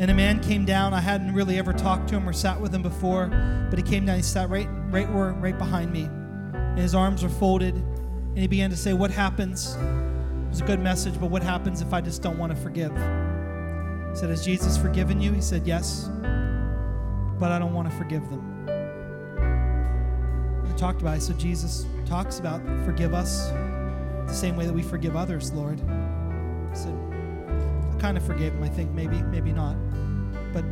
And 0.00 0.10
a 0.10 0.14
man 0.14 0.40
came 0.40 0.64
down. 0.64 0.94
I 0.94 1.00
hadn't 1.00 1.34
really 1.34 1.58
ever 1.58 1.74
talked 1.74 2.08
to 2.08 2.16
him 2.16 2.26
or 2.26 2.32
sat 2.32 2.58
with 2.58 2.74
him 2.74 2.80
before, 2.80 3.26
but 3.68 3.78
he 3.78 3.82
came 3.82 4.06
down. 4.06 4.16
He 4.16 4.22
sat 4.22 4.48
right, 4.48 4.66
right 4.88 5.12
where, 5.12 5.32
right 5.34 5.58
behind 5.58 5.92
me, 5.92 6.08
and 6.54 6.78
his 6.78 6.94
arms 6.94 7.22
were 7.22 7.28
folded. 7.28 7.74
And 7.74 8.38
he 8.38 8.46
began 8.46 8.70
to 8.70 8.76
say, 8.76 8.94
"What 8.94 9.10
happens?" 9.10 9.76
It 9.76 10.48
was 10.48 10.62
a 10.62 10.64
good 10.64 10.80
message, 10.80 11.20
but 11.20 11.30
what 11.30 11.42
happens 11.42 11.82
if 11.82 11.92
I 11.92 12.00
just 12.00 12.22
don't 12.22 12.38
want 12.38 12.50
to 12.50 12.56
forgive? 12.62 12.92
He 12.92 14.16
said, 14.16 14.30
"Has 14.30 14.42
Jesus 14.42 14.78
forgiven 14.78 15.20
you?" 15.20 15.32
He 15.32 15.42
said, 15.42 15.66
"Yes, 15.66 16.08
but 17.38 17.52
I 17.52 17.58
don't 17.58 17.74
want 17.74 17.90
to 17.90 17.96
forgive 17.96 18.22
them." 18.30 18.42
I 20.66 20.72
talked 20.78 21.02
about. 21.02 21.18
It. 21.18 21.20
Said, 21.20 21.38
"Jesus 21.38 21.84
talks 22.06 22.38
about 22.38 22.62
forgive 22.86 23.12
us 23.12 23.50
the 24.26 24.32
same 24.32 24.56
way 24.56 24.64
that 24.64 24.72
we 24.72 24.80
forgive 24.82 25.14
others, 25.14 25.52
Lord." 25.52 25.78
I 25.90 26.74
said, 26.74 26.94
"I 26.94 27.09
kind 28.00 28.16
of 28.16 28.24
forgave 28.24 28.52
him. 28.52 28.62
I 28.62 28.68
think 28.68 28.90
maybe, 28.90 29.22
maybe 29.22 29.52
not." 29.52 29.76
But 30.52 30.64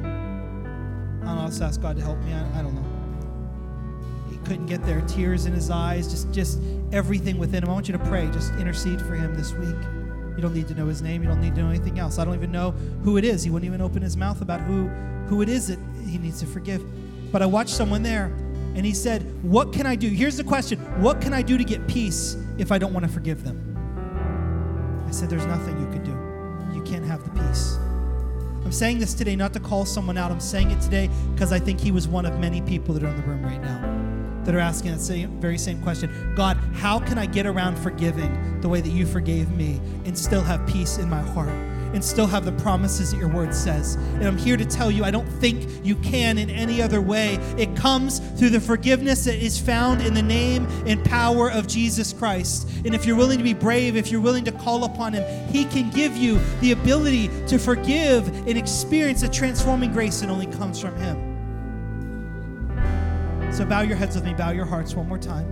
I'll 1.27 1.49
just 1.49 1.63
ask 1.63 1.81
God 1.81 1.97
to 1.97 2.03
help 2.03 2.19
me. 2.21 2.33
I, 2.33 2.59
I 2.59 2.63
don't 2.63 2.75
know. 2.75 2.85
He 4.31 4.37
couldn't 4.39 4.67
get 4.67 4.83
there. 4.85 5.01
Tears 5.03 5.47
in 5.47 5.53
his 5.53 5.71
eyes, 5.71 6.11
just 6.11 6.33
just 6.33 6.61
everything 6.93 7.39
within 7.39 7.63
him. 7.63 7.71
I 7.71 7.73
want 7.73 7.89
you 7.89 7.97
to 7.97 8.05
pray. 8.05 8.29
Just 8.31 8.53
intercede 8.55 9.01
for 9.01 9.15
him 9.15 9.35
this 9.35 9.53
week. 9.55 9.77
You 10.37 10.43
don't 10.43 10.55
need 10.55 10.69
to 10.69 10.75
know 10.75 10.87
his 10.87 11.03
name. 11.03 11.23
You 11.23 11.29
don't 11.29 11.41
need 11.41 11.55
to 11.57 11.63
know 11.63 11.69
anything 11.69 11.99
else. 11.99 12.19
I 12.19 12.25
don't 12.25 12.35
even 12.35 12.53
know 12.53 12.71
who 13.03 13.17
it 13.17 13.25
is. 13.25 13.43
He 13.43 13.51
wouldn't 13.51 13.69
even 13.69 13.81
open 13.81 14.03
his 14.03 14.17
mouth 14.17 14.41
about 14.41 14.61
who 14.61 14.89
who 15.29 15.43
it 15.43 15.49
is 15.49 15.69
that 15.69 15.79
he 16.07 16.19
needs 16.19 16.41
to 16.41 16.47
forgive. 16.47 16.83
But 17.33 17.43
I 17.43 17.47
watched 17.47 17.75
someone 17.75 18.03
there 18.03 18.27
and 18.75 18.87
he 18.87 18.95
said, 18.95 19.23
What 19.43 19.73
can 19.73 19.87
I 19.87 19.97
do? 19.97 20.09
Here's 20.09 20.37
the 20.37 20.45
question 20.45 20.79
What 21.01 21.21
can 21.21 21.33
I 21.33 21.43
do 21.43 21.59
to 21.59 21.65
get 21.65 21.87
peace 21.87 22.37
if 22.59 22.73
I 22.73 22.79
don't 22.79 22.93
want 22.93 23.07
to 23.07 23.13
forgive 23.13 23.45
them? 23.45 23.65
I 25.07 25.11
said, 25.11 25.29
There's 25.29 25.47
nothing 25.47 25.79
you 25.81 25.87
could 25.93 26.05
do. 26.05 26.18
Can't 26.89 27.05
have 27.05 27.23
the 27.23 27.43
peace. 27.43 27.77
I'm 28.65 28.73
saying 28.73 28.99
this 28.99 29.13
today 29.13 29.37
not 29.37 29.53
to 29.53 29.61
call 29.61 29.85
someone 29.85 30.17
out. 30.17 30.31
I'm 30.31 30.41
saying 30.41 30.71
it 30.71 30.81
today 30.81 31.11
because 31.35 31.53
I 31.53 31.59
think 31.59 31.79
he 31.79 31.91
was 31.93 32.09
one 32.09 32.25
of 32.25 32.39
many 32.39 32.63
people 32.63 32.95
that 32.95 33.03
are 33.03 33.09
in 33.09 33.17
the 33.17 33.27
room 33.27 33.45
right 33.45 33.61
now. 33.61 34.43
that 34.45 34.55
are 34.55 34.59
asking 34.59 34.93
that 34.93 35.01
same, 35.01 35.39
very 35.39 35.59
same 35.59 35.83
question 35.83 36.33
God, 36.35 36.57
how 36.73 36.99
can 36.99 37.19
I 37.19 37.27
get 37.27 37.45
around 37.45 37.77
forgiving 37.77 38.61
the 38.63 38.69
way 38.71 38.81
that 38.81 38.89
you 38.89 39.05
forgave 39.05 39.51
me 39.51 39.79
and 40.07 40.17
still 40.17 40.41
have 40.41 40.67
peace 40.67 40.97
in 40.97 41.11
my 41.11 41.21
heart? 41.21 41.53
And 41.95 42.05
still 42.05 42.27
have 42.27 42.45
the 42.45 42.53
promises 42.53 43.11
that 43.11 43.19
your 43.19 43.29
word 43.29 43.55
says. 43.55 43.95
And 43.95 44.25
I'm 44.25 44.37
here 44.37 44.57
to 44.57 44.65
tell 44.65 44.91
you, 44.91 45.05
I 45.05 45.11
don't 45.11 45.29
think 45.29 45.85
you 45.85 45.97
can 45.97 46.39
in 46.39 46.51
any 46.51 46.83
other 46.83 47.01
way. 47.01 47.35
It 47.57 47.75
comes 47.77 48.21
through 48.39 48.51
the 48.51 48.61
forgiveness 48.61 49.25
that 49.25 49.37
is 49.37 49.59
found 49.59 50.03
in 50.03 50.15
the 50.15 50.23
name 50.23 50.67
and 50.87 51.05
power 51.05 51.51
of 51.51 51.67
Jesus 51.67 52.13
Christ. 52.13 52.69
And 52.85 52.95
if 52.95 53.07
you're 53.07 53.17
willing 53.17 53.39
to 53.39 53.45
be 53.45 53.55
brave, 53.55 53.97
if 53.97 54.11
you're 54.11 54.21
willing 54.21 54.45
to 54.45 54.53
call 54.53 54.85
upon 54.85 55.13
Him, 55.13 55.49
He 55.49 55.65
can 55.65 55.91
give 55.91 56.17
you 56.17 56.39
the 56.61 56.73
ability 56.73 57.29
to 57.47 57.59
forgive 57.59 58.29
and 58.47 58.57
experience 58.57 59.23
a 59.23 59.29
transforming 59.29 59.93
grace 59.93 60.21
that 60.21 60.31
only 60.31 60.47
comes 60.47 60.81
from 60.81 60.97
Him. 60.97 61.29
So 63.53 63.65
bow 63.65 63.81
your 63.81 63.97
heads 63.97 64.15
with 64.15 64.25
me, 64.25 64.35
bow 64.35 64.51
your 64.51 64.67
hearts 64.67 64.95
one 64.95 65.09
more 65.09 65.19
time. 65.19 65.47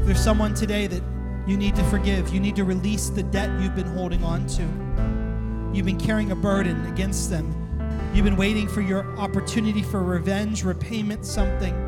If 0.00 0.06
there's 0.06 0.20
someone 0.20 0.54
today 0.54 0.86
that 0.86 1.02
you 1.46 1.56
need 1.56 1.76
to 1.76 1.84
forgive. 1.84 2.34
You 2.34 2.40
need 2.40 2.56
to 2.56 2.64
release 2.64 3.08
the 3.08 3.22
debt 3.22 3.50
you've 3.60 3.76
been 3.76 3.86
holding 3.86 4.24
on 4.24 4.46
to. 4.48 4.62
You've 5.76 5.86
been 5.86 6.00
carrying 6.00 6.32
a 6.32 6.36
burden 6.36 6.86
against 6.86 7.30
them. 7.30 7.54
You've 8.14 8.24
been 8.24 8.36
waiting 8.36 8.66
for 8.66 8.80
your 8.80 9.06
opportunity 9.18 9.82
for 9.82 10.02
revenge, 10.02 10.64
repayment, 10.64 11.24
something. 11.24 11.85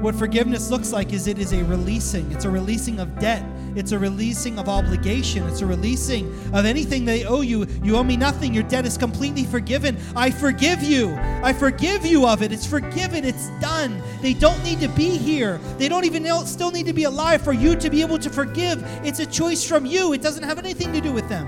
What 0.00 0.14
forgiveness 0.14 0.70
looks 0.70 0.92
like 0.92 1.12
is 1.12 1.26
it 1.26 1.40
is 1.40 1.52
a 1.52 1.64
releasing. 1.64 2.30
It's 2.30 2.44
a 2.44 2.50
releasing 2.50 3.00
of 3.00 3.18
debt. 3.18 3.44
It's 3.74 3.90
a 3.90 3.98
releasing 3.98 4.56
of 4.56 4.68
obligation. 4.68 5.42
It's 5.48 5.60
a 5.60 5.66
releasing 5.66 6.32
of 6.54 6.64
anything 6.64 7.04
they 7.04 7.24
owe 7.24 7.40
you. 7.40 7.66
You 7.82 7.96
owe 7.96 8.04
me 8.04 8.16
nothing. 8.16 8.54
Your 8.54 8.62
debt 8.62 8.86
is 8.86 8.96
completely 8.96 9.42
forgiven. 9.42 9.98
I 10.14 10.30
forgive 10.30 10.84
you. 10.84 11.16
I 11.42 11.52
forgive 11.52 12.06
you 12.06 12.28
of 12.28 12.42
it. 12.42 12.52
It's 12.52 12.64
forgiven. 12.64 13.24
It's 13.24 13.48
done. 13.60 14.00
They 14.22 14.34
don't 14.34 14.62
need 14.62 14.78
to 14.80 14.88
be 14.90 15.16
here. 15.16 15.58
They 15.78 15.88
don't 15.88 16.04
even 16.04 16.24
still 16.46 16.70
need 16.70 16.86
to 16.86 16.92
be 16.92 17.04
alive 17.04 17.42
for 17.42 17.52
you 17.52 17.74
to 17.74 17.90
be 17.90 18.00
able 18.00 18.20
to 18.20 18.30
forgive. 18.30 18.84
It's 19.04 19.18
a 19.18 19.26
choice 19.26 19.66
from 19.66 19.84
you. 19.84 20.12
It 20.12 20.22
doesn't 20.22 20.44
have 20.44 20.60
anything 20.60 20.92
to 20.92 21.00
do 21.00 21.12
with 21.12 21.28
them. 21.28 21.46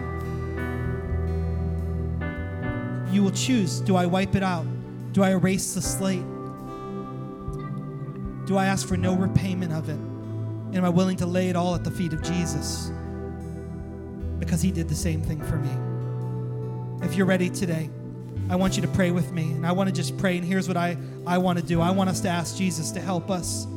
You 3.12 3.22
will 3.22 3.30
choose 3.30 3.80
do 3.80 3.94
I 3.94 4.06
wipe 4.06 4.34
it 4.34 4.42
out? 4.42 4.66
Do 5.12 5.22
I 5.22 5.30
erase 5.30 5.74
the 5.74 5.82
slate? 5.82 6.24
Do 8.50 8.56
I 8.56 8.66
ask 8.66 8.88
for 8.88 8.96
no 8.96 9.14
repayment 9.14 9.72
of 9.72 9.88
it? 9.88 9.92
And 9.94 10.76
am 10.78 10.84
I 10.84 10.88
willing 10.88 11.16
to 11.18 11.26
lay 11.26 11.50
it 11.50 11.54
all 11.54 11.76
at 11.76 11.84
the 11.84 11.90
feet 11.92 12.12
of 12.12 12.20
Jesus? 12.20 12.90
Because 14.40 14.60
he 14.60 14.72
did 14.72 14.88
the 14.88 14.94
same 14.96 15.22
thing 15.22 15.40
for 15.40 15.54
me. 15.54 17.06
If 17.06 17.14
you're 17.14 17.28
ready 17.28 17.48
today, 17.48 17.88
I 18.48 18.56
want 18.56 18.74
you 18.74 18.82
to 18.82 18.88
pray 18.88 19.12
with 19.12 19.30
me. 19.30 19.52
And 19.52 19.64
I 19.64 19.70
want 19.70 19.88
to 19.88 19.94
just 19.94 20.18
pray. 20.18 20.36
And 20.36 20.44
here's 20.44 20.66
what 20.66 20.76
I, 20.76 20.96
I 21.28 21.38
want 21.38 21.60
to 21.60 21.64
do 21.64 21.80
I 21.80 21.92
want 21.92 22.10
us 22.10 22.18
to 22.22 22.28
ask 22.28 22.56
Jesus 22.56 22.90
to 22.90 23.00
help 23.00 23.30
us. 23.30 23.68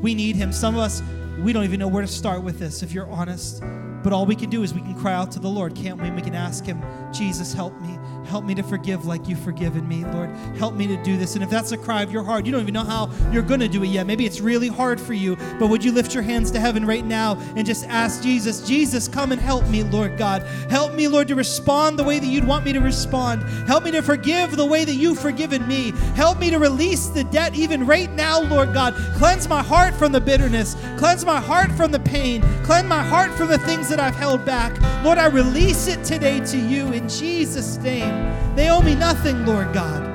We 0.00 0.14
need 0.14 0.36
him. 0.36 0.52
Some 0.52 0.76
of 0.76 0.82
us, 0.82 1.02
we 1.40 1.52
don't 1.52 1.64
even 1.64 1.80
know 1.80 1.88
where 1.88 2.02
to 2.02 2.06
start 2.06 2.44
with 2.44 2.60
this, 2.60 2.84
if 2.84 2.92
you're 2.92 3.10
honest. 3.10 3.60
But 4.04 4.12
all 4.12 4.24
we 4.24 4.36
can 4.36 4.50
do 4.50 4.62
is 4.62 4.72
we 4.72 4.82
can 4.82 4.94
cry 4.94 5.14
out 5.14 5.32
to 5.32 5.40
the 5.40 5.48
Lord, 5.48 5.74
can't 5.74 6.00
we? 6.00 6.12
We 6.12 6.22
can 6.22 6.36
ask 6.36 6.64
him, 6.64 6.80
Jesus, 7.12 7.52
help 7.52 7.78
me. 7.80 7.98
Help 8.24 8.44
me 8.44 8.54
to 8.54 8.62
forgive 8.62 9.06
like 9.06 9.26
you've 9.26 9.40
forgiven 9.40 9.88
me, 9.88 10.04
Lord. 10.04 10.30
Help 10.56 10.74
me 10.74 10.86
to 10.86 10.96
do 11.02 11.16
this. 11.16 11.34
And 11.34 11.42
if 11.42 11.50
that's 11.50 11.72
a 11.72 11.76
cry 11.76 12.02
of 12.02 12.12
your 12.12 12.22
heart, 12.22 12.46
you 12.46 12.52
don't 12.52 12.60
even 12.60 12.74
know 12.74 12.84
how 12.84 13.10
you're 13.32 13.42
going 13.42 13.60
to 13.60 13.68
do 13.68 13.82
it 13.82 13.88
yet. 13.88 14.06
Maybe 14.06 14.24
it's 14.24 14.40
really 14.40 14.68
hard 14.68 15.00
for 15.00 15.14
you, 15.14 15.36
but 15.58 15.68
would 15.68 15.84
you 15.84 15.90
lift 15.90 16.14
your 16.14 16.22
hands 16.22 16.50
to 16.52 16.60
heaven 16.60 16.86
right 16.86 17.04
now 17.04 17.36
and 17.56 17.66
just 17.66 17.86
ask 17.88 18.22
Jesus, 18.22 18.66
Jesus, 18.66 19.08
come 19.08 19.32
and 19.32 19.40
help 19.40 19.66
me, 19.68 19.82
Lord 19.82 20.16
God. 20.16 20.42
Help 20.70 20.94
me, 20.94 21.08
Lord, 21.08 21.26
to 21.28 21.34
respond 21.34 21.98
the 21.98 22.04
way 22.04 22.20
that 22.20 22.26
you'd 22.26 22.46
want 22.46 22.64
me 22.64 22.72
to 22.72 22.80
respond. 22.80 23.42
Help 23.66 23.82
me 23.82 23.90
to 23.90 24.02
forgive 24.02 24.56
the 24.56 24.66
way 24.66 24.84
that 24.84 24.94
you've 24.94 25.18
forgiven 25.18 25.66
me. 25.66 25.92
Help 26.14 26.38
me 26.38 26.50
to 26.50 26.58
release 26.58 27.08
the 27.08 27.24
debt 27.24 27.56
even 27.56 27.84
right 27.84 28.12
now, 28.12 28.40
Lord 28.42 28.72
God. 28.72 28.94
Cleanse 29.16 29.48
my 29.48 29.62
heart 29.62 29.94
from 29.94 30.12
the 30.12 30.20
bitterness. 30.20 30.76
Cleanse 30.98 31.24
my 31.24 31.40
heart 31.40 31.72
from 31.72 31.90
the 31.90 32.00
pain. 32.00 32.42
Cleanse 32.62 32.86
my 32.86 33.02
heart 33.02 33.32
from 33.32 33.48
the 33.48 33.58
things 33.58 33.88
that 33.88 33.98
I've 33.98 34.14
held 34.14 34.44
back. 34.44 34.80
Lord, 35.04 35.18
I 35.18 35.26
release 35.26 35.88
it 35.88 36.04
today 36.04 36.38
to 36.46 36.58
you 36.58 36.92
in 37.00 37.08
Jesus' 37.08 37.78
name. 37.78 38.54
They 38.54 38.68
owe 38.68 38.82
me 38.82 38.94
nothing, 38.94 39.46
Lord 39.46 39.72
God. 39.72 40.06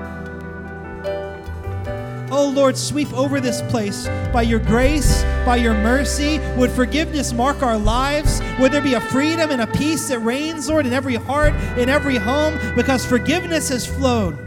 Oh 2.31 2.49
Lord, 2.49 2.75
sweep 2.75 3.11
over 3.13 3.39
this 3.39 3.61
place 3.63 4.07
by 4.33 4.41
your 4.41 4.59
grace, 4.59 5.23
by 5.45 5.57
your 5.57 5.73
mercy. 5.73 6.39
Would 6.57 6.71
forgiveness 6.71 7.31
mark 7.33 7.61
our 7.61 7.77
lives? 7.77 8.41
Would 8.59 8.71
there 8.71 8.81
be 8.81 8.95
a 8.95 9.01
freedom 9.01 9.51
and 9.51 9.61
a 9.61 9.67
peace 9.67 10.09
that 10.09 10.19
reigns, 10.19 10.67
Lord, 10.67 10.85
in 10.85 10.93
every 10.93 11.15
heart, 11.15 11.53
in 11.77 11.87
every 11.87 12.17
home? 12.17 12.57
Because 12.75 13.05
forgiveness 13.05 13.69
has 13.69 13.85
flowed. 13.85 14.37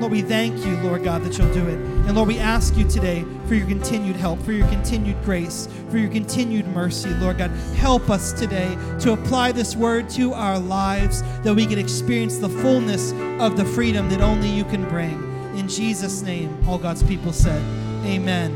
Lord, 0.00 0.12
we 0.12 0.22
thank 0.22 0.64
you, 0.64 0.76
Lord 0.78 1.04
God, 1.04 1.22
that 1.24 1.36
you'll 1.36 1.52
do 1.52 1.66
it. 1.66 1.99
And 2.10 2.16
Lord, 2.16 2.26
we 2.26 2.40
ask 2.40 2.76
you 2.76 2.88
today 2.88 3.24
for 3.46 3.54
your 3.54 3.68
continued 3.68 4.16
help, 4.16 4.42
for 4.42 4.50
your 4.50 4.66
continued 4.66 5.22
grace, 5.22 5.68
for 5.90 5.98
your 5.98 6.10
continued 6.10 6.66
mercy. 6.66 7.08
Lord 7.10 7.38
God, 7.38 7.52
help 7.76 8.10
us 8.10 8.32
today 8.32 8.76
to 8.98 9.12
apply 9.12 9.52
this 9.52 9.76
word 9.76 10.10
to 10.10 10.32
our 10.32 10.58
lives 10.58 11.22
that 11.44 11.54
we 11.54 11.66
can 11.66 11.78
experience 11.78 12.38
the 12.38 12.48
fullness 12.48 13.12
of 13.40 13.56
the 13.56 13.64
freedom 13.64 14.08
that 14.08 14.20
only 14.20 14.48
you 14.48 14.64
can 14.64 14.88
bring. 14.88 15.22
In 15.56 15.68
Jesus' 15.68 16.20
name, 16.22 16.58
all 16.66 16.78
God's 16.78 17.04
people 17.04 17.32
said, 17.32 17.62
Amen 18.04 18.50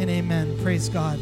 and 0.00 0.10
amen. 0.10 0.58
Praise 0.64 0.88
God. 0.88 1.20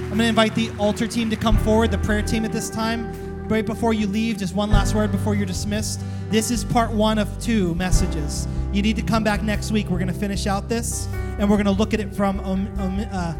I'm 0.00 0.08
going 0.08 0.18
to 0.20 0.24
invite 0.28 0.54
the 0.54 0.70
altar 0.78 1.06
team 1.06 1.28
to 1.28 1.36
come 1.36 1.58
forward, 1.58 1.90
the 1.90 1.98
prayer 1.98 2.22
team 2.22 2.46
at 2.46 2.52
this 2.52 2.70
time 2.70 3.23
right 3.48 3.64
before 3.64 3.92
you 3.92 4.06
leave, 4.06 4.38
just 4.38 4.54
one 4.54 4.70
last 4.70 4.94
word 4.94 5.12
before 5.12 5.34
you're 5.34 5.46
dismissed. 5.46 6.00
This 6.30 6.50
is 6.50 6.64
part 6.64 6.90
one 6.90 7.18
of 7.18 7.38
two 7.40 7.74
messages. 7.74 8.48
You 8.72 8.82
need 8.82 8.96
to 8.96 9.02
come 9.02 9.22
back 9.22 9.42
next 9.42 9.70
week. 9.70 9.88
We're 9.88 9.98
going 9.98 10.08
to 10.08 10.14
finish 10.14 10.46
out 10.46 10.68
this, 10.68 11.06
and 11.38 11.48
we're 11.48 11.56
going 11.56 11.66
to 11.66 11.72
look 11.72 11.94
at 11.94 12.00
it 12.00 12.14
from 12.14 12.40
um, 12.40 12.68
um, 12.78 13.06
uh, 13.12 13.34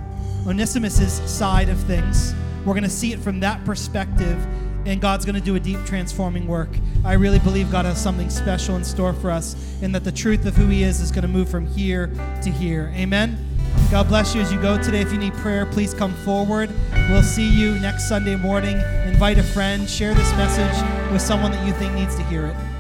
Onesimus's 0.45 1.13
side 1.31 1.69
of 1.69 1.79
things. 1.81 2.35
We're 2.65 2.75
going 2.75 2.85
to 2.85 2.91
see 2.91 3.13
it 3.13 3.21
from 3.21 3.41
that 3.41 3.65
perspective, 3.65 4.39
and 4.87 5.01
God's 5.01 5.25
going 5.25 5.35
to 5.35 5.41
do 5.41 5.57
a 5.57 5.61
deep 5.61 5.85
transforming 5.87 6.47
work. 6.47 6.71
I 7.05 7.15
really 7.15 7.39
believe 7.39 7.71
God 7.71 7.85
has 7.85 8.01
something 8.01 8.31
special 8.31 8.77
in 8.77 8.85
store 8.85 9.13
for 9.13 9.31
us, 9.31 9.57
and 9.83 9.95
that 9.95 10.05
the 10.05 10.13
truth 10.13 10.47
of 10.47 10.55
who 10.55 10.67
He 10.69 10.83
is 10.83 11.01
is 11.01 11.11
going 11.11 11.23
to 11.23 11.29
move 11.29 11.49
from 11.49 11.67
here 11.67 12.11
to 12.43 12.51
here. 12.51 12.93
Amen. 12.95 13.54
God 13.91 14.09
bless 14.09 14.35
you 14.35 14.41
as 14.41 14.53
you 14.53 14.61
go 14.61 14.83
today. 14.83 15.01
If 15.01 15.13
you 15.13 15.19
need 15.19 15.35
prayer, 15.35 15.67
please 15.67 15.95
come 15.95 16.13
forward. 16.13 16.71
We'll 17.11 17.23
see 17.23 17.49
you 17.49 17.79
next 17.79 18.09
Sunday 18.09 18.37
morning. 18.37 18.81
Invite 19.07 19.39
a 19.39 19.43
friend, 19.43 19.89
share 19.89 20.15
this 20.15 20.31
message 20.33 21.13
with 21.13 21.23
someone 21.23 21.53
that 21.53 21.67
you 21.67 21.73
think 21.75 21.95
needs 21.95 22.17
to 22.17 22.23
hear 22.25 22.47
it. 22.47 22.74